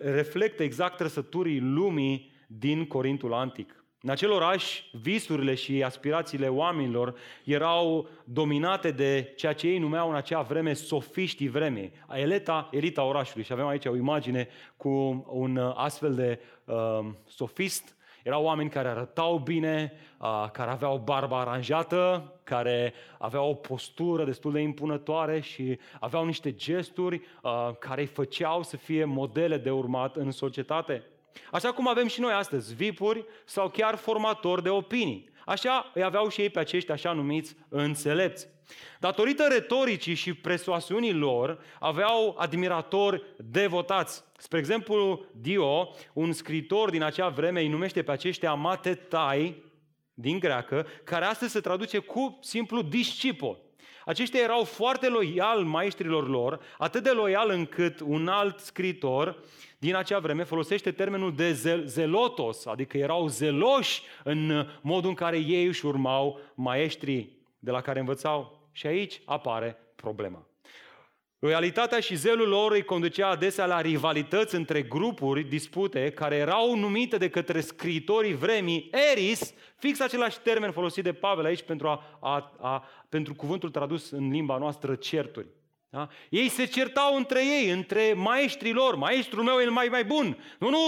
reflectă 0.00 0.62
exact 0.62 0.96
trăsăturii 0.96 1.60
lumii 1.60 2.32
din 2.46 2.86
Corintul 2.86 3.32
Antic. 3.32 3.84
În 4.00 4.10
acel 4.10 4.30
oraș, 4.30 4.82
visurile 4.92 5.54
și 5.54 5.82
aspirațiile 5.82 6.48
oamenilor 6.48 7.14
erau 7.44 8.08
dominate 8.24 8.90
de 8.90 9.32
ceea 9.36 9.52
ce 9.52 9.66
ei 9.66 9.78
numeau 9.78 10.08
în 10.08 10.14
acea 10.14 10.40
vreme 10.40 10.72
sofiștii 10.72 11.48
vremei, 11.48 11.92
elita, 12.12 12.68
elita 12.72 13.04
orașului. 13.04 13.44
Și 13.44 13.52
avem 13.52 13.66
aici 13.66 13.86
o 13.86 13.96
imagine 13.96 14.48
cu 14.76 15.24
un 15.28 15.56
astfel 15.74 16.14
de 16.14 16.40
uh, 16.64 17.06
sofist 17.26 17.96
erau 18.24 18.44
oameni 18.44 18.70
care 18.70 18.88
arătau 18.88 19.38
bine, 19.38 19.92
care 20.52 20.70
aveau 20.70 20.98
barba 20.98 21.40
aranjată, 21.40 22.32
care 22.44 22.94
aveau 23.18 23.48
o 23.50 23.54
postură 23.54 24.24
destul 24.24 24.52
de 24.52 24.60
impunătoare 24.60 25.40
și 25.40 25.78
aveau 26.00 26.24
niște 26.24 26.54
gesturi 26.54 27.20
care 27.78 28.00
îi 28.00 28.06
făceau 28.06 28.62
să 28.62 28.76
fie 28.76 29.04
modele 29.04 29.56
de 29.56 29.70
urmat 29.70 30.16
în 30.16 30.30
societate. 30.30 31.02
Așa 31.52 31.72
cum 31.72 31.88
avem 31.88 32.06
și 32.06 32.20
noi 32.20 32.32
astăzi, 32.32 32.74
vipuri 32.74 33.24
sau 33.44 33.68
chiar 33.68 33.94
formatori 33.94 34.62
de 34.62 34.68
opinii. 34.68 35.32
Așa 35.44 35.90
îi 35.94 36.02
aveau 36.02 36.28
și 36.28 36.40
ei 36.40 36.50
pe 36.50 36.58
acești 36.58 36.90
așa 36.90 37.12
numiți 37.12 37.56
înțelepți. 37.68 38.48
Datorită 39.00 39.46
retoricii 39.50 40.14
și 40.14 40.34
presoasiunii 40.34 41.12
lor, 41.12 41.58
aveau 41.80 42.34
admiratori 42.38 43.22
devotați. 43.36 44.24
Spre 44.38 44.58
exemplu, 44.58 45.24
Dio, 45.40 45.94
un 46.12 46.32
scritor 46.32 46.90
din 46.90 47.02
acea 47.02 47.28
vreme, 47.28 47.60
îi 47.60 47.68
numește 47.68 48.02
pe 48.02 48.10
aceștia 48.10 48.54
matetai, 48.54 49.62
din 50.14 50.38
greacă, 50.38 50.86
care 51.04 51.24
astăzi 51.24 51.52
se 51.52 51.60
traduce 51.60 51.98
cu 51.98 52.38
simplu 52.40 52.82
discipol. 52.82 53.63
Aceștia 54.04 54.40
erau 54.40 54.64
foarte 54.64 55.08
loiali 55.08 55.64
maestrilor 55.64 56.28
lor, 56.28 56.60
atât 56.78 57.02
de 57.02 57.10
loial 57.10 57.50
încât 57.50 58.00
un 58.00 58.28
alt 58.28 58.58
scritor 58.58 59.38
din 59.78 59.94
acea 59.94 60.18
vreme 60.18 60.42
folosește 60.42 60.92
termenul 60.92 61.34
de 61.34 61.52
zel- 61.52 61.86
zelotos, 61.86 62.66
adică 62.66 62.96
erau 62.98 63.26
zeloși 63.26 64.02
în 64.24 64.66
modul 64.80 65.08
în 65.08 65.14
care 65.14 65.38
ei 65.38 65.66
își 65.66 65.86
urmau 65.86 66.40
maestrii 66.54 67.38
de 67.58 67.70
la 67.70 67.80
care 67.80 67.98
învățau. 67.98 68.68
Și 68.72 68.86
aici 68.86 69.20
apare 69.24 69.76
problema. 69.96 70.46
Loialitatea 71.44 72.00
și 72.00 72.14
zelul 72.14 72.48
lor 72.48 72.72
îi 72.72 72.84
conducea 72.84 73.28
adesea 73.28 73.66
la 73.66 73.80
rivalități 73.80 74.54
între 74.54 74.82
grupuri, 74.82 75.42
dispute, 75.42 76.10
care 76.10 76.36
erau 76.36 76.76
numite 76.76 77.16
de 77.16 77.28
către 77.28 77.60
scriitorii 77.60 78.34
vremii 78.34 78.90
eris, 79.12 79.54
fix 79.76 80.00
același 80.00 80.40
termen 80.40 80.72
folosit 80.72 81.04
de 81.04 81.12
Pavel 81.12 81.44
aici 81.44 81.62
pentru, 81.62 81.88
a, 81.88 82.02
a, 82.20 82.52
a, 82.60 82.88
pentru 83.08 83.34
cuvântul 83.34 83.70
tradus 83.70 84.10
în 84.10 84.30
limba 84.30 84.58
noastră 84.58 84.94
certuri. 84.94 85.46
Da? 85.90 86.08
Ei 86.28 86.48
se 86.48 86.64
certau 86.64 87.16
între 87.16 87.40
ei, 87.46 87.70
între 87.70 88.12
maestrii 88.16 88.72
lor. 88.72 88.94
Maestrul 88.94 89.42
meu 89.42 89.58
e 89.58 89.68
mai, 89.68 89.88
mai 89.90 90.04
bun. 90.04 90.38
Nu, 90.58 90.70
nu, 90.70 90.78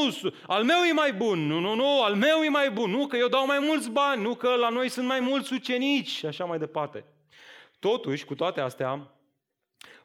al 0.47 0.65
meu 0.65 0.83
e 0.89 0.93
mai 0.93 1.13
bun. 1.13 1.47
Nu, 1.47 1.61
nu, 1.61 1.75
nu, 1.75 2.03
al 2.03 2.15
meu 2.15 2.43
e 2.43 2.49
mai 2.49 2.71
bun. 2.71 2.91
Nu, 2.91 3.07
că 3.07 3.17
eu 3.17 3.29
dau 3.29 3.47
mai 3.47 3.59
mulți 3.59 3.91
bani. 3.91 4.23
Nu, 4.23 4.35
că 4.35 4.49
la 4.49 4.69
noi 4.69 4.89
sunt 4.89 5.07
mai 5.07 5.21
mulți 5.21 5.53
ucenici. 5.53 6.09
Și 6.09 6.27
așa 6.27 6.45
mai 6.45 6.59
departe. 6.59 7.05
Totuși, 7.79 8.25
cu 8.25 8.35
toate 8.35 8.61
astea, 8.61 9.16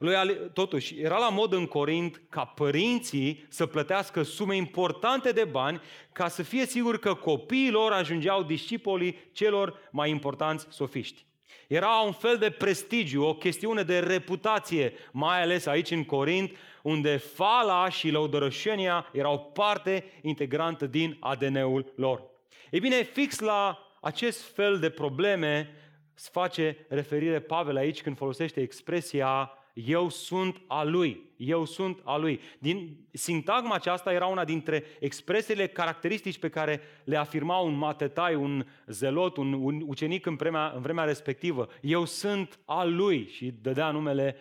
lui 0.01 0.15
totuși, 0.53 0.99
era 0.99 1.17
la 1.17 1.29
mod 1.29 1.53
în 1.53 1.65
Corint 1.65 2.21
ca 2.29 2.45
părinții 2.45 3.45
să 3.49 3.65
plătească 3.65 4.23
sume 4.23 4.55
importante 4.55 5.31
de 5.31 5.43
bani 5.43 5.81
ca 6.11 6.27
să 6.27 6.43
fie 6.43 6.65
sigur 6.65 6.99
că 6.99 7.13
copiii 7.13 7.71
lor 7.71 7.91
ajungeau 7.91 8.43
discipolii 8.43 9.29
celor 9.31 9.89
mai 9.91 10.09
importanți 10.09 10.67
sofiști. 10.69 11.25
Era 11.67 11.99
un 12.05 12.11
fel 12.11 12.37
de 12.37 12.49
prestigiu, 12.49 13.23
o 13.23 13.33
chestiune 13.33 13.83
de 13.83 13.99
reputație, 13.99 14.93
mai 15.11 15.41
ales 15.41 15.65
aici 15.65 15.91
în 15.91 16.03
Corint, 16.03 16.57
unde 16.83 17.17
fala 17.17 17.89
și 17.89 18.09
lăudărășenia 18.09 19.09
erau 19.13 19.51
parte 19.53 20.05
integrantă 20.21 20.85
din 20.85 21.17
ADN-ul 21.19 21.93
lor. 21.95 22.23
Ei 22.71 22.79
bine, 22.79 23.03
fix 23.03 23.39
la 23.39 23.87
acest 24.01 24.53
fel 24.53 24.79
de 24.79 24.89
probleme 24.89 25.75
face 26.15 26.85
referire 26.89 27.39
Pavel 27.39 27.75
aici 27.75 28.01
când 28.01 28.17
folosește 28.17 28.61
expresia 28.61 29.55
eu 29.73 30.09
sunt 30.09 30.61
a 30.67 30.83
lui, 30.83 31.29
eu 31.37 31.65
sunt 31.65 32.01
a 32.03 32.17
lui. 32.17 32.39
Din 32.59 33.07
sintagma 33.11 33.73
aceasta 33.73 34.13
era 34.13 34.25
una 34.25 34.45
dintre 34.45 34.83
expresiile 34.99 35.67
caracteristici 35.67 36.39
pe 36.39 36.49
care 36.49 36.81
le 37.03 37.17
afirma 37.17 37.57
un 37.57 37.73
matetai, 37.73 38.35
un 38.35 38.65
zelot, 38.87 39.37
un, 39.37 39.53
un 39.53 39.83
ucenic 39.85 40.25
în 40.25 40.35
vremea, 40.35 40.71
în 40.75 40.81
vremea 40.81 41.03
respectivă. 41.03 41.67
Eu 41.81 42.05
sunt 42.05 42.59
a 42.65 42.83
lui 42.83 43.27
și 43.27 43.53
dădea 43.61 43.91
numele 43.91 44.35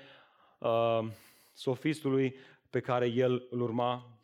uh, 0.58 1.00
sofistului 1.52 2.36
pe 2.70 2.80
care 2.80 3.06
el 3.06 3.46
îl 3.50 3.60
urma. 3.60 4.20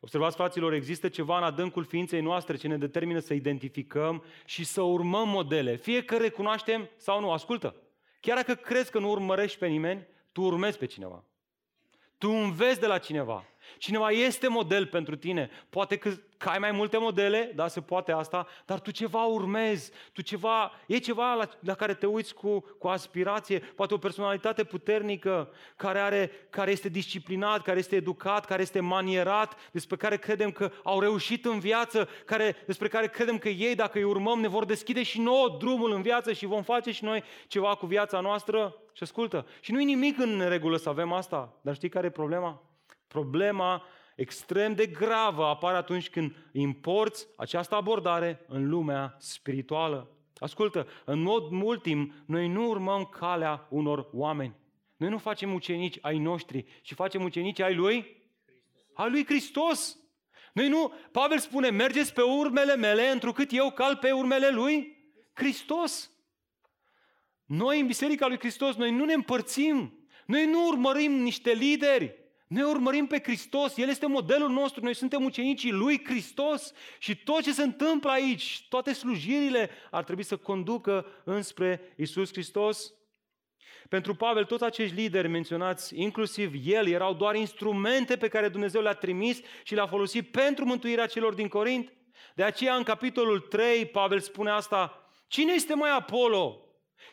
Observați, 0.00 0.36
fraților, 0.36 0.72
există 0.72 1.08
ceva 1.08 1.36
în 1.36 1.42
adâncul 1.42 1.84
ființei 1.84 2.20
noastre 2.20 2.56
ce 2.56 2.68
ne 2.68 2.78
determină 2.78 3.18
să 3.18 3.34
identificăm 3.34 4.24
și 4.44 4.64
să 4.64 4.82
urmăm 4.82 5.28
modele. 5.28 5.76
Fie 5.76 6.04
că 6.04 6.16
recunoaștem 6.16 6.88
sau 6.96 7.20
nu. 7.20 7.32
Ascultă, 7.32 7.74
chiar 8.20 8.36
dacă 8.36 8.54
crezi 8.54 8.90
că 8.90 8.98
nu 8.98 9.10
urmărești 9.10 9.58
pe 9.58 9.66
nimeni, 9.66 10.06
tu 10.32 10.42
urmezi 10.42 10.78
pe 10.78 10.86
cineva. 10.86 11.24
Tu 12.18 12.30
înveți 12.30 12.80
de 12.80 12.86
la 12.86 12.98
cineva. 12.98 13.44
Cineva 13.78 14.10
este 14.10 14.48
model 14.48 14.86
pentru 14.86 15.16
tine. 15.16 15.50
Poate 15.70 15.96
că, 15.96 16.10
că 16.36 16.48
ai 16.48 16.58
mai 16.58 16.70
multe 16.70 16.98
modele, 16.98 17.52
da, 17.54 17.68
se 17.68 17.80
poate 17.80 18.12
asta, 18.12 18.46
dar 18.66 18.80
tu 18.80 18.90
ceva 18.90 19.24
urmezi, 19.24 19.90
tu 20.12 20.22
ceva, 20.22 20.72
e 20.86 20.98
ceva 20.98 21.34
la, 21.34 21.48
la 21.60 21.74
care 21.74 21.94
te 21.94 22.06
uiți 22.06 22.34
cu, 22.34 22.60
cu 22.78 22.88
aspirație, 22.88 23.58
poate 23.58 23.94
o 23.94 23.98
personalitate 23.98 24.64
puternică 24.64 25.50
care, 25.76 25.98
are, 25.98 26.30
care 26.50 26.70
este 26.70 26.88
disciplinat, 26.88 27.62
care 27.62 27.78
este 27.78 27.96
educat, 27.96 28.44
care 28.44 28.62
este 28.62 28.80
manierat, 28.80 29.56
despre 29.70 29.96
care 29.96 30.16
credem 30.16 30.50
că 30.50 30.70
au 30.82 31.00
reușit 31.00 31.44
în 31.44 31.58
viață, 31.58 32.08
care, 32.24 32.56
despre 32.66 32.88
care 32.88 33.08
credem 33.08 33.38
că 33.38 33.48
ei, 33.48 33.74
dacă 33.74 33.98
îi 33.98 34.04
urmăm, 34.04 34.40
ne 34.40 34.48
vor 34.48 34.64
deschide 34.64 35.02
și 35.02 35.20
nouă 35.20 35.56
drumul 35.58 35.92
în 35.92 36.02
viață 36.02 36.32
și 36.32 36.46
vom 36.46 36.62
face 36.62 36.90
și 36.90 37.04
noi 37.04 37.22
ceva 37.46 37.74
cu 37.74 37.86
viața 37.86 38.20
noastră. 38.20 38.74
Și 38.92 39.02
ascultă, 39.02 39.46
și 39.60 39.72
nu 39.72 39.80
e 39.80 39.84
nimic 39.84 40.18
în 40.18 40.48
regulă 40.48 40.76
să 40.76 40.88
avem 40.88 41.12
asta, 41.12 41.58
dar 41.60 41.74
știi 41.74 41.88
care 41.88 42.06
e 42.06 42.10
problema? 42.10 42.69
Problema 43.12 43.84
extrem 44.16 44.74
de 44.74 44.86
gravă 44.86 45.44
apare 45.44 45.76
atunci 45.76 46.10
când 46.10 46.34
importi 46.52 47.26
această 47.36 47.74
abordare 47.74 48.44
în 48.48 48.68
lumea 48.68 49.16
spirituală. 49.18 50.10
Ascultă, 50.36 50.86
în 51.04 51.22
mod 51.22 51.52
ultim, 51.62 52.12
noi 52.26 52.48
nu 52.48 52.68
urmăm 52.68 53.04
calea 53.04 53.66
unor 53.70 54.08
oameni. 54.12 54.54
Noi 54.96 55.08
nu 55.08 55.18
facem 55.18 55.54
ucenici 55.54 55.98
ai 56.00 56.18
noștri, 56.18 56.64
ci 56.82 56.92
facem 56.92 57.22
ucenici 57.22 57.60
ai 57.60 57.74
lui? 57.74 58.16
Ai 58.94 59.10
lui 59.10 59.24
Hristos. 59.24 59.98
Noi 60.52 60.68
nu, 60.68 60.92
Pavel 61.12 61.38
spune, 61.38 61.70
mergeți 61.70 62.12
pe 62.12 62.22
urmele 62.22 62.76
mele, 62.76 63.08
întrucât 63.08 63.52
eu 63.52 63.70
cal 63.70 63.96
pe 63.96 64.10
urmele 64.10 64.50
lui 64.50 64.96
Hristos. 65.32 66.10
Noi 67.44 67.80
în 67.80 67.86
Biserica 67.86 68.26
lui 68.26 68.38
Hristos, 68.38 68.76
noi 68.76 68.90
nu 68.90 69.04
ne 69.04 69.12
împărțim. 69.12 70.04
Noi 70.26 70.46
nu 70.46 70.66
urmărim 70.66 71.12
niște 71.12 71.52
lideri. 71.52 72.19
Noi 72.50 72.62
urmărim 72.62 73.06
pe 73.06 73.20
Hristos, 73.22 73.76
El 73.76 73.88
este 73.88 74.06
modelul 74.06 74.50
nostru, 74.50 74.84
noi 74.84 74.94
suntem 74.94 75.24
ucenicii 75.24 75.70
Lui 75.70 76.04
Hristos 76.04 76.72
și 76.98 77.16
tot 77.16 77.42
ce 77.42 77.52
se 77.52 77.62
întâmplă 77.62 78.10
aici, 78.10 78.66
toate 78.68 78.92
slujirile 78.92 79.70
ar 79.90 80.04
trebui 80.04 80.22
să 80.22 80.36
conducă 80.36 81.06
înspre 81.24 81.94
Isus 81.96 82.32
Hristos. 82.32 82.92
Pentru 83.88 84.14
Pavel, 84.14 84.44
toți 84.44 84.64
acești 84.64 84.94
lideri 84.94 85.28
menționați, 85.28 86.00
inclusiv 86.00 86.52
el, 86.64 86.88
erau 86.88 87.14
doar 87.14 87.34
instrumente 87.34 88.16
pe 88.16 88.28
care 88.28 88.48
Dumnezeu 88.48 88.82
le-a 88.82 88.94
trimis 88.94 89.40
și 89.62 89.74
le-a 89.74 89.86
folosit 89.86 90.30
pentru 90.30 90.64
mântuirea 90.64 91.06
celor 91.06 91.34
din 91.34 91.48
Corint. 91.48 91.92
De 92.34 92.42
aceea, 92.42 92.74
în 92.74 92.82
capitolul 92.82 93.40
3, 93.40 93.86
Pavel 93.86 94.20
spune 94.20 94.50
asta, 94.50 95.10
Cine 95.28 95.52
este 95.52 95.74
mai 95.74 95.90
Apollo? 95.90 96.64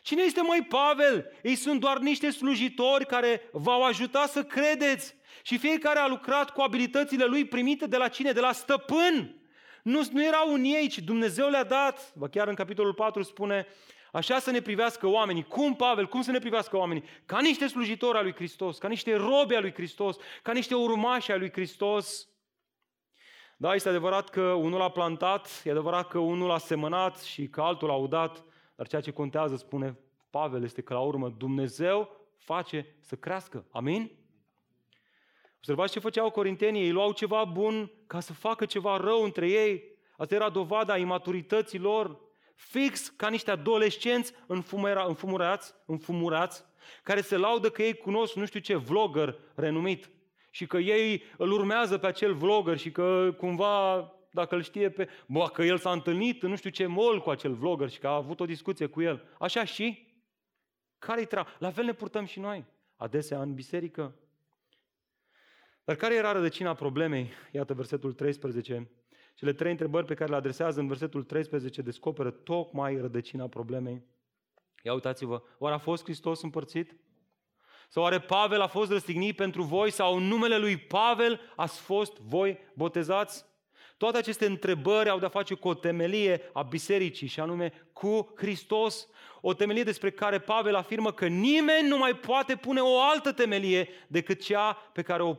Cine 0.02 0.22
este 0.22 0.40
mai 0.40 0.66
Pavel? 0.68 1.32
Ei 1.42 1.54
sunt 1.54 1.80
doar 1.80 1.98
niște 1.98 2.30
slujitori 2.30 3.06
care 3.06 3.48
v-au 3.52 3.82
ajutat 3.82 4.30
să 4.30 4.44
credeți. 4.44 5.16
Și 5.48 5.58
fiecare 5.58 5.98
a 5.98 6.06
lucrat 6.06 6.50
cu 6.50 6.60
abilitățile 6.60 7.24
lui 7.24 7.44
primite 7.44 7.86
de 7.86 7.96
la 7.96 8.08
cine? 8.08 8.32
De 8.32 8.40
la 8.40 8.52
stăpân. 8.52 9.40
Nu, 9.82 10.08
nu 10.12 10.24
erau 10.24 10.52
în 10.52 10.64
ei, 10.64 10.88
ci 10.88 10.98
Dumnezeu 10.98 11.48
le-a 11.48 11.64
dat. 11.64 12.12
Ba 12.16 12.28
chiar 12.28 12.48
în 12.48 12.54
capitolul 12.54 12.94
4 12.94 13.22
spune, 13.22 13.66
așa 14.12 14.38
să 14.38 14.50
ne 14.50 14.60
privească 14.60 15.06
oamenii. 15.06 15.44
Cum, 15.44 15.76
Pavel, 15.76 16.06
cum 16.06 16.22
să 16.22 16.30
ne 16.30 16.38
privească 16.38 16.76
oamenii? 16.76 17.04
Ca 17.26 17.40
niște 17.40 17.66
slujitori 17.66 18.18
al 18.18 18.22
lui 18.22 18.34
Hristos, 18.34 18.78
ca 18.78 18.88
niște 18.88 19.14
robi 19.14 19.54
al 19.54 19.60
lui 19.60 19.72
Hristos, 19.72 20.16
ca 20.42 20.52
niște 20.52 20.74
urmași 20.74 21.32
al 21.32 21.38
lui 21.38 21.52
Hristos. 21.52 22.28
Da, 23.56 23.74
este 23.74 23.88
adevărat 23.88 24.28
că 24.28 24.42
unul 24.42 24.80
a 24.80 24.90
plantat, 24.90 25.62
e 25.64 25.70
adevărat 25.70 26.08
că 26.08 26.18
unul 26.18 26.50
a 26.50 26.58
semănat 26.58 27.20
și 27.20 27.48
că 27.48 27.60
altul 27.60 27.90
a 27.90 27.96
udat, 27.96 28.44
dar 28.74 28.86
ceea 28.86 29.00
ce 29.00 29.10
contează, 29.10 29.56
spune 29.56 29.98
Pavel, 30.30 30.62
este 30.62 30.82
că 30.82 30.94
la 30.94 31.00
urmă 31.00 31.34
Dumnezeu 31.38 32.16
face 32.36 32.96
să 33.00 33.16
crească. 33.16 33.66
Amin? 33.70 34.18
Observați 35.58 35.92
ce 35.92 35.98
făceau 35.98 36.30
corintenii, 36.30 36.82
ei 36.82 36.90
luau 36.90 37.12
ceva 37.12 37.44
bun 37.44 37.90
ca 38.06 38.20
să 38.20 38.32
facă 38.32 38.64
ceva 38.66 38.96
rău 38.96 39.22
între 39.22 39.48
ei. 39.48 39.96
Asta 40.16 40.34
era 40.34 40.48
dovada 40.48 40.96
imaturității 40.96 41.78
lor, 41.78 42.20
fix 42.54 43.08
ca 43.08 43.28
niște 43.28 43.50
adolescenți 43.50 44.32
înfumera, 44.46 45.04
înfumurați, 45.04 45.74
înfumurați, 45.86 46.64
care 47.02 47.20
se 47.20 47.36
laudă 47.36 47.70
că 47.70 47.82
ei 47.82 47.94
cunosc 47.94 48.34
nu 48.34 48.46
știu 48.46 48.60
ce 48.60 48.76
vlogger 48.76 49.38
renumit 49.54 50.10
și 50.50 50.66
că 50.66 50.78
ei 50.78 51.22
îl 51.36 51.52
urmează 51.52 51.98
pe 51.98 52.06
acel 52.06 52.34
vlogger 52.34 52.78
și 52.78 52.90
că 52.90 53.34
cumva 53.36 54.12
dacă 54.30 54.54
îl 54.54 54.62
știe 54.62 54.90
pe... 54.90 55.08
Bă, 55.26 55.48
că 55.52 55.62
el 55.62 55.78
s-a 55.78 55.92
întâlnit 55.92 56.42
nu 56.42 56.56
știu 56.56 56.70
ce 56.70 56.86
mol 56.86 57.20
cu 57.20 57.30
acel 57.30 57.54
vlogger 57.54 57.90
și 57.90 57.98
că 57.98 58.06
a 58.06 58.14
avut 58.14 58.40
o 58.40 58.44
discuție 58.44 58.86
cu 58.86 59.00
el. 59.00 59.28
Așa 59.38 59.64
și? 59.64 60.06
Care-i 60.98 61.26
tra? 61.26 61.46
La 61.58 61.70
fel 61.70 61.84
ne 61.84 61.92
purtăm 61.92 62.24
și 62.24 62.40
noi. 62.40 62.64
Adesea 62.96 63.40
în 63.40 63.54
biserică. 63.54 64.14
Dar 65.88 65.96
care 65.96 66.14
era 66.14 66.32
rădăcina 66.32 66.74
problemei? 66.74 67.30
Iată 67.52 67.74
versetul 67.74 68.12
13. 68.12 68.90
Cele 69.34 69.52
trei 69.52 69.70
întrebări 69.70 70.06
pe 70.06 70.14
care 70.14 70.30
le 70.30 70.36
adresează 70.36 70.80
în 70.80 70.86
versetul 70.86 71.22
13 71.22 71.82
descoperă 71.82 72.30
tocmai 72.30 72.96
rădăcina 73.00 73.46
problemei. 73.46 74.02
Ia 74.82 74.92
uitați-vă, 74.92 75.42
oare 75.58 75.74
a 75.74 75.78
fost 75.78 76.02
Hristos 76.02 76.42
împărțit? 76.42 76.96
Sau 77.88 78.02
oare 78.02 78.20
Pavel 78.20 78.60
a 78.60 78.66
fost 78.66 78.90
răstignit 78.90 79.36
pentru 79.36 79.62
voi 79.62 79.90
sau 79.90 80.16
în 80.16 80.22
numele 80.22 80.58
lui 80.58 80.76
Pavel 80.76 81.40
ați 81.56 81.80
fost 81.80 82.16
voi 82.16 82.58
botezați? 82.74 83.44
Toate 83.96 84.18
aceste 84.18 84.46
întrebări 84.46 85.08
au 85.08 85.18
de-a 85.18 85.28
face 85.28 85.54
cu 85.54 85.68
o 85.68 85.74
temelie 85.74 86.50
a 86.52 86.62
bisericii 86.62 87.26
și 87.26 87.40
anume 87.40 87.88
cu 87.92 88.32
Hristos. 88.36 89.08
O 89.40 89.54
temelie 89.54 89.82
despre 89.82 90.10
care 90.10 90.38
Pavel 90.38 90.74
afirmă 90.74 91.12
că 91.12 91.26
nimeni 91.26 91.88
nu 91.88 91.98
mai 91.98 92.16
poate 92.16 92.56
pune 92.56 92.80
o 92.80 93.00
altă 93.00 93.32
temelie 93.32 93.88
decât 94.08 94.42
cea 94.42 94.72
pe 94.92 95.02
care 95.02 95.22
o 95.22 95.36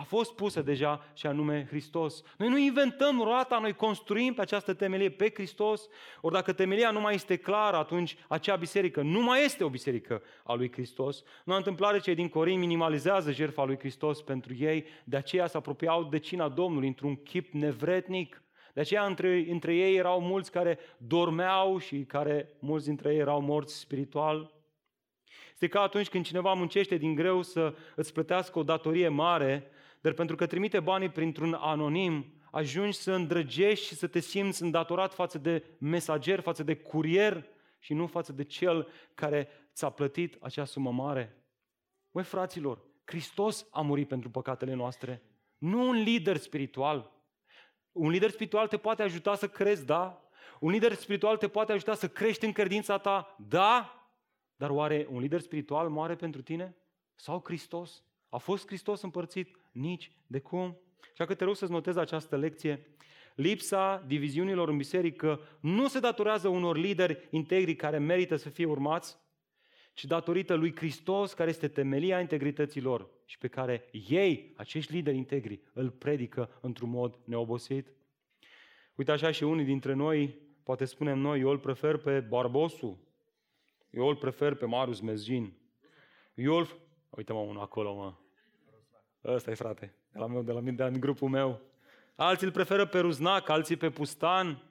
a 0.00 0.02
fost 0.02 0.34
pusă 0.34 0.62
deja 0.62 1.04
și 1.14 1.26
anume 1.26 1.66
Hristos. 1.68 2.22
Noi 2.38 2.48
nu 2.48 2.58
inventăm 2.58 3.20
roata, 3.22 3.58
noi 3.58 3.72
construim 3.72 4.34
pe 4.34 4.40
această 4.40 4.74
temelie 4.74 5.10
pe 5.10 5.30
Hristos. 5.34 5.88
Ori 6.20 6.34
dacă 6.34 6.52
temelia 6.52 6.90
nu 6.90 7.00
mai 7.00 7.14
este 7.14 7.36
clară, 7.36 7.76
atunci 7.76 8.16
acea 8.28 8.56
biserică 8.56 9.02
nu 9.02 9.22
mai 9.22 9.44
este 9.44 9.64
o 9.64 9.68
biserică 9.68 10.22
a 10.44 10.54
lui 10.54 10.72
Hristos. 10.72 11.22
Nu 11.44 11.52
a 11.52 11.56
întâmplare 11.56 11.98
cei 11.98 12.14
din 12.14 12.28
Corin 12.28 12.58
minimalizează 12.58 13.32
jertfa 13.32 13.64
lui 13.64 13.78
Hristos 13.78 14.22
pentru 14.22 14.54
ei, 14.54 14.84
de 15.04 15.16
aceea 15.16 15.46
se 15.46 15.56
apropiau 15.56 16.04
de 16.04 16.18
cina 16.18 16.48
Domnului 16.48 16.88
într-un 16.88 17.16
chip 17.16 17.52
nevretnic. 17.52 18.42
De 18.74 18.80
aceea 18.80 19.04
între, 19.04 19.46
între 19.48 19.74
ei 19.74 19.96
erau 19.96 20.20
mulți 20.20 20.50
care 20.50 20.78
dormeau 20.96 21.78
și 21.78 22.04
care 22.04 22.56
mulți 22.58 22.86
dintre 22.86 23.12
ei 23.12 23.18
erau 23.18 23.40
morți 23.40 23.78
spiritual. 23.78 24.58
Este 25.52 25.68
ca 25.68 25.80
atunci 25.80 26.08
când 26.08 26.24
cineva 26.24 26.52
muncește 26.52 26.96
din 26.96 27.14
greu 27.14 27.42
să 27.42 27.74
îți 27.96 28.12
plătească 28.12 28.58
o 28.58 28.62
datorie 28.62 29.08
mare, 29.08 29.70
dar 30.00 30.12
pentru 30.12 30.36
că 30.36 30.46
trimite 30.46 30.80
banii 30.80 31.08
printr-un 31.08 31.54
anonim, 31.54 32.40
ajungi 32.50 32.96
să 32.96 33.12
îndrăgești 33.12 33.86
și 33.86 33.94
să 33.94 34.06
te 34.06 34.20
simți 34.20 34.62
îndatorat 34.62 35.14
față 35.14 35.38
de 35.38 35.64
mesager, 35.78 36.40
față 36.40 36.62
de 36.62 36.76
curier 36.76 37.46
și 37.78 37.94
nu 37.94 38.06
față 38.06 38.32
de 38.32 38.44
cel 38.44 38.88
care 39.14 39.48
ți-a 39.74 39.90
plătit 39.90 40.36
acea 40.40 40.64
sumă 40.64 40.92
mare. 40.92 41.44
Măi, 42.10 42.24
fraților, 42.24 42.82
Hristos 43.04 43.66
a 43.70 43.80
murit 43.80 44.08
pentru 44.08 44.30
păcatele 44.30 44.74
noastre, 44.74 45.22
nu 45.58 45.88
un 45.88 46.02
lider 46.02 46.36
spiritual. 46.36 47.12
Un 47.92 48.10
lider 48.10 48.30
spiritual 48.30 48.68
te 48.68 48.76
poate 48.76 49.02
ajuta 49.02 49.34
să 49.34 49.48
crezi, 49.48 49.84
da? 49.84 50.24
Un 50.60 50.70
lider 50.70 50.92
spiritual 50.92 51.36
te 51.36 51.48
poate 51.48 51.72
ajuta 51.72 51.94
să 51.94 52.08
crești 52.08 52.44
în 52.44 52.52
credința 52.52 52.98
ta, 52.98 53.36
da? 53.48 53.94
Dar 54.56 54.70
oare 54.70 55.06
un 55.10 55.20
lider 55.20 55.40
spiritual 55.40 55.88
moare 55.88 56.16
pentru 56.16 56.42
tine? 56.42 56.76
Sau 57.14 57.40
Hristos? 57.44 58.04
A 58.28 58.36
fost 58.36 58.66
Hristos 58.66 59.02
împărțit? 59.02 59.59
Nici 59.70 60.12
de 60.26 60.38
cum. 60.38 60.80
Așa 61.12 61.24
că 61.24 61.34
te 61.34 61.44
rog 61.44 61.56
să-ți 61.56 61.72
notezi 61.72 61.98
această 61.98 62.36
lecție. 62.36 62.86
Lipsa 63.34 64.04
diviziunilor 64.06 64.68
în 64.68 64.76
biserică 64.76 65.40
nu 65.60 65.88
se 65.88 66.00
datorează 66.00 66.48
unor 66.48 66.76
lideri 66.76 67.28
integri 67.30 67.74
care 67.74 67.98
merită 67.98 68.36
să 68.36 68.48
fie 68.48 68.64
urmați, 68.64 69.18
ci 69.94 70.04
datorită 70.04 70.54
lui 70.54 70.76
Hristos, 70.76 71.32
care 71.32 71.50
este 71.50 71.68
temelia 71.68 72.20
integrității 72.20 72.80
lor 72.80 73.08
și 73.24 73.38
pe 73.38 73.48
care 73.48 73.88
ei, 74.08 74.52
acești 74.56 74.92
lideri 74.92 75.16
integri, 75.16 75.60
îl 75.72 75.90
predică 75.90 76.58
într-un 76.60 76.90
mod 76.90 77.18
neobosit. 77.24 77.92
Uite 78.94 79.12
așa 79.12 79.30
și 79.30 79.42
unii 79.42 79.64
dintre 79.64 79.92
noi, 79.92 80.38
poate 80.62 80.84
spunem 80.84 81.18
noi, 81.18 81.40
eu 81.40 81.48
îl 81.48 81.58
prefer 81.58 81.96
pe 81.96 82.20
Barbosu, 82.20 83.04
Eu 83.90 84.08
îl 84.08 84.16
prefer 84.16 84.54
pe 84.54 84.66
Marius 84.66 85.00
Mezgin. 85.00 85.52
Eu 86.34 86.56
îl... 86.56 86.68
Uite 87.10 87.32
mă, 87.32 87.38
unul 87.38 87.62
acolo, 87.62 87.94
mă. 87.94 88.14
Ăsta 89.24 89.50
e 89.50 89.54
frate, 89.54 89.94
de 90.12 90.18
la, 90.18 90.26
meu, 90.26 90.42
de 90.42 90.52
la 90.52 90.60
mine, 90.60 90.76
de 90.76 90.82
la 90.82 90.90
grupul 90.90 91.28
meu. 91.28 91.60
Alții 92.14 92.46
îl 92.46 92.52
preferă 92.52 92.86
pe 92.86 92.98
Ruznac, 92.98 93.48
alții 93.48 93.76
pe 93.76 93.90
Pustan, 93.90 94.62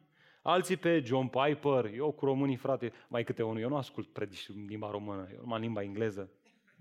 alții 0.42 0.78
pe 0.78 1.00
John 1.00 1.28
Piper. 1.28 1.94
Eu 1.94 2.12
cu 2.12 2.26
românii, 2.26 2.56
frate, 2.56 2.94
mai 3.08 3.24
câte 3.24 3.44
unul. 3.44 3.62
Eu 3.62 3.70
nu 3.70 3.78
ascult 3.78 4.08
predici 4.08 4.50
în 4.50 4.66
limba 4.66 4.90
română, 4.92 5.28
eu 5.34 5.40
numai 5.40 5.58
în 5.58 5.64
limba 5.64 5.82
engleză. 5.82 6.30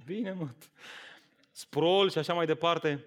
Bine, 0.05 0.33
mă. 0.33 0.49
Sprol 1.51 2.11
și 2.11 2.19
așa 2.19 2.35
mai 2.35 2.47
departe. 2.47 3.05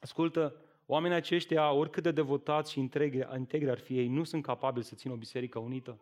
Ascultă, 0.00 0.56
oamenii 0.86 1.16
aceștia, 1.16 1.72
oricât 1.72 2.02
de 2.02 2.10
devotați 2.10 2.72
și 2.72 2.78
integri, 2.78 3.28
integri 3.36 3.70
ar 3.70 3.78
fi 3.78 3.98
ei, 3.98 4.08
nu 4.08 4.24
sunt 4.24 4.42
capabili 4.42 4.84
să 4.84 4.94
țină 4.94 5.12
o 5.12 5.16
biserică 5.16 5.58
unită. 5.58 6.00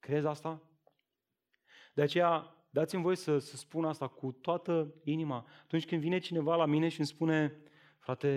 Crezi 0.00 0.26
asta? 0.26 0.60
De 1.94 2.02
aceea, 2.02 2.53
dați-mi 2.74 3.02
voi 3.02 3.16
să, 3.16 3.38
să 3.38 3.56
spun 3.56 3.84
asta 3.84 4.08
cu 4.08 4.32
toată 4.32 4.94
inima. 5.04 5.46
Atunci 5.62 5.86
când 5.86 6.00
vine 6.00 6.18
cineva 6.18 6.56
la 6.56 6.66
mine 6.66 6.88
și 6.88 6.98
îmi 6.98 7.08
spune, 7.08 7.56
frate, 7.98 8.28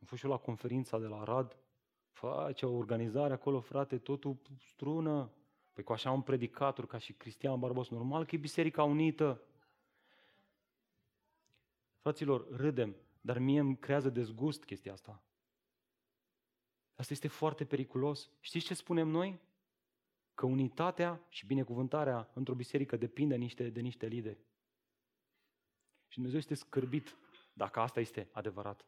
am 0.00 0.06
fost 0.06 0.20
și 0.20 0.26
eu 0.26 0.32
la 0.32 0.38
conferința 0.38 0.98
de 0.98 1.06
la 1.06 1.24
Rad, 1.24 1.56
face 2.10 2.66
o 2.66 2.76
organizare 2.76 3.32
acolo, 3.32 3.60
frate, 3.60 3.98
totul 3.98 4.38
strună. 4.58 5.30
Păi 5.72 5.84
cu 5.84 5.92
așa 5.92 6.10
un 6.10 6.20
predicator 6.20 6.86
ca 6.86 6.98
și 6.98 7.12
Cristian 7.12 7.58
Barbos, 7.58 7.88
normal 7.88 8.24
că 8.24 8.34
e 8.34 8.38
Biserica 8.38 8.82
Unită. 8.82 9.42
Fraților, 11.98 12.56
râdem, 12.56 12.96
dar 13.20 13.38
mie 13.38 13.60
îmi 13.60 13.78
creează 13.78 14.10
dezgust 14.10 14.64
chestia 14.64 14.92
asta. 14.92 15.22
Asta 16.94 17.12
este 17.12 17.28
foarte 17.28 17.64
periculos. 17.64 18.30
Știți 18.40 18.66
ce 18.66 18.74
spunem 18.74 19.08
noi? 19.08 19.40
Că 20.40 20.46
unitatea 20.46 21.26
și 21.28 21.46
binecuvântarea 21.46 22.30
într-o 22.34 22.54
biserică 22.54 22.96
depinde 22.96 23.34
de 23.34 23.40
niște, 23.40 23.68
de 23.68 23.80
niște 23.80 24.06
lideri. 24.06 24.38
Și 26.06 26.14
Dumnezeu 26.14 26.38
este 26.38 26.54
scârbit 26.54 27.16
dacă 27.52 27.80
asta 27.80 28.00
este 28.00 28.28
adevărat. 28.32 28.86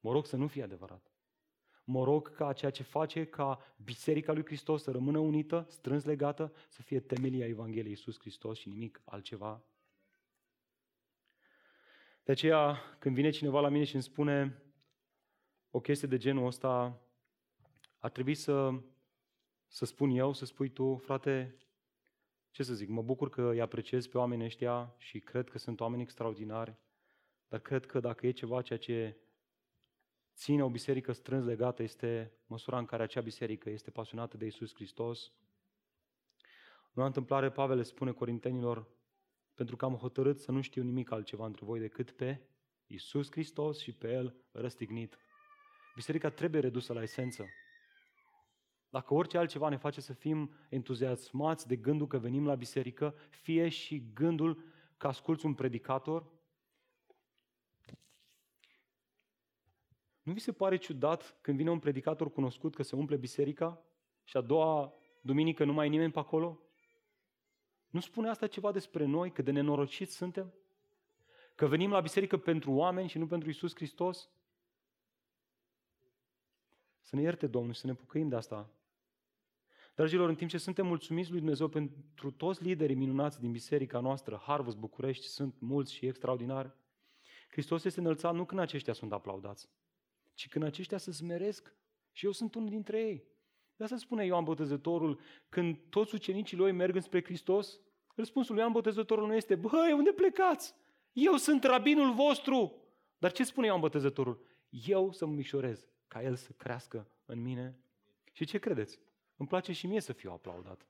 Mă 0.00 0.12
rog 0.12 0.26
să 0.26 0.36
nu 0.36 0.46
fie 0.46 0.62
adevărat. 0.62 1.12
Mă 1.84 2.04
rog 2.04 2.34
ca 2.34 2.52
ceea 2.52 2.70
ce 2.70 2.82
face 2.82 3.26
ca 3.26 3.74
Biserica 3.84 4.32
lui 4.32 4.44
Hristos 4.44 4.82
să 4.82 4.90
rămână 4.90 5.18
unită, 5.18 5.66
strâns 5.68 6.04
legată, 6.04 6.52
să 6.68 6.82
fie 6.82 7.00
temelia 7.00 7.46
Evangheliei 7.46 7.90
Iisus 7.90 8.18
Hristos 8.18 8.58
și 8.58 8.68
nimic 8.68 9.02
altceva 9.04 9.64
de 12.22 12.32
aceea, 12.32 12.78
când 12.98 13.14
vine 13.14 13.30
cineva 13.30 13.60
la 13.60 13.68
mine 13.68 13.84
și 13.84 13.94
îmi 13.94 14.02
spune 14.02 14.62
o 15.70 15.80
chestie 15.80 16.08
de 16.08 16.16
genul 16.16 16.46
ăsta, 16.46 17.00
ar 17.98 18.10
trebui 18.10 18.34
să, 18.34 18.82
să 19.72 19.84
spun 19.84 20.10
eu, 20.10 20.32
să 20.32 20.44
spui 20.44 20.68
tu, 20.68 20.96
frate, 20.96 21.56
ce 22.50 22.62
să 22.62 22.74
zic, 22.74 22.88
mă 22.88 23.02
bucur 23.02 23.28
că 23.28 23.50
îi 23.50 23.60
apreciez 23.60 24.06
pe 24.06 24.18
oamenii 24.18 24.44
ăștia 24.44 24.94
și 24.98 25.20
cred 25.20 25.48
că 25.50 25.58
sunt 25.58 25.80
oameni 25.80 26.02
extraordinari, 26.02 26.78
dar 27.48 27.60
cred 27.60 27.86
că 27.86 28.00
dacă 28.00 28.26
e 28.26 28.30
ceva 28.30 28.62
ceea 28.62 28.78
ce 28.78 29.16
ține 30.34 30.64
o 30.64 30.70
biserică 30.70 31.12
strâns 31.12 31.44
legată 31.44 31.82
este 31.82 32.32
măsura 32.46 32.78
în 32.78 32.84
care 32.84 33.02
acea 33.02 33.20
biserică 33.20 33.70
este 33.70 33.90
pasionată 33.90 34.36
de 34.36 34.46
Isus 34.46 34.74
Hristos. 34.74 35.32
Nu 36.92 37.04
întâmplare, 37.04 37.50
Pavel 37.50 37.76
le 37.76 37.82
spune 37.82 38.12
Corintenilor, 38.12 38.88
pentru 39.54 39.76
că 39.76 39.84
am 39.84 39.94
hotărât 39.94 40.38
să 40.38 40.52
nu 40.52 40.60
știu 40.60 40.82
nimic 40.82 41.10
altceva 41.10 41.46
între 41.46 41.64
voi 41.64 41.80
decât 41.80 42.10
pe 42.10 42.40
Isus 42.86 43.30
Hristos 43.30 43.78
și 43.78 43.92
pe 43.92 44.12
El 44.12 44.44
răstignit. 44.50 45.18
Biserica 45.94 46.30
trebuie 46.30 46.60
redusă 46.60 46.92
la 46.92 47.02
esență. 47.02 47.44
Dacă 48.90 49.14
orice 49.14 49.38
altceva 49.38 49.68
ne 49.68 49.76
face 49.76 50.00
să 50.00 50.12
fim 50.12 50.50
entuziasmați 50.68 51.66
de 51.66 51.76
gândul 51.76 52.06
că 52.06 52.18
venim 52.18 52.46
la 52.46 52.54
biserică, 52.54 53.14
fie 53.28 53.68
și 53.68 54.04
gândul 54.14 54.62
că 54.96 55.06
asculți 55.06 55.46
un 55.46 55.54
predicator, 55.54 56.26
nu 60.22 60.32
vi 60.32 60.40
se 60.40 60.52
pare 60.52 60.76
ciudat 60.76 61.38
când 61.40 61.56
vine 61.56 61.70
un 61.70 61.78
predicator 61.78 62.32
cunoscut 62.32 62.74
că 62.74 62.82
se 62.82 62.96
umple 62.96 63.16
biserica 63.16 63.82
și 64.24 64.36
a 64.36 64.40
doua 64.40 64.94
duminică 65.20 65.64
nu 65.64 65.72
mai 65.72 65.86
e 65.86 65.90
nimeni 65.90 66.12
pe 66.12 66.18
acolo? 66.18 66.60
Nu 67.88 68.00
spune 68.00 68.28
asta 68.28 68.46
ceva 68.46 68.72
despre 68.72 69.04
noi, 69.04 69.32
că 69.32 69.42
de 69.42 69.50
nenorociți 69.50 70.16
suntem? 70.16 70.54
Că 71.54 71.66
venim 71.66 71.90
la 71.90 72.00
biserică 72.00 72.36
pentru 72.36 72.72
oameni 72.72 73.08
și 73.08 73.18
nu 73.18 73.26
pentru 73.26 73.48
Isus 73.48 73.74
Hristos? 73.74 74.30
Să 77.00 77.16
ne 77.16 77.22
ierte 77.22 77.46
Domnul 77.46 77.72
și 77.72 77.80
să 77.80 77.86
ne 77.86 77.94
pucăim 77.94 78.28
de 78.28 78.36
asta. 78.36 78.70
Dragilor, 80.00 80.28
în 80.28 80.34
timp 80.34 80.50
ce 80.50 80.58
suntem 80.58 80.86
mulțumiți 80.86 81.30
lui 81.30 81.38
Dumnezeu 81.38 81.68
pentru 81.68 82.30
toți 82.30 82.62
liderii 82.62 82.96
minunați 82.96 83.40
din 83.40 83.50
biserica 83.50 84.00
noastră, 84.00 84.42
Harvest 84.46 84.76
București, 84.76 85.26
sunt 85.26 85.54
mulți 85.58 85.92
și 85.92 86.06
extraordinari, 86.06 86.72
Hristos 87.50 87.84
este 87.84 88.00
înălțat 88.00 88.34
nu 88.34 88.44
când 88.44 88.60
aceștia 88.60 88.92
sunt 88.92 89.12
aplaudați, 89.12 89.68
ci 90.34 90.48
când 90.48 90.64
aceștia 90.64 90.98
se 90.98 91.12
smeresc 91.12 91.74
și 92.12 92.24
eu 92.24 92.32
sunt 92.32 92.54
unul 92.54 92.68
dintre 92.68 93.00
ei. 93.00 93.24
De 93.76 93.84
asta 93.84 93.96
spune 93.96 94.24
Ioan 94.24 94.44
Botezătorul, 94.44 95.20
când 95.48 95.78
toți 95.90 96.14
ucenicii 96.14 96.56
lui 96.56 96.72
merg 96.72 97.02
spre 97.02 97.24
Hristos, 97.24 97.80
răspunsul 98.14 98.54
lui 98.54 98.62
Ioan 98.62 98.72
Botezătorul 98.72 99.26
nu 99.26 99.34
este, 99.34 99.54
băi, 99.54 99.92
unde 99.92 100.12
plecați? 100.12 100.74
Eu 101.12 101.36
sunt 101.36 101.64
rabinul 101.64 102.14
vostru! 102.14 102.74
Dar 103.18 103.32
ce 103.32 103.44
spune 103.44 103.66
Ioan 103.66 103.80
Botezătorul? 103.80 104.46
Eu 104.70 105.12
să 105.12 105.26
mă 105.26 105.32
mișorez, 105.32 105.88
ca 106.08 106.22
el 106.22 106.36
să 106.36 106.52
crească 106.52 107.10
în 107.24 107.42
mine. 107.42 107.78
Și 108.32 108.44
ce 108.44 108.58
credeți? 108.58 108.98
Îmi 109.40 109.48
place 109.48 109.72
și 109.72 109.86
mie 109.86 110.00
să 110.00 110.12
fiu 110.12 110.30
aplaudat. 110.30 110.86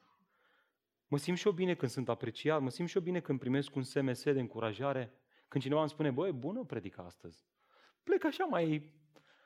Mă 1.08 1.16
simt 1.16 1.38
și 1.38 1.46
eu 1.46 1.52
bine 1.52 1.74
când 1.74 1.90
sunt 1.90 2.08
apreciat, 2.08 2.60
mă 2.60 2.70
simt 2.70 2.88
și 2.88 2.96
eu 2.96 3.02
bine 3.02 3.20
când 3.20 3.38
primesc 3.38 3.74
un 3.74 3.82
SMS 3.82 4.22
de 4.22 4.40
încurajare, 4.40 5.12
când 5.48 5.62
cineva 5.62 5.80
îmi 5.80 5.90
spune, 5.90 6.10
băi, 6.10 6.32
bună 6.32 6.64
predica 6.64 7.02
astăzi. 7.02 7.46
Plec 8.02 8.24
așa 8.24 8.44
mai, 8.44 8.92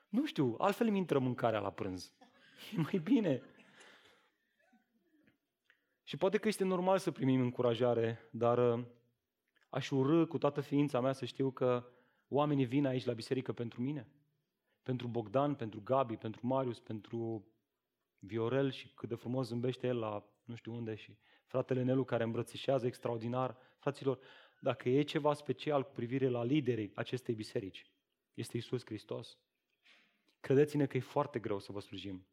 nu 0.08 0.26
știu, 0.26 0.54
altfel 0.58 0.86
îmi 0.86 0.98
intră 0.98 1.18
mâncarea 1.18 1.60
la 1.60 1.70
prânz. 1.70 2.12
E 2.76 2.80
mai 2.80 3.00
bine. 3.02 3.42
Și 6.02 6.16
poate 6.16 6.38
că 6.38 6.48
este 6.48 6.64
normal 6.64 6.98
să 6.98 7.10
primim 7.10 7.40
încurajare, 7.40 8.28
dar 8.30 8.78
uh, 8.78 8.84
aș 9.68 9.90
urâ 9.90 10.26
cu 10.26 10.38
toată 10.38 10.60
ființa 10.60 11.00
mea 11.00 11.12
să 11.12 11.24
știu 11.24 11.50
că 11.50 11.86
oamenii 12.28 12.64
vin 12.64 12.86
aici 12.86 13.04
la 13.04 13.12
biserică 13.12 13.52
pentru 13.52 13.80
mine. 13.82 14.08
Pentru 14.82 15.06
Bogdan, 15.06 15.54
pentru 15.54 15.80
Gabi, 15.80 16.16
pentru 16.16 16.46
Marius, 16.46 16.80
pentru 16.80 17.48
Viorel 18.26 18.70
și 18.70 18.88
cât 18.88 19.08
de 19.08 19.14
frumos 19.14 19.46
zâmbește 19.46 19.86
el 19.86 19.98
la 19.98 20.24
nu 20.44 20.54
știu 20.54 20.74
unde 20.74 20.94
și 20.94 21.16
fratele 21.46 21.82
Nelu 21.82 22.04
care 22.04 22.22
îmbrățișează 22.22 22.86
extraordinar. 22.86 23.56
Fraților, 23.78 24.18
dacă 24.60 24.88
e 24.88 25.02
ceva 25.02 25.34
special 25.34 25.84
cu 25.84 25.92
privire 25.92 26.28
la 26.28 26.44
liderii 26.44 26.92
acestei 26.94 27.34
biserici, 27.34 27.90
este 28.34 28.56
Isus 28.56 28.84
Hristos. 28.84 29.38
Credeți-ne 30.40 30.86
că 30.86 30.96
e 30.96 31.00
foarte 31.00 31.38
greu 31.38 31.58
să 31.58 31.72
vă 31.72 31.80
slujim. 31.80 32.26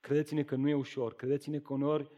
Credeți-ne 0.00 0.42
că 0.42 0.56
nu 0.56 0.68
e 0.68 0.74
ușor, 0.74 1.14
credeți-ne 1.14 1.58
că 1.58 1.72
uneori 1.72 2.10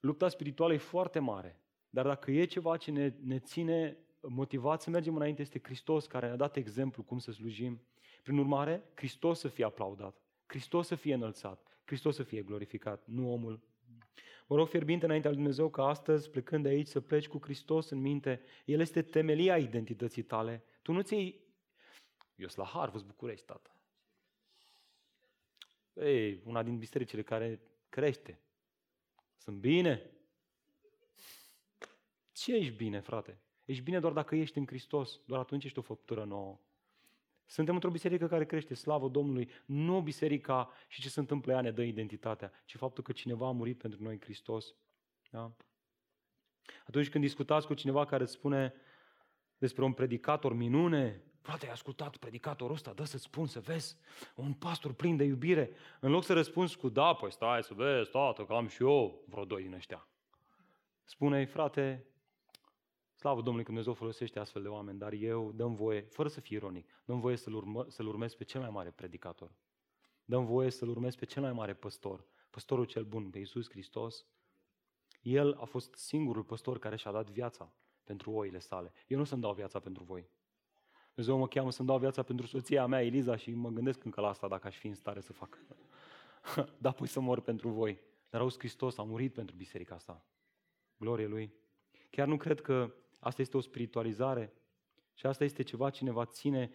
lupta 0.00 0.28
spirituală 0.28 0.72
e 0.72 0.76
foarte 0.76 1.18
mare. 1.18 1.60
Dar 1.90 2.06
dacă 2.06 2.30
e 2.30 2.44
ceva 2.44 2.76
ce 2.76 2.90
ne, 2.90 3.14
ne 3.22 3.38
ține 3.38 3.96
motivat 4.20 4.82
să 4.82 4.90
mergem 4.90 5.16
înainte, 5.16 5.42
este 5.42 5.60
Hristos 5.62 6.06
care 6.06 6.26
ne-a 6.26 6.36
dat 6.36 6.56
exemplu 6.56 7.02
cum 7.02 7.18
să 7.18 7.32
slujim. 7.32 7.82
Prin 8.22 8.38
urmare, 8.38 8.90
Hristos 8.94 9.38
să 9.38 9.48
fie 9.48 9.64
aplaudat, 9.64 10.22
Hristos 10.46 10.86
să 10.86 10.94
fie 10.94 11.14
înălțat, 11.14 11.71
Hristos 11.84 12.14
să 12.14 12.22
fie 12.22 12.42
glorificat, 12.42 13.06
nu 13.06 13.32
omul. 13.32 13.60
Mă 14.46 14.56
rog 14.56 14.68
fierbinte 14.68 15.04
înaintea 15.04 15.30
lui 15.30 15.38
Dumnezeu 15.38 15.70
ca 15.70 15.86
astăzi, 15.86 16.30
plecând 16.30 16.62
de 16.62 16.68
aici, 16.68 16.86
să 16.86 17.00
pleci 17.00 17.28
cu 17.28 17.38
Hristos 17.42 17.90
în 17.90 18.00
minte. 18.00 18.42
El 18.64 18.80
este 18.80 19.02
temelia 19.02 19.58
identității 19.58 20.22
tale. 20.22 20.64
Tu 20.82 20.92
nu 20.92 21.00
ți 21.00 21.40
Eu 22.36 22.48
sunt 22.48 22.56
la 22.56 22.72
Harvest 22.72 23.04
București, 23.04 23.46
tată. 23.46 23.76
Ei, 25.94 26.42
una 26.44 26.62
din 26.62 26.78
bisericile 26.78 27.22
care 27.22 27.60
crește. 27.88 28.40
Sunt 29.36 29.56
bine? 29.56 30.10
Ce 32.32 32.54
ești 32.54 32.72
bine, 32.72 33.00
frate? 33.00 33.40
Ești 33.64 33.82
bine 33.82 34.00
doar 34.00 34.12
dacă 34.12 34.36
ești 34.36 34.58
în 34.58 34.66
Hristos, 34.66 35.20
doar 35.26 35.40
atunci 35.40 35.64
ești 35.64 35.78
o 35.78 35.82
făptură 35.82 36.24
nouă. 36.24 36.60
Suntem 37.52 37.74
într-o 37.74 37.90
biserică 37.90 38.26
care 38.26 38.46
crește, 38.46 38.74
slavă 38.74 39.08
Domnului, 39.08 39.50
nu 39.64 40.00
biserica 40.00 40.70
și 40.88 41.00
ce 41.00 41.08
se 41.08 41.20
întâmplă 41.20 41.52
ea 41.52 41.60
ne 41.60 41.70
dă 41.70 41.82
identitatea, 41.82 42.52
ci 42.64 42.76
faptul 42.76 43.02
că 43.02 43.12
cineva 43.12 43.46
a 43.46 43.50
murit 43.50 43.78
pentru 43.78 44.02
noi 44.02 44.12
în 44.12 44.20
Hristos. 44.20 44.74
Da? 45.30 45.52
Atunci 46.86 47.08
când 47.08 47.24
discutați 47.24 47.66
cu 47.66 47.74
cineva 47.74 48.04
care 48.04 48.22
îți 48.22 48.32
spune 48.32 48.74
despre 49.58 49.84
un 49.84 49.92
predicator 49.92 50.54
minune, 50.54 51.22
Frate, 51.40 51.66
ai 51.66 51.72
ascultat 51.72 52.16
predicatorul 52.16 52.74
ăsta? 52.74 52.92
Dă 52.92 53.04
să-ți 53.04 53.22
spun, 53.22 53.46
să 53.46 53.60
vezi, 53.60 53.96
un 54.34 54.52
pastor 54.52 54.92
plin 54.92 55.16
de 55.16 55.24
iubire. 55.24 55.70
În 56.00 56.10
loc 56.10 56.24
să 56.24 56.32
răspunzi 56.32 56.76
cu, 56.76 56.88
da, 56.88 57.14
păi 57.14 57.32
stai 57.32 57.62
să 57.62 57.74
vezi, 57.74 58.10
tată, 58.10 58.44
că 58.44 58.52
am 58.52 58.68
și 58.68 58.82
eu 58.82 59.24
vreo 59.28 59.44
doi 59.44 59.62
din 59.62 59.74
ăștia. 59.74 60.08
Spune-i, 61.04 61.46
frate, 61.46 62.06
slavă 63.22 63.40
Domnului 63.40 63.64
că 63.64 63.70
Dumnezeu 63.70 63.92
folosește 63.92 64.38
astfel 64.38 64.62
de 64.62 64.68
oameni, 64.68 64.98
dar 64.98 65.12
eu 65.12 65.52
dăm 65.52 65.74
voie, 65.74 66.00
fără 66.00 66.28
să 66.28 66.40
fiu 66.40 66.56
ironic, 66.56 67.02
dăm 67.04 67.20
voie 67.20 67.36
să-l, 67.36 67.54
urmă, 67.54 67.86
să-l 67.88 68.06
urmez 68.06 68.34
pe 68.34 68.44
cel 68.44 68.60
mai 68.60 68.70
mare 68.70 68.90
predicator. 68.90 69.50
Dăm 70.24 70.44
voie 70.44 70.70
să-l 70.70 70.88
urmez 70.88 71.14
pe 71.14 71.24
cel 71.24 71.42
mai 71.42 71.52
mare 71.52 71.74
păstor, 71.74 72.26
păstorul 72.50 72.84
cel 72.84 73.04
bun, 73.04 73.30
pe 73.30 73.38
Iisus 73.38 73.68
Hristos. 73.68 74.26
El 75.20 75.52
a 75.60 75.64
fost 75.64 75.94
singurul 75.94 76.42
păstor 76.42 76.78
care 76.78 76.96
și-a 76.96 77.10
dat 77.12 77.30
viața 77.30 77.72
pentru 78.04 78.30
oile 78.30 78.58
sale. 78.58 78.92
Eu 79.06 79.18
nu 79.18 79.24
să-mi 79.24 79.40
dau 79.40 79.54
viața 79.54 79.78
pentru 79.78 80.04
voi. 80.04 80.30
Dumnezeu 81.14 81.38
mă 81.38 81.48
cheamă 81.48 81.70
să-mi 81.70 81.88
dau 81.88 81.98
viața 81.98 82.22
pentru 82.22 82.46
soția 82.46 82.86
mea, 82.86 83.04
Eliza, 83.04 83.36
și 83.36 83.50
mă 83.50 83.70
gândesc 83.70 84.04
încă 84.04 84.20
la 84.20 84.28
asta 84.28 84.48
dacă 84.48 84.66
aș 84.66 84.76
fi 84.76 84.86
în 84.86 84.94
stare 84.94 85.20
să 85.20 85.32
fac. 85.32 85.58
da, 86.84 86.90
pui 86.90 87.06
să 87.06 87.20
mor 87.20 87.40
pentru 87.40 87.68
voi. 87.68 88.00
Dar 88.30 88.40
auzi, 88.40 88.58
Hristos 88.58 88.98
a 88.98 89.02
murit 89.02 89.32
pentru 89.32 89.56
biserica 89.56 89.94
asta. 89.94 90.24
Glorie 90.96 91.26
Lui. 91.26 91.52
Chiar 92.10 92.26
nu 92.26 92.36
cred 92.36 92.60
că 92.60 92.94
asta 93.22 93.42
este 93.42 93.56
o 93.56 93.60
spiritualizare 93.60 94.52
și 95.14 95.26
asta 95.26 95.44
este 95.44 95.62
ceva 95.62 95.90
ce 95.90 96.04
ne 96.04 96.10
va 96.10 96.24
ține 96.24 96.70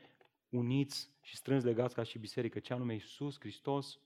uniți 0.50 1.12
și 1.22 1.36
strâns 1.36 1.64
legați 1.64 1.96
ca 1.96 2.04
și 2.04 2.20
biserică, 2.20 2.60
ce 2.60 2.74
anume 2.74 2.94
Iisus 2.94 3.40
Hristos. 3.40 4.00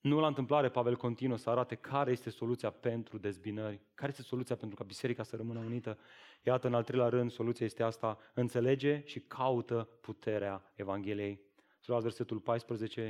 Nu 0.00 0.20
la 0.20 0.26
întâmplare, 0.26 0.68
Pavel 0.68 0.96
continuă 0.96 1.36
să 1.36 1.50
arate 1.50 1.74
care 1.74 2.10
este 2.10 2.30
soluția 2.30 2.70
pentru 2.70 3.18
dezbinări, 3.18 3.80
care 3.94 4.10
este 4.10 4.22
soluția 4.22 4.56
pentru 4.56 4.76
ca 4.76 4.84
biserica 4.84 5.22
să 5.22 5.36
rămână 5.36 5.58
unită. 5.58 5.98
Iată, 6.42 6.66
în 6.66 6.74
al 6.74 6.84
treilea 6.84 7.08
rând, 7.08 7.30
soluția 7.30 7.66
este 7.66 7.82
asta, 7.82 8.18
înțelege 8.34 9.02
și 9.04 9.20
caută 9.20 9.88
puterea 10.00 10.72
Evangheliei. 10.74 11.40
Să 11.78 11.84
luați 11.86 12.04
versetul 12.04 12.40
14. 12.40 13.00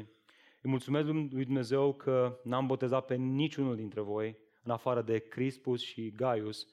Îi 0.60 0.70
mulțumesc 0.70 1.06
lui 1.06 1.44
Dumnezeu 1.44 1.94
că 1.94 2.40
n-am 2.44 2.66
botezat 2.66 3.04
pe 3.04 3.14
niciunul 3.14 3.76
dintre 3.76 4.00
voi, 4.00 4.36
în 4.62 4.70
afară 4.70 5.02
de 5.02 5.18
Crispus 5.18 5.80
și 5.80 6.10
Gaius, 6.10 6.66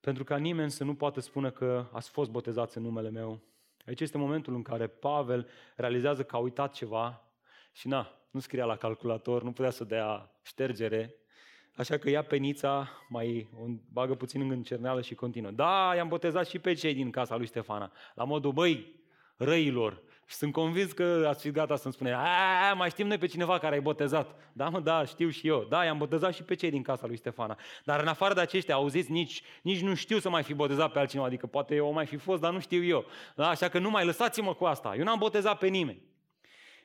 pentru 0.00 0.24
ca 0.24 0.36
nimeni 0.36 0.70
să 0.70 0.84
nu 0.84 0.94
poată 0.94 1.20
spune 1.20 1.50
că 1.50 1.86
ați 1.92 2.10
fost 2.10 2.30
botezați 2.30 2.76
în 2.76 2.82
numele 2.82 3.10
meu. 3.10 3.40
Aici 3.86 4.00
este 4.00 4.18
momentul 4.18 4.54
în 4.54 4.62
care 4.62 4.86
Pavel 4.86 5.48
realizează 5.76 6.24
că 6.24 6.36
a 6.36 6.38
uitat 6.38 6.72
ceva 6.72 7.24
și 7.72 7.88
na, 7.88 8.18
nu 8.30 8.40
scria 8.40 8.64
la 8.64 8.76
calculator, 8.76 9.42
nu 9.42 9.52
putea 9.52 9.70
să 9.70 9.84
dea 9.84 10.30
ștergere, 10.42 11.14
așa 11.76 11.96
că 11.96 12.10
ia 12.10 12.22
penița, 12.22 12.88
mai 13.08 13.48
o 13.60 13.64
bagă 13.92 14.14
puțin 14.14 14.50
în 14.50 14.62
cerneală 14.62 15.00
și 15.00 15.14
continuă. 15.14 15.50
Da, 15.50 15.92
i-am 15.96 16.08
botezat 16.08 16.46
și 16.46 16.58
pe 16.58 16.72
cei 16.72 16.94
din 16.94 17.10
casa 17.10 17.36
lui 17.36 17.46
Ștefana, 17.46 17.92
la 18.14 18.24
modul, 18.24 18.52
băi, 18.52 19.00
răilor, 19.36 19.92
și 19.92 20.05
sunt 20.28 20.52
convins 20.52 20.92
că 20.92 21.24
ați 21.28 21.42
fi 21.42 21.50
gata 21.50 21.76
să-mi 21.76 21.94
spune, 21.94 22.12
a, 22.12 22.72
mai 22.74 22.90
știm 22.90 23.06
noi 23.06 23.18
pe 23.18 23.26
cineva 23.26 23.58
care 23.58 23.74
ai 23.74 23.80
botezat. 23.80 24.34
Da, 24.52 24.68
mă, 24.68 24.80
da, 24.80 25.04
știu 25.04 25.28
și 25.28 25.48
eu. 25.48 25.66
Da, 25.68 25.84
i-am 25.84 25.98
botezat 25.98 26.34
și 26.34 26.42
pe 26.42 26.54
cei 26.54 26.70
din 26.70 26.82
casa 26.82 27.06
lui 27.06 27.16
Stefana. 27.16 27.58
Dar 27.84 28.00
în 28.00 28.06
afară 28.06 28.34
de 28.34 28.40
aceștia, 28.40 28.74
auziți, 28.74 29.10
nici, 29.10 29.42
nici 29.62 29.80
nu 29.80 29.94
știu 29.94 30.18
să 30.18 30.28
mai 30.28 30.42
fi 30.42 30.54
botezat 30.54 30.92
pe 30.92 30.98
altcineva. 30.98 31.26
Adică 31.26 31.46
poate 31.46 31.74
eu 31.74 31.86
o 31.86 31.90
mai 31.90 32.06
fi 32.06 32.16
fost, 32.16 32.40
dar 32.40 32.52
nu 32.52 32.60
știu 32.60 32.84
eu. 32.84 33.04
Da, 33.34 33.48
așa 33.48 33.68
că 33.68 33.78
nu 33.78 33.90
mai 33.90 34.04
lăsați-mă 34.04 34.54
cu 34.54 34.64
asta. 34.64 34.94
Eu 34.96 35.04
n-am 35.04 35.18
botezat 35.18 35.58
pe 35.58 35.66
nimeni. 35.66 36.02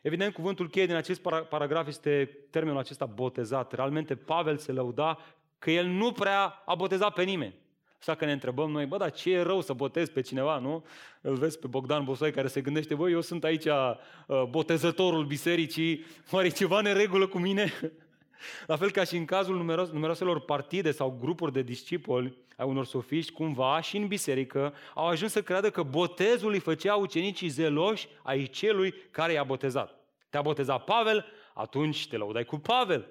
Evident, 0.01 0.33
cuvântul 0.33 0.69
cheie 0.69 0.85
din 0.85 0.95
acest 0.95 1.21
paragraf 1.49 1.87
este 1.87 2.37
termenul 2.49 2.79
acesta 2.79 3.05
botezat. 3.05 3.73
Realmente 3.73 4.15
Pavel 4.15 4.57
se 4.57 4.71
lăuda 4.71 5.19
că 5.59 5.71
el 5.71 5.85
nu 5.85 6.11
prea 6.11 6.61
a 6.65 6.75
botezat 6.75 7.13
pe 7.13 7.23
nimeni. 7.23 7.55
Așa 8.01 8.15
că 8.15 8.25
ne 8.25 8.31
întrebăm 8.31 8.71
noi, 8.71 8.85
bă, 8.85 8.97
dar 8.97 9.11
ce 9.11 9.31
e 9.31 9.41
rău 9.41 9.61
să 9.61 9.73
botez 9.73 10.09
pe 10.09 10.21
cineva, 10.21 10.57
nu? 10.57 10.85
Îl 11.21 11.35
vezi 11.35 11.59
pe 11.59 11.67
Bogdan 11.67 12.03
Bosoi 12.03 12.31
care 12.31 12.47
se 12.47 12.61
gândește, 12.61 12.95
bă, 12.95 13.09
eu 13.09 13.21
sunt 13.21 13.43
aici 13.43 13.65
uh, 13.65 14.43
botezătorul 14.49 15.25
bisericii, 15.25 16.05
oare 16.31 16.49
ceva 16.49 16.81
neregulă 16.81 17.27
cu 17.27 17.37
mine? 17.37 17.73
La 18.67 18.75
fel 18.75 18.91
ca 18.91 19.03
și 19.03 19.15
în 19.15 19.25
cazul 19.25 19.55
numeros, 19.55 19.89
numeroselor 19.89 20.39
partide 20.39 20.91
sau 20.91 21.17
grupuri 21.19 21.51
de 21.51 21.61
discipoli 21.61 22.37
ai 22.57 22.67
unor 22.67 22.85
sofiști, 22.85 23.31
cumva 23.31 23.81
și 23.81 23.97
în 23.97 24.07
biserică, 24.07 24.73
au 24.93 25.07
ajuns 25.07 25.31
să 25.31 25.41
creadă 25.41 25.69
că 25.69 25.83
botezul 25.83 26.51
îi 26.51 26.59
făcea 26.59 26.95
ucenicii 26.95 27.47
zeloși 27.47 28.07
ai 28.23 28.45
celui 28.45 28.93
care 29.11 29.33
i-a 29.33 29.43
botezat. 29.43 29.95
Te-a 30.29 30.41
botezat 30.41 30.83
Pavel, 30.83 31.25
atunci 31.53 32.07
te 32.07 32.17
lăudai 32.17 32.43
cu 32.43 32.57
Pavel. 32.57 33.07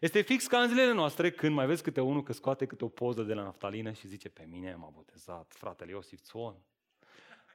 Este 0.00 0.20
fix 0.20 0.46
ca 0.46 0.58
în 0.58 0.68
zilele 0.68 0.92
noastre 0.92 1.30
când 1.30 1.54
mai 1.54 1.66
vezi 1.66 1.82
câte 1.82 2.00
unul 2.00 2.22
că 2.22 2.32
scoate 2.32 2.66
câte 2.66 2.84
o 2.84 2.88
poză 2.88 3.22
de 3.22 3.34
la 3.34 3.42
naftalină 3.42 3.92
și 3.92 4.06
zice 4.06 4.28
pe 4.28 4.46
mine 4.50 4.74
m-a 4.74 4.92
botezat 4.94 5.52
fratele 5.56 5.90
Iosif 5.90 6.20
Țon. 6.20 6.54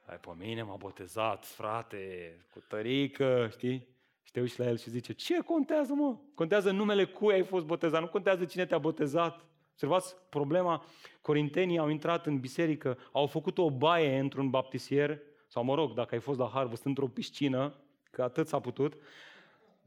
Ai, 0.05 0.17
pe 0.17 0.29
mine 0.37 0.63
m-a 0.63 0.75
botezat 0.75 1.45
frate 1.45 2.35
cu 2.53 2.63
tărică, 2.67 3.47
știi? 3.51 3.87
Și 4.23 4.31
te 4.31 4.39
uiți 4.39 4.59
la 4.59 4.67
el 4.67 4.77
și 4.77 4.89
zice, 4.89 5.13
ce 5.13 5.39
contează 5.39 5.93
mă? 5.93 6.17
Contează 6.33 6.71
numele 6.71 7.05
cui 7.05 7.33
ai 7.33 7.43
fost 7.43 7.65
botezat, 7.65 8.01
nu 8.01 8.07
contează 8.07 8.45
cine 8.45 8.65
te-a 8.65 8.77
botezat. 8.77 9.45
Observați 9.71 10.15
problema, 10.29 10.85
corintenii 11.21 11.77
au 11.77 11.89
intrat 11.89 12.25
în 12.25 12.39
biserică, 12.39 12.97
au 13.11 13.27
făcut 13.27 13.57
o 13.57 13.71
baie 13.71 14.19
într-un 14.19 14.49
baptisier, 14.49 15.19
sau 15.47 15.63
mă 15.63 15.75
rog, 15.75 15.93
dacă 15.93 16.15
ai 16.15 16.21
fost 16.21 16.39
la 16.39 16.49
Harvest, 16.53 16.85
într-o 16.85 17.07
piscină, 17.07 17.73
că 18.11 18.23
atât 18.23 18.47
s-a 18.47 18.59
putut, 18.59 18.93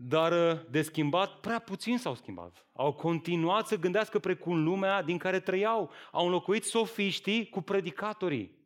dar 0.04 0.32
uh, 0.32 0.60
de 0.70 0.82
schimbat, 0.82 1.40
prea 1.40 1.58
puțin 1.58 1.98
s-au 1.98 2.14
schimbat. 2.14 2.66
Au 2.72 2.92
continuat 2.92 3.66
să 3.66 3.76
gândească 3.76 4.18
precum 4.18 4.62
lumea 4.62 5.02
din 5.02 5.18
care 5.18 5.40
trăiau. 5.40 5.90
Au 6.12 6.24
înlocuit 6.24 6.64
sofiștii 6.64 7.48
cu 7.48 7.60
predicatorii. 7.60 8.58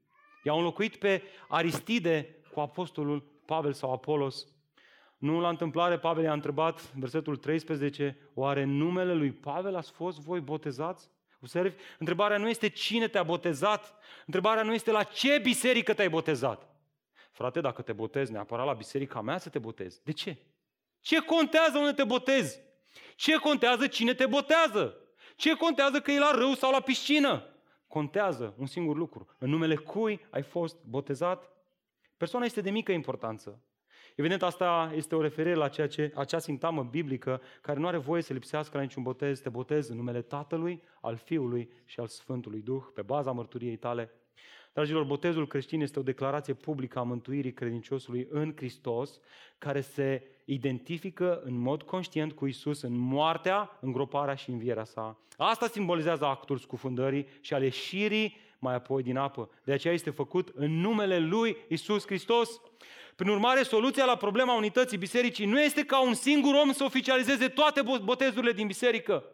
I-au 0.43 0.59
înlocuit 0.59 0.97
pe 0.97 1.23
Aristide 1.49 2.37
cu 2.53 2.61
apostolul 2.61 3.25
Pavel 3.47 3.73
sau 3.73 3.93
Apolos. 3.93 4.47
Nu 5.19 5.41
la 5.41 5.49
întâmplare, 5.49 5.99
Pavel 5.99 6.25
i-a 6.25 6.33
întrebat, 6.33 6.95
versetul 6.95 7.37
13, 7.37 8.31
oare 8.35 8.65
numele 8.65 9.15
lui 9.15 9.33
Pavel 9.33 9.77
ați 9.77 9.91
fost 9.91 10.21
voi 10.21 10.41
botezați? 10.41 11.11
Observi? 11.41 11.77
Întrebarea 11.99 12.37
nu 12.37 12.49
este 12.49 12.69
cine 12.69 13.09
te-a 13.09 13.23
botezat, 13.23 13.95
întrebarea 14.27 14.63
nu 14.63 14.75
este 14.75 14.91
la 14.91 15.03
ce 15.03 15.39
biserică 15.43 15.95
te-ai 15.95 16.09
botezat. 16.09 16.69
Frate, 17.31 17.61
dacă 17.61 17.83
te 17.83 17.93
botezi 17.93 18.33
neapărat 18.33 18.67
la 18.67 18.73
biserica 18.73 19.21
mea 19.21 19.39
să 19.39 19.49
te 19.49 19.59
botezi. 19.59 20.01
De 20.05 20.13
ce? 20.13 20.37
Ce 21.07 21.19
contează 21.19 21.79
unde 21.79 21.93
te 21.93 22.05
botezi? 22.05 22.63
Ce 23.17 23.37
contează 23.37 23.87
cine 23.87 24.15
te 24.15 24.27
botează? 24.27 24.97
Ce 25.37 25.55
contează 25.55 26.01
că 26.01 26.11
e 26.11 26.19
la 26.19 26.31
râu 26.31 26.55
sau 26.55 26.71
la 26.71 26.81
piscină? 26.81 27.45
Contează 27.87 28.55
un 28.59 28.67
singur 28.67 28.97
lucru. 28.97 29.27
În 29.39 29.51
numele 29.51 29.77
cui 29.77 30.27
ai 30.31 30.43
fost 30.43 30.77
botezat? 30.85 31.53
Persoana 32.17 32.45
este 32.47 32.61
de 32.61 32.71
mică 32.71 32.93
importanță. 32.93 33.63
Evident, 34.17 34.43
asta 34.43 34.93
este 34.95 35.15
o 35.15 35.21
referire 35.21 35.55
la 35.55 35.69
ceea 35.69 35.89
ce, 35.89 36.13
acea 36.15 36.39
sintagmă 36.39 36.83
biblică 36.83 37.43
care 37.61 37.79
nu 37.79 37.87
are 37.87 37.99
voie 37.99 38.23
să 38.23 38.33
lipsească 38.33 38.77
la 38.77 38.83
niciun 38.83 39.03
botez. 39.03 39.41
Te 39.41 39.49
botezi 39.49 39.91
în 39.91 39.97
numele 39.97 40.23
Tatălui, 40.23 40.83
al 41.01 41.17
Fiului 41.17 41.71
și 41.85 42.01
al 42.01 42.07
Sfântului 42.07 42.61
Duh, 42.61 42.83
pe 42.95 43.03
baza 43.03 43.33
mărturiei 43.33 43.77
tale. 43.77 44.11
Dragilor, 44.73 45.05
botezul 45.05 45.47
creștin 45.47 45.81
este 45.81 45.99
o 45.99 46.03
declarație 46.03 46.55
publică 46.55 46.99
a 46.99 47.03
mântuirii 47.03 47.53
credinciosului 47.53 48.27
în 48.31 48.53
Hristos, 48.57 49.21
care 49.59 49.81
se 49.81 50.36
identifică 50.49 51.41
în 51.45 51.59
mod 51.59 51.83
conștient 51.83 52.33
cu 52.33 52.47
Isus 52.47 52.83
în 52.83 52.99
moartea, 52.99 53.79
îngroparea 53.81 54.35
și 54.35 54.51
învierea 54.51 54.85
sa. 54.85 55.19
Asta 55.37 55.67
simbolizează 55.67 56.25
actul 56.25 56.59
scufundării 56.59 57.27
și 57.41 57.55
al 57.55 57.63
ieșirii 57.63 58.37
mai 58.59 58.75
apoi 58.75 59.03
din 59.03 59.17
apă. 59.17 59.51
De 59.65 59.73
aceea 59.73 59.95
este 59.95 60.11
făcut 60.11 60.53
în 60.55 60.81
numele 60.81 61.19
Lui 61.19 61.57
Isus 61.69 62.07
Hristos. 62.07 62.61
Prin 63.17 63.29
urmare, 63.31 63.63
soluția 63.63 64.05
la 64.05 64.17
problema 64.17 64.57
unității 64.57 64.99
bisericii 64.99 65.47
nu 65.47 65.61
este 65.61 65.85
ca 65.85 66.03
un 66.03 66.15
singur 66.15 66.55
om 66.55 66.73
să 66.73 66.85
oficializeze 66.85 67.49
toate 67.49 67.83
botezurile 68.03 68.53
din 68.53 68.67
biserică. 68.67 69.25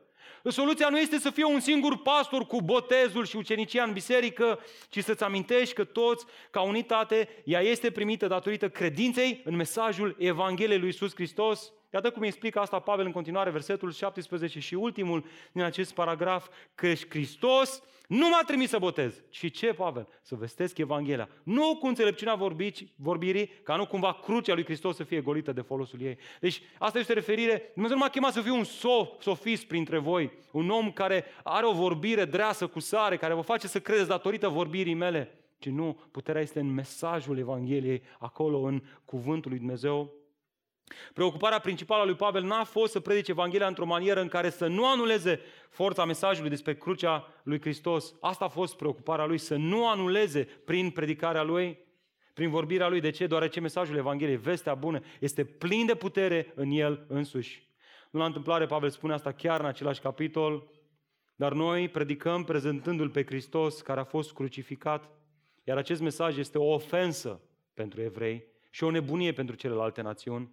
Soluția 0.44 0.88
nu 0.88 0.98
este 0.98 1.18
să 1.18 1.30
fie 1.30 1.44
un 1.44 1.60
singur 1.60 2.02
pastor 2.02 2.46
cu 2.46 2.62
botezul 2.62 3.26
și 3.26 3.36
ucenicia 3.36 3.82
în 3.82 3.92
biserică, 3.92 4.58
ci 4.88 5.02
să-ți 5.02 5.24
amintești 5.24 5.74
că 5.74 5.84
toți, 5.84 6.24
ca 6.50 6.60
unitate, 6.60 7.28
ea 7.44 7.60
este 7.60 7.90
primită 7.90 8.26
datorită 8.26 8.68
credinței 8.68 9.40
în 9.44 9.56
mesajul 9.56 10.16
Evangheliei 10.18 10.78
lui 10.78 10.86
Iisus 10.86 11.14
Hristos. 11.14 11.72
Iată 11.92 12.10
cum 12.10 12.22
explică 12.22 12.60
asta 12.60 12.78
Pavel 12.78 13.06
în 13.06 13.12
continuare, 13.12 13.50
versetul 13.50 13.92
17 13.92 14.60
și 14.60 14.74
ultimul 14.74 15.24
din 15.52 15.62
acest 15.62 15.94
paragraf, 15.94 16.48
că 16.74 16.94
Hristos 16.94 17.82
nu 18.08 18.28
m-a 18.28 18.42
trimis 18.46 18.68
să 18.68 18.78
botez, 18.78 19.22
ci 19.28 19.52
ce, 19.52 19.72
Pavel? 19.72 20.08
Să 20.22 20.34
vestesc 20.34 20.78
Evanghelia. 20.78 21.28
Nu 21.42 21.76
cu 21.80 21.86
înțelepciunea 21.86 22.34
vorbici, 22.34 22.86
vorbirii, 22.96 23.46
ca 23.46 23.76
nu 23.76 23.86
cumva 23.86 24.18
crucea 24.22 24.54
lui 24.54 24.64
Hristos 24.64 24.96
să 24.96 25.04
fie 25.04 25.20
golită 25.20 25.52
de 25.52 25.60
folosul 25.60 26.00
ei. 26.00 26.18
Deci 26.40 26.62
asta 26.78 26.98
este 26.98 27.12
referire, 27.12 27.70
Dumnezeu 27.72 27.96
nu 27.96 28.02
m-a 28.02 28.10
chemat 28.10 28.32
să 28.32 28.40
fiu 28.40 28.54
un 28.54 28.64
sof, 28.64 29.08
sofist 29.20 29.64
printre 29.64 29.98
voi, 29.98 30.32
un 30.52 30.70
om 30.70 30.92
care 30.92 31.24
are 31.42 31.66
o 31.66 31.72
vorbire 31.72 32.24
dreasă 32.24 32.66
cu 32.66 32.80
sare, 32.80 33.16
care 33.16 33.34
vă 33.34 33.40
face 33.40 33.66
să 33.66 33.80
credeți 33.80 34.08
datorită 34.08 34.48
vorbirii 34.48 34.94
mele, 34.94 35.38
ci 35.58 35.68
nu, 35.68 35.98
puterea 36.10 36.42
este 36.42 36.60
în 36.60 36.74
mesajul 36.74 37.38
Evangheliei, 37.38 38.02
acolo 38.18 38.58
în 38.58 38.82
cuvântul 39.04 39.50
lui 39.50 39.58
Dumnezeu 39.58 40.21
Preocuparea 41.12 41.58
principală 41.58 42.02
a 42.02 42.04
lui 42.04 42.14
Pavel 42.14 42.42
n-a 42.42 42.64
fost 42.64 42.92
să 42.92 43.00
predice 43.00 43.30
Evanghelia 43.30 43.66
într-o 43.66 43.86
manieră 43.86 44.20
în 44.20 44.28
care 44.28 44.50
să 44.50 44.66
nu 44.66 44.86
anuleze 44.86 45.40
forța 45.68 46.04
mesajului 46.04 46.50
despre 46.50 46.74
crucea 46.74 47.28
lui 47.42 47.60
Hristos. 47.60 48.14
Asta 48.20 48.44
a 48.44 48.48
fost 48.48 48.76
preocuparea 48.76 49.24
lui, 49.24 49.38
să 49.38 49.56
nu 49.56 49.88
anuleze 49.88 50.44
prin 50.64 50.90
predicarea 50.90 51.42
lui, 51.42 51.78
prin 52.34 52.50
vorbirea 52.50 52.88
lui. 52.88 53.00
De 53.00 53.10
ce? 53.10 53.26
Deoarece 53.26 53.60
mesajul 53.60 53.96
Evangheliei, 53.96 54.36
vestea 54.36 54.74
bună, 54.74 55.00
este 55.20 55.44
plin 55.44 55.86
de 55.86 55.94
putere 55.94 56.52
în 56.54 56.70
el 56.70 57.04
însuși. 57.08 57.70
Nu 58.10 58.18
la 58.18 58.26
întâmplare, 58.26 58.66
Pavel 58.66 58.90
spune 58.90 59.12
asta 59.12 59.32
chiar 59.32 59.60
în 59.60 59.66
același 59.66 60.00
capitol, 60.00 60.70
dar 61.34 61.52
noi 61.52 61.88
predicăm 61.88 62.44
prezentându-L 62.44 63.08
pe 63.08 63.24
Hristos 63.24 63.80
care 63.80 64.00
a 64.00 64.04
fost 64.04 64.32
crucificat, 64.32 65.10
iar 65.64 65.76
acest 65.76 66.00
mesaj 66.00 66.38
este 66.38 66.58
o 66.58 66.72
ofensă 66.72 67.40
pentru 67.74 68.00
evrei 68.00 68.44
și 68.70 68.84
o 68.84 68.90
nebunie 68.90 69.32
pentru 69.32 69.54
celelalte 69.54 70.02
națiuni 70.02 70.50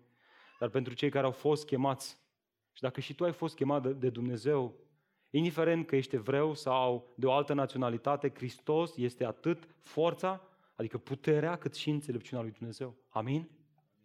dar 0.59 0.69
pentru 0.69 0.93
cei 0.93 1.09
care 1.09 1.25
au 1.25 1.31
fost 1.31 1.65
chemați. 1.65 2.19
Și 2.71 2.81
dacă 2.81 2.99
și 2.99 3.13
tu 3.15 3.23
ai 3.23 3.31
fost 3.31 3.55
chemat 3.55 3.87
de 3.97 4.09
Dumnezeu, 4.09 4.75
indiferent 5.29 5.87
că 5.87 5.95
ești 5.95 6.15
evreu 6.15 6.53
sau 6.53 7.13
de 7.15 7.25
o 7.25 7.31
altă 7.31 7.53
naționalitate, 7.53 8.31
Hristos 8.35 8.97
este 8.97 9.25
atât 9.25 9.67
forța, 9.81 10.41
adică 10.75 10.97
puterea, 10.97 11.55
cât 11.55 11.75
și 11.75 11.89
înțelepciunea 11.89 12.43
lui 12.43 12.53
Dumnezeu. 12.57 12.95
Amin? 13.09 13.49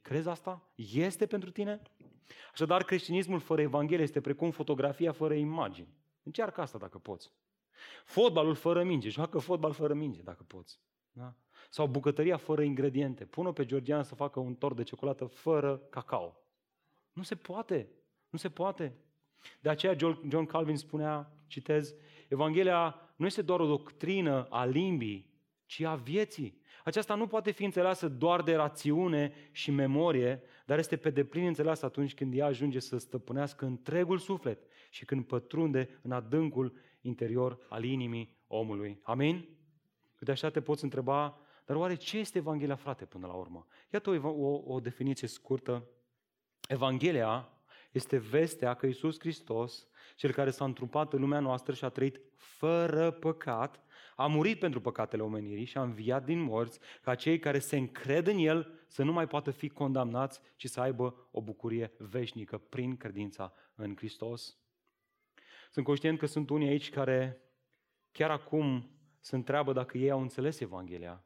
Crezi 0.02 0.28
asta? 0.28 0.68
Este 0.74 1.26
pentru 1.26 1.50
tine? 1.50 1.82
Așadar, 2.52 2.82
creștinismul 2.82 3.40
fără 3.40 3.60
Evanghelie 3.60 4.02
este 4.02 4.20
precum 4.20 4.50
fotografia 4.50 5.12
fără 5.12 5.34
imagini. 5.34 5.88
Încearcă 6.22 6.60
asta 6.60 6.78
dacă 6.78 6.98
poți. 6.98 7.32
Fotbalul 8.04 8.54
fără 8.54 8.84
minge. 8.84 9.08
Joacă 9.08 9.38
fotbal 9.38 9.72
fără 9.72 9.94
minge 9.94 10.22
dacă 10.22 10.42
poți. 10.46 10.80
Da? 11.12 11.34
Sau 11.70 11.86
bucătăria 11.86 12.36
fără 12.36 12.62
ingrediente. 12.62 13.24
Pune-o 13.24 13.52
pe 13.52 13.64
Georgiana 13.64 14.02
să 14.02 14.14
facă 14.14 14.40
un 14.40 14.54
tort 14.54 14.76
de 14.76 14.82
ciocolată 14.82 15.24
fără 15.24 15.76
cacao. 15.90 16.43
Nu 17.14 17.22
se 17.22 17.34
poate. 17.34 17.88
Nu 18.30 18.38
se 18.38 18.48
poate. 18.48 18.94
De 19.60 19.68
aceea 19.68 19.96
John 20.28 20.44
Calvin 20.44 20.76
spunea, 20.76 21.32
citez, 21.46 21.94
Evanghelia 22.28 23.12
nu 23.16 23.26
este 23.26 23.42
doar 23.42 23.60
o 23.60 23.66
doctrină 23.66 24.46
a 24.50 24.64
limbii, 24.64 25.32
ci 25.66 25.80
a 25.80 25.94
vieții. 25.94 26.62
Aceasta 26.84 27.14
nu 27.14 27.26
poate 27.26 27.50
fi 27.50 27.64
înțeleasă 27.64 28.08
doar 28.08 28.42
de 28.42 28.54
rațiune 28.54 29.32
și 29.50 29.70
memorie, 29.70 30.42
dar 30.66 30.78
este 30.78 30.96
pe 30.96 31.10
deplin 31.10 31.46
înțeleasă 31.46 31.86
atunci 31.86 32.14
când 32.14 32.34
ea 32.34 32.46
ajunge 32.46 32.78
să 32.78 32.98
stăpânească 32.98 33.64
întregul 33.64 34.18
suflet 34.18 34.66
și 34.90 35.04
când 35.04 35.24
pătrunde 35.24 35.98
în 36.02 36.12
adâncul 36.12 36.78
interior 37.00 37.58
al 37.68 37.84
inimii 37.84 38.36
omului. 38.46 38.98
Amin? 39.02 39.48
De 40.18 40.30
așa 40.30 40.50
te 40.50 40.60
poți 40.60 40.84
întreba, 40.84 41.38
dar 41.66 41.76
oare 41.76 41.94
ce 41.94 42.18
este 42.18 42.38
Evanghelia, 42.38 42.74
frate, 42.74 43.04
până 43.04 43.26
la 43.26 43.32
urmă? 43.32 43.66
Iată 43.92 44.10
o, 44.10 44.28
o, 44.28 44.74
o 44.74 44.80
definiție 44.80 45.28
scurtă. 45.28 45.88
Evanghelia 46.68 47.48
este 47.90 48.16
vestea 48.16 48.74
că 48.74 48.86
Iisus 48.86 49.18
Hristos, 49.18 49.88
cel 50.16 50.32
care 50.32 50.50
s-a 50.50 50.64
întrupat 50.64 51.12
în 51.12 51.20
lumea 51.20 51.40
noastră 51.40 51.74
și 51.74 51.84
a 51.84 51.88
trăit 51.88 52.20
fără 52.36 53.10
păcat, 53.10 53.82
a 54.16 54.26
murit 54.26 54.58
pentru 54.58 54.80
păcatele 54.80 55.22
omenirii 55.22 55.64
și 55.64 55.78
a 55.78 55.82
înviat 55.82 56.24
din 56.24 56.40
morți 56.40 56.78
ca 57.02 57.14
cei 57.14 57.38
care 57.38 57.58
se 57.58 57.76
încred 57.76 58.26
în 58.26 58.38
El 58.38 58.84
să 58.86 59.02
nu 59.02 59.12
mai 59.12 59.26
poată 59.26 59.50
fi 59.50 59.68
condamnați, 59.68 60.40
ci 60.56 60.68
să 60.68 60.80
aibă 60.80 61.28
o 61.30 61.40
bucurie 61.42 61.92
veșnică 61.98 62.58
prin 62.58 62.96
credința 62.96 63.52
în 63.74 63.96
Hristos. 63.96 64.58
Sunt 65.70 65.84
conștient 65.84 66.18
că 66.18 66.26
sunt 66.26 66.50
unii 66.50 66.68
aici 66.68 66.90
care 66.90 67.42
chiar 68.12 68.30
acum 68.30 68.90
se 69.20 69.34
întreabă 69.34 69.72
dacă 69.72 69.98
ei 69.98 70.10
au 70.10 70.20
înțeles 70.20 70.60
Evanghelia. 70.60 71.24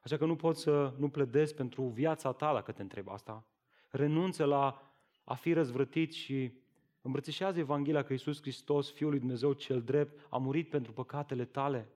Așa 0.00 0.16
că 0.16 0.24
nu 0.24 0.36
pot 0.36 0.56
să 0.56 0.94
nu 0.98 1.08
pledez 1.08 1.52
pentru 1.52 1.82
viața 1.82 2.32
ta 2.32 2.52
dacă 2.52 2.72
te 2.72 2.82
întreb 2.82 3.08
asta. 3.08 3.46
Renunță 3.96 4.44
la 4.44 4.82
a 5.24 5.34
fi 5.34 5.52
răzvrătit 5.52 6.12
și 6.12 6.52
îmbrățișează 7.02 7.58
Evanghelia 7.58 8.02
că 8.02 8.12
Iisus 8.12 8.40
Hristos, 8.40 8.92
Fiul 8.92 9.10
lui 9.10 9.18
Dumnezeu 9.18 9.52
cel 9.52 9.82
drept, 9.82 10.26
a 10.28 10.36
murit 10.36 10.68
pentru 10.68 10.92
păcatele 10.92 11.44
tale. 11.44 11.88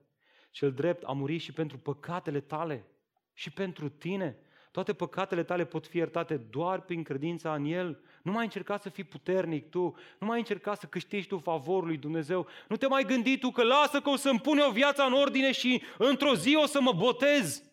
Cel 0.51 0.71
drept 0.71 1.03
a 1.03 1.11
murit 1.11 1.41
și 1.41 1.51
pentru 1.51 1.77
păcatele 1.77 2.39
tale 2.39 2.85
și 3.33 3.51
pentru 3.51 3.89
tine. 3.89 4.37
Toate 4.71 4.93
păcatele 4.93 5.43
tale 5.43 5.65
pot 5.65 5.87
fi 5.87 5.97
iertate 5.97 6.37
doar 6.37 6.81
prin 6.81 7.03
credința 7.03 7.55
în 7.55 7.65
El. 7.65 7.99
Nu 8.23 8.31
mai 8.31 8.43
încerca 8.43 8.77
să 8.77 8.89
fii 8.89 9.03
puternic 9.03 9.69
tu, 9.69 9.95
nu 10.19 10.27
mai 10.27 10.37
încerca 10.37 10.75
să 10.75 10.85
câștigi 10.85 11.27
tu 11.27 11.37
favorul 11.37 11.87
lui 11.87 11.97
Dumnezeu. 11.97 12.47
Nu 12.67 12.75
te 12.75 12.87
mai 12.87 13.03
gândi 13.03 13.37
tu 13.37 13.49
că 13.49 13.63
lasă 13.63 14.01
că 14.01 14.09
o 14.09 14.15
să-mi 14.15 14.39
pune 14.39 14.61
o 14.63 14.71
viață 14.71 15.03
în 15.03 15.13
ordine 15.13 15.51
și 15.51 15.81
într-o 15.97 16.35
zi 16.35 16.55
o 16.55 16.65
să 16.65 16.81
mă 16.81 16.93
botez. 16.93 17.63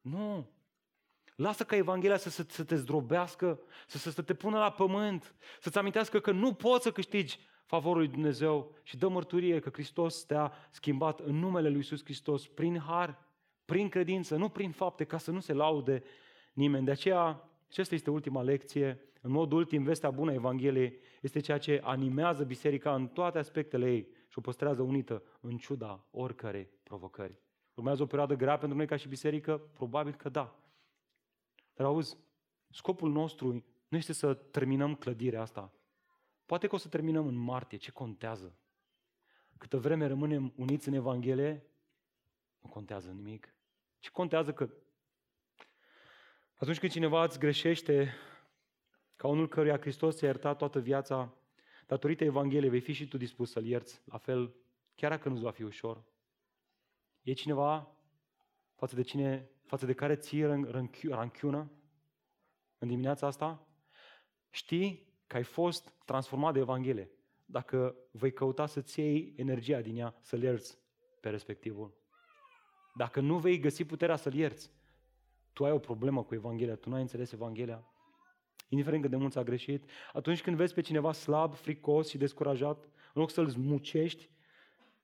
Nu. 0.00 0.48
Lasă 1.40 1.64
ca 1.64 1.76
Evanghelia 1.76 2.16
să, 2.16 2.30
să, 2.30 2.44
să 2.48 2.64
te 2.64 2.74
zdrobească, 2.74 3.60
să, 3.86 3.98
să, 3.98 4.10
să 4.10 4.22
te 4.22 4.34
pună 4.34 4.58
la 4.58 4.70
pământ, 4.70 5.34
să-ți 5.60 5.78
amintească 5.78 6.20
că 6.20 6.30
nu 6.30 6.52
poți 6.52 6.82
să 6.82 6.90
câștigi 6.90 7.38
favorul 7.64 7.98
lui 7.98 8.08
Dumnezeu 8.08 8.74
și 8.82 8.96
dă 8.96 9.08
mărturie 9.08 9.58
că 9.58 9.70
Hristos 9.72 10.24
te-a 10.24 10.52
schimbat 10.70 11.20
în 11.20 11.38
numele 11.38 11.68
lui 11.68 11.76
Iisus 11.76 12.04
Hristos 12.04 12.46
prin 12.46 12.78
har, 12.78 13.18
prin 13.64 13.88
credință, 13.88 14.36
nu 14.36 14.48
prin 14.48 14.70
fapte, 14.70 15.04
ca 15.04 15.18
să 15.18 15.30
nu 15.30 15.40
se 15.40 15.52
laude 15.52 16.02
nimeni. 16.52 16.84
De 16.84 16.90
aceea, 16.90 17.50
aceasta 17.68 17.94
este 17.94 18.10
ultima 18.10 18.42
lecție. 18.42 19.00
În 19.20 19.30
mod 19.30 19.52
ultim, 19.52 19.82
vestea 19.82 20.10
bună 20.10 20.30
a 20.30 20.34
Evangheliei 20.34 20.98
este 21.20 21.40
ceea 21.40 21.58
ce 21.58 21.80
animează 21.84 22.44
biserica 22.44 22.94
în 22.94 23.06
toate 23.06 23.38
aspectele 23.38 23.90
ei 23.90 24.08
și 24.28 24.38
o 24.38 24.40
păstrează 24.40 24.82
unită 24.82 25.22
în 25.40 25.56
ciuda 25.56 26.06
oricărei 26.10 26.68
provocări. 26.82 27.38
Urmează 27.74 28.02
o 28.02 28.06
perioadă 28.06 28.34
grea 28.34 28.58
pentru 28.58 28.76
noi 28.76 28.86
ca 28.86 28.96
și 28.96 29.08
biserică? 29.08 29.60
Probabil 29.72 30.14
că 30.14 30.28
da. 30.28 30.54
Dar 31.74 31.86
auzi, 31.86 32.16
scopul 32.70 33.10
nostru 33.10 33.64
nu 33.88 33.96
este 33.96 34.12
să 34.12 34.34
terminăm 34.34 34.94
clădirea 34.94 35.40
asta. 35.40 35.72
Poate 36.46 36.66
că 36.66 36.74
o 36.74 36.78
să 36.78 36.88
terminăm 36.88 37.26
în 37.26 37.34
martie, 37.34 37.78
ce 37.78 37.90
contează? 37.90 38.54
Câtă 39.58 39.78
vreme 39.78 40.06
rămânem 40.06 40.52
uniți 40.56 40.88
în 40.88 40.94
Evanghelie, 40.94 41.66
nu 42.58 42.68
contează 42.68 43.10
nimic. 43.10 43.54
Ce 43.98 44.10
contează 44.10 44.52
că 44.52 44.70
atunci 46.54 46.78
când 46.78 46.92
cineva 46.92 47.24
îți 47.24 47.38
greșește, 47.38 48.14
ca 49.16 49.28
unul 49.28 49.48
căruia 49.48 49.78
Hristos 49.78 50.16
ți-a 50.16 50.26
iertat 50.26 50.58
toată 50.58 50.80
viața, 50.80 51.34
datorită 51.86 52.24
Evangheliei 52.24 52.70
vei 52.70 52.80
fi 52.80 52.92
și 52.92 53.08
tu 53.08 53.16
dispus 53.16 53.50
să-L 53.50 53.66
ierți, 53.66 54.00
la 54.04 54.18
fel, 54.18 54.54
chiar 54.94 55.10
dacă 55.10 55.28
nu-ți 55.28 55.42
va 55.42 55.50
fi 55.50 55.62
ușor. 55.62 56.04
E 57.22 57.32
cineva 57.32 57.96
față 58.80 58.94
de, 58.94 59.02
cine, 59.02 59.50
față 59.64 59.86
de 59.86 59.92
care 59.92 60.16
ții 60.16 60.44
ranchiună 61.08 61.70
în 62.78 62.88
dimineața 62.88 63.26
asta? 63.26 63.66
Știi 64.50 65.08
că 65.26 65.36
ai 65.36 65.42
fost 65.42 65.94
transformat 66.04 66.52
de 66.52 66.58
Evanghelie. 66.58 67.10
Dacă 67.44 67.96
vei 68.10 68.32
căuta 68.32 68.66
să-ți 68.66 69.00
iei 69.00 69.34
energia 69.36 69.80
din 69.80 69.96
ea, 69.96 70.14
să-l 70.20 70.42
ierți 70.42 70.78
pe 71.20 71.30
respectivul. 71.30 71.94
Dacă 72.94 73.20
nu 73.20 73.38
vei 73.38 73.58
găsi 73.58 73.84
puterea 73.84 74.16
să-l 74.16 74.34
ierți, 74.34 74.70
tu 75.52 75.64
ai 75.64 75.72
o 75.72 75.78
problemă 75.78 76.22
cu 76.22 76.34
Evanghelia, 76.34 76.76
tu 76.76 76.88
nu 76.88 76.94
ai 76.94 77.00
înțeles 77.00 77.32
Evanghelia. 77.32 77.84
Indiferent 78.68 79.02
cât 79.02 79.10
de 79.10 79.16
mult 79.16 79.36
a 79.36 79.42
greșit, 79.42 79.90
atunci 80.12 80.42
când 80.42 80.56
vezi 80.56 80.74
pe 80.74 80.80
cineva 80.80 81.12
slab, 81.12 81.54
fricos 81.54 82.08
și 82.08 82.18
descurajat, 82.18 82.84
în 82.84 83.20
loc 83.20 83.30
să-l 83.30 83.48
zmucești, 83.48 84.30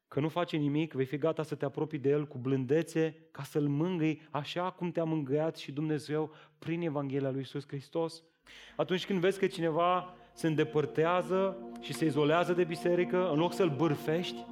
că 0.08 0.20
nu 0.20 0.28
face 0.28 0.56
nimic, 0.56 0.92
vei 0.92 1.04
fi 1.04 1.16
gata 1.16 1.42
să 1.42 1.54
te 1.54 1.64
apropii 1.64 1.98
de 1.98 2.08
el 2.08 2.26
cu 2.26 2.38
blândețe 2.38 3.16
ca 3.30 3.42
să-l 3.42 3.68
mângâi 3.68 4.22
așa 4.30 4.70
cum 4.70 4.90
te-a 4.90 5.04
mângâiat 5.04 5.56
și 5.56 5.72
Dumnezeu 5.72 6.30
prin 6.58 6.82
Evanghelia 6.82 7.30
lui 7.30 7.38
Iisus 7.38 7.66
Hristos. 7.66 8.22
Atunci 8.76 9.06
când 9.06 9.20
vezi 9.20 9.38
că 9.38 9.46
cineva 9.46 10.14
se 10.32 10.46
îndepărtează 10.46 11.56
și 11.80 11.92
se 11.92 12.04
izolează 12.04 12.52
de 12.52 12.64
biserică, 12.64 13.30
în 13.30 13.38
loc 13.38 13.52
să-l 13.52 13.74
bârfești 13.76 14.44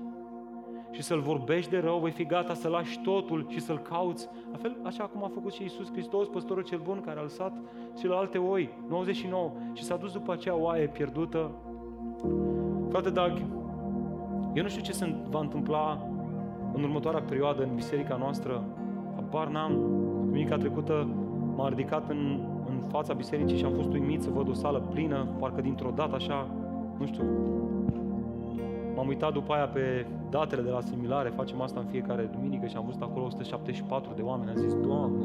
și 0.90 1.02
să-l 1.02 1.20
vorbești 1.20 1.70
de 1.70 1.78
rău, 1.78 1.98
vei 1.98 2.12
fi 2.12 2.26
gata 2.26 2.54
să 2.54 2.68
lași 2.68 3.00
totul 3.02 3.46
și 3.50 3.60
să-l 3.60 3.78
cauți. 3.78 4.28
La 4.50 4.56
fel, 4.56 4.76
așa 4.82 5.04
cum 5.04 5.24
a 5.24 5.28
făcut 5.28 5.52
și 5.52 5.62
Iisus 5.62 5.90
Hristos, 5.92 6.28
păstorul 6.28 6.62
cel 6.62 6.78
bun, 6.78 7.00
care 7.00 7.18
a 7.18 7.22
lăsat 7.22 7.52
celelalte 7.98 8.38
oi, 8.38 8.78
99, 8.88 9.52
și 9.72 9.82
s-a 9.82 9.96
dus 9.96 10.12
după 10.12 10.32
acea 10.32 10.54
oaie 10.54 10.86
pierdută. 10.88 11.54
Frate 12.88 13.10
Dag, 13.10 13.63
eu 14.54 14.62
nu 14.62 14.68
știu 14.68 14.82
ce 14.82 14.92
se 14.92 15.14
va 15.30 15.40
întâmpla 15.40 16.06
în 16.72 16.82
următoarea 16.82 17.20
perioadă 17.20 17.62
în 17.62 17.74
biserica 17.74 18.16
noastră. 18.16 18.64
Habar 19.14 19.48
n-am. 19.48 19.72
Duminica 20.24 20.56
trecută 20.56 21.08
m-a 21.56 21.68
ridicat 21.68 22.08
în, 22.08 22.40
în 22.68 22.80
fața 22.88 23.12
bisericii 23.12 23.58
și 23.58 23.64
am 23.64 23.72
fost 23.72 23.92
uimit 23.92 24.22
să 24.22 24.30
văd 24.30 24.48
o 24.48 24.52
sală 24.52 24.80
plină, 24.90 25.26
parcă 25.38 25.60
dintr-o 25.60 25.92
dată 25.94 26.14
așa, 26.14 26.48
nu 26.98 27.06
știu. 27.06 27.24
M-am 28.96 29.08
uitat 29.08 29.32
după 29.32 29.52
aia 29.52 29.66
pe 29.66 30.06
datele 30.30 30.62
de 30.62 30.70
la 30.70 30.80
similare, 30.80 31.28
facem 31.28 31.60
asta 31.60 31.80
în 31.80 31.86
fiecare 31.86 32.30
duminică 32.32 32.66
și 32.66 32.76
am 32.76 32.84
văzut 32.84 33.02
acolo 33.02 33.24
174 33.24 34.12
de 34.16 34.22
oameni. 34.22 34.50
Am 34.50 34.56
zis, 34.56 34.74
Doamne, 34.74 35.24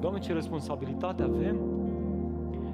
Doamne, 0.00 0.18
ce 0.18 0.32
responsabilitate 0.32 1.22
avem 1.22 1.56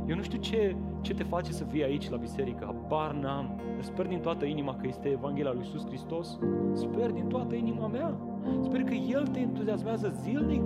eu 0.07 0.16
nu 0.16 0.22
știu 0.22 0.38
ce, 0.38 0.76
ce 1.00 1.14
te 1.14 1.22
face 1.22 1.52
să 1.52 1.64
fii 1.64 1.84
aici 1.84 2.11
la 2.11 2.16
biserică, 2.16 2.64
habar 2.64 3.14
n-am. 3.14 3.61
Sper 3.80 4.07
din 4.07 4.18
toată 4.18 4.44
inima 4.44 4.76
că 4.76 4.86
este 4.86 5.09
Evanghelia 5.09 5.52
lui 5.52 5.62
Iisus 5.64 5.86
Hristos. 5.86 6.38
Sper 6.72 7.11
din 7.11 7.26
toată 7.26 7.54
inima 7.54 7.86
mea. 7.86 8.16
Sper 8.62 8.82
că 8.82 8.94
El 8.94 9.26
te 9.26 9.38
entuziasmează 9.38 10.14
zilnic. 10.22 10.62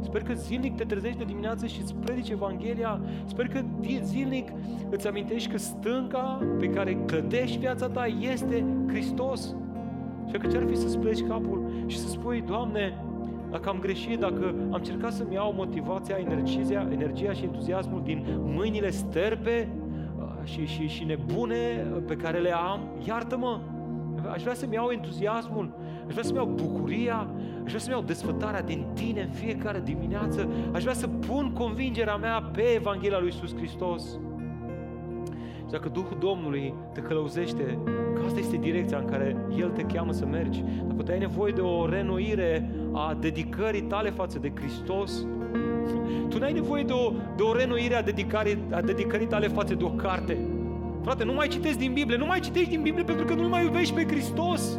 Sper 0.00 0.22
că 0.22 0.32
zilnic 0.32 0.76
te 0.76 0.84
trezești 0.84 1.18
de 1.18 1.24
dimineață 1.24 1.66
și 1.66 1.80
îți 1.80 1.94
predici 1.94 2.30
Evanghelia. 2.30 3.00
Sper 3.24 3.48
că 3.48 3.60
zilnic 4.02 4.52
îți 4.90 5.08
amintești 5.08 5.50
că 5.50 5.58
stânca 5.58 6.38
pe 6.58 6.66
care 6.66 6.94
clădești 7.06 7.58
viața 7.58 7.88
ta 7.88 8.06
este 8.06 8.64
Hristos. 8.88 9.56
Și 10.26 10.36
că 10.36 10.46
ce-ar 10.46 10.66
fi 10.68 10.76
să-ți 10.76 10.98
pleci 10.98 11.26
capul 11.26 11.70
și 11.86 11.98
să 11.98 12.08
spui, 12.08 12.42
Doamne, 12.46 13.04
dacă 13.50 13.68
am 13.68 13.78
greșit, 13.78 14.18
dacă 14.18 14.54
am 14.56 14.74
încercat 14.74 15.12
să-mi 15.12 15.34
iau 15.34 15.52
motivația, 15.52 16.16
energia, 16.18 16.88
energia 16.90 17.32
și 17.32 17.44
entuziasmul 17.44 18.02
din 18.04 18.24
mâinile 18.44 18.90
sterpe 18.90 19.68
uh, 20.18 20.24
și, 20.44 20.66
și, 20.66 20.88
și 20.88 21.04
nebune 21.04 21.86
pe 22.06 22.16
care 22.16 22.38
le 22.38 22.52
am, 22.52 22.80
iartă-mă! 23.06 23.60
Aș 24.32 24.42
vrea 24.42 24.54
să-mi 24.54 24.74
iau 24.74 24.90
entuziasmul, 24.90 25.74
aș 26.06 26.12
vrea 26.12 26.22
să-mi 26.22 26.36
iau 26.36 26.46
bucuria, 26.46 27.30
aș 27.64 27.68
vrea 27.68 27.78
să-mi 27.78 27.94
iau 27.94 28.02
desfătarea 28.02 28.62
din 28.62 28.86
tine 28.94 29.22
în 29.22 29.30
fiecare 29.30 29.80
dimineață, 29.84 30.48
aș 30.72 30.82
vrea 30.82 30.94
să 30.94 31.06
pun 31.06 31.52
convingerea 31.52 32.16
mea 32.16 32.42
pe 32.52 32.62
Evanghelia 32.74 33.18
lui 33.18 33.26
Iisus 33.32 33.56
Hristos. 33.56 34.18
Și 35.58 35.76
dacă 35.76 35.88
Duhul 35.88 36.16
Domnului 36.20 36.74
te 36.92 37.00
călăuzește, 37.00 37.78
că 38.14 38.22
asta 38.26 38.38
este 38.38 38.56
direcția 38.56 38.98
în 38.98 39.04
care 39.04 39.36
El 39.58 39.70
te 39.70 39.82
cheamă 39.82 40.12
să 40.12 40.26
mergi, 40.26 40.64
dacă 40.86 41.02
tu 41.02 41.10
ai 41.10 41.18
nevoie 41.18 41.52
de 41.52 41.60
o 41.60 41.88
renoire 41.88 42.70
a 42.92 43.16
dedicării 43.20 43.82
tale 43.82 44.10
față 44.10 44.38
de 44.38 44.52
Hristos, 44.54 45.26
tu 46.28 46.38
n-ai 46.38 46.52
nevoie 46.52 46.82
de 46.82 46.92
o, 46.92 47.12
de 47.36 47.42
o 47.42 47.52
renoire 47.52 47.94
a 47.94 48.02
dedicării, 48.02 48.58
a 48.70 48.80
dedicării 48.80 49.26
tale 49.26 49.48
față 49.48 49.74
de 49.74 49.84
o 49.84 49.90
carte. 49.90 50.38
Frate, 51.02 51.24
nu 51.24 51.32
mai 51.32 51.48
citești 51.48 51.78
din 51.78 51.92
Biblie, 51.92 52.16
nu 52.16 52.26
mai 52.26 52.40
citești 52.40 52.68
din 52.68 52.82
Biblie 52.82 53.04
pentru 53.04 53.24
că 53.24 53.34
nu 53.34 53.48
mai 53.48 53.64
iubești 53.64 53.94
pe 53.94 54.06
Hristos. 54.06 54.78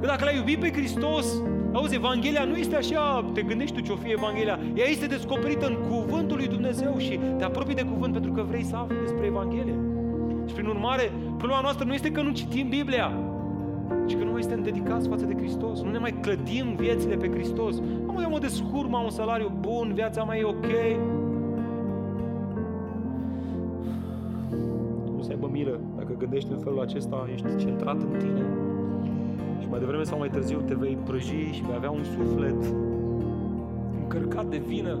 Că 0.00 0.06
dacă 0.06 0.24
l-ai 0.24 0.36
iubit 0.36 0.60
pe 0.60 0.72
Hristos, 0.72 1.42
auzi, 1.72 1.94
Evanghelia 1.94 2.44
nu 2.44 2.56
este 2.56 2.76
așa, 2.76 3.30
te 3.34 3.42
gândești 3.42 3.74
tu 3.74 3.80
ce 3.80 3.92
o 3.92 3.96
fi 3.96 4.10
Evanghelia, 4.10 4.58
ea 4.74 4.86
este 4.88 5.06
descoperită 5.06 5.66
în 5.66 5.76
cuvântul 5.88 6.36
lui 6.36 6.48
Dumnezeu 6.48 6.98
și 6.98 7.20
te 7.38 7.44
apropii 7.44 7.74
de 7.74 7.82
cuvânt 7.82 8.12
pentru 8.12 8.32
că 8.32 8.42
vrei 8.42 8.64
să 8.64 8.76
afli 8.76 8.96
despre 9.00 9.26
Evanghelie. 9.26 9.74
Și 10.46 10.54
prin 10.54 10.66
urmare, 10.66 11.12
problema 11.36 11.60
noastră 11.60 11.84
nu 11.84 11.94
este 11.94 12.10
că 12.10 12.22
nu 12.22 12.30
citim 12.30 12.68
Biblia, 12.68 13.12
ci 14.12 14.18
că 14.18 14.24
nu 14.24 14.30
mai 14.30 14.42
suntem 14.42 14.62
dedicați 14.62 15.08
față 15.08 15.24
de 15.24 15.34
Hristos. 15.34 15.82
Nu 15.82 15.90
ne 15.90 15.98
mai 15.98 16.14
clădim 16.20 16.74
viețile 16.76 17.16
pe 17.16 17.30
Hristos. 17.30 17.78
Am 18.08 18.18
eu 18.22 18.30
mă 18.30 18.38
descurc, 18.38 18.94
am 18.94 19.04
un 19.04 19.10
salariu 19.10 19.52
bun, 19.60 19.92
viața 19.94 20.22
mai 20.22 20.40
e 20.40 20.44
ok. 20.44 20.66
Nu 25.16 25.22
se 25.22 25.30
aibă 25.30 25.48
milă. 25.52 25.80
Dacă 25.96 26.14
gândești 26.18 26.52
în 26.52 26.58
felul 26.58 26.80
acesta, 26.80 27.28
ești 27.32 27.56
centrat 27.56 28.02
în 28.02 28.18
tine. 28.18 28.44
Și 29.60 29.68
mai 29.68 29.78
devreme 29.78 30.02
sau 30.02 30.18
mai 30.18 30.28
târziu 30.30 30.60
te 30.60 30.74
vei 30.74 30.98
prăji 31.04 31.50
și 31.52 31.62
vei 31.62 31.74
avea 31.76 31.90
un 31.90 32.04
suflet 32.04 32.74
încărcat 34.02 34.46
de 34.46 34.62
vină, 34.66 34.98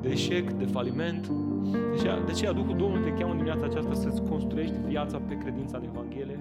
de 0.00 0.08
eșec, 0.08 0.50
de 0.50 0.64
faliment. 0.64 1.28
De 1.72 1.98
aceea, 1.98 2.20
de 2.26 2.30
aceea 2.30 2.52
Duhul 2.52 2.76
Domnului 2.76 3.10
te 3.10 3.16
cheamă 3.18 3.30
în 3.30 3.36
dimineața 3.36 3.64
aceasta 3.64 3.94
să-ți 3.94 4.22
construiești 4.22 4.74
viața 4.88 5.20
pe 5.28 5.38
credința 5.38 5.76
în 5.78 5.84
Evanghelie, 5.92 6.38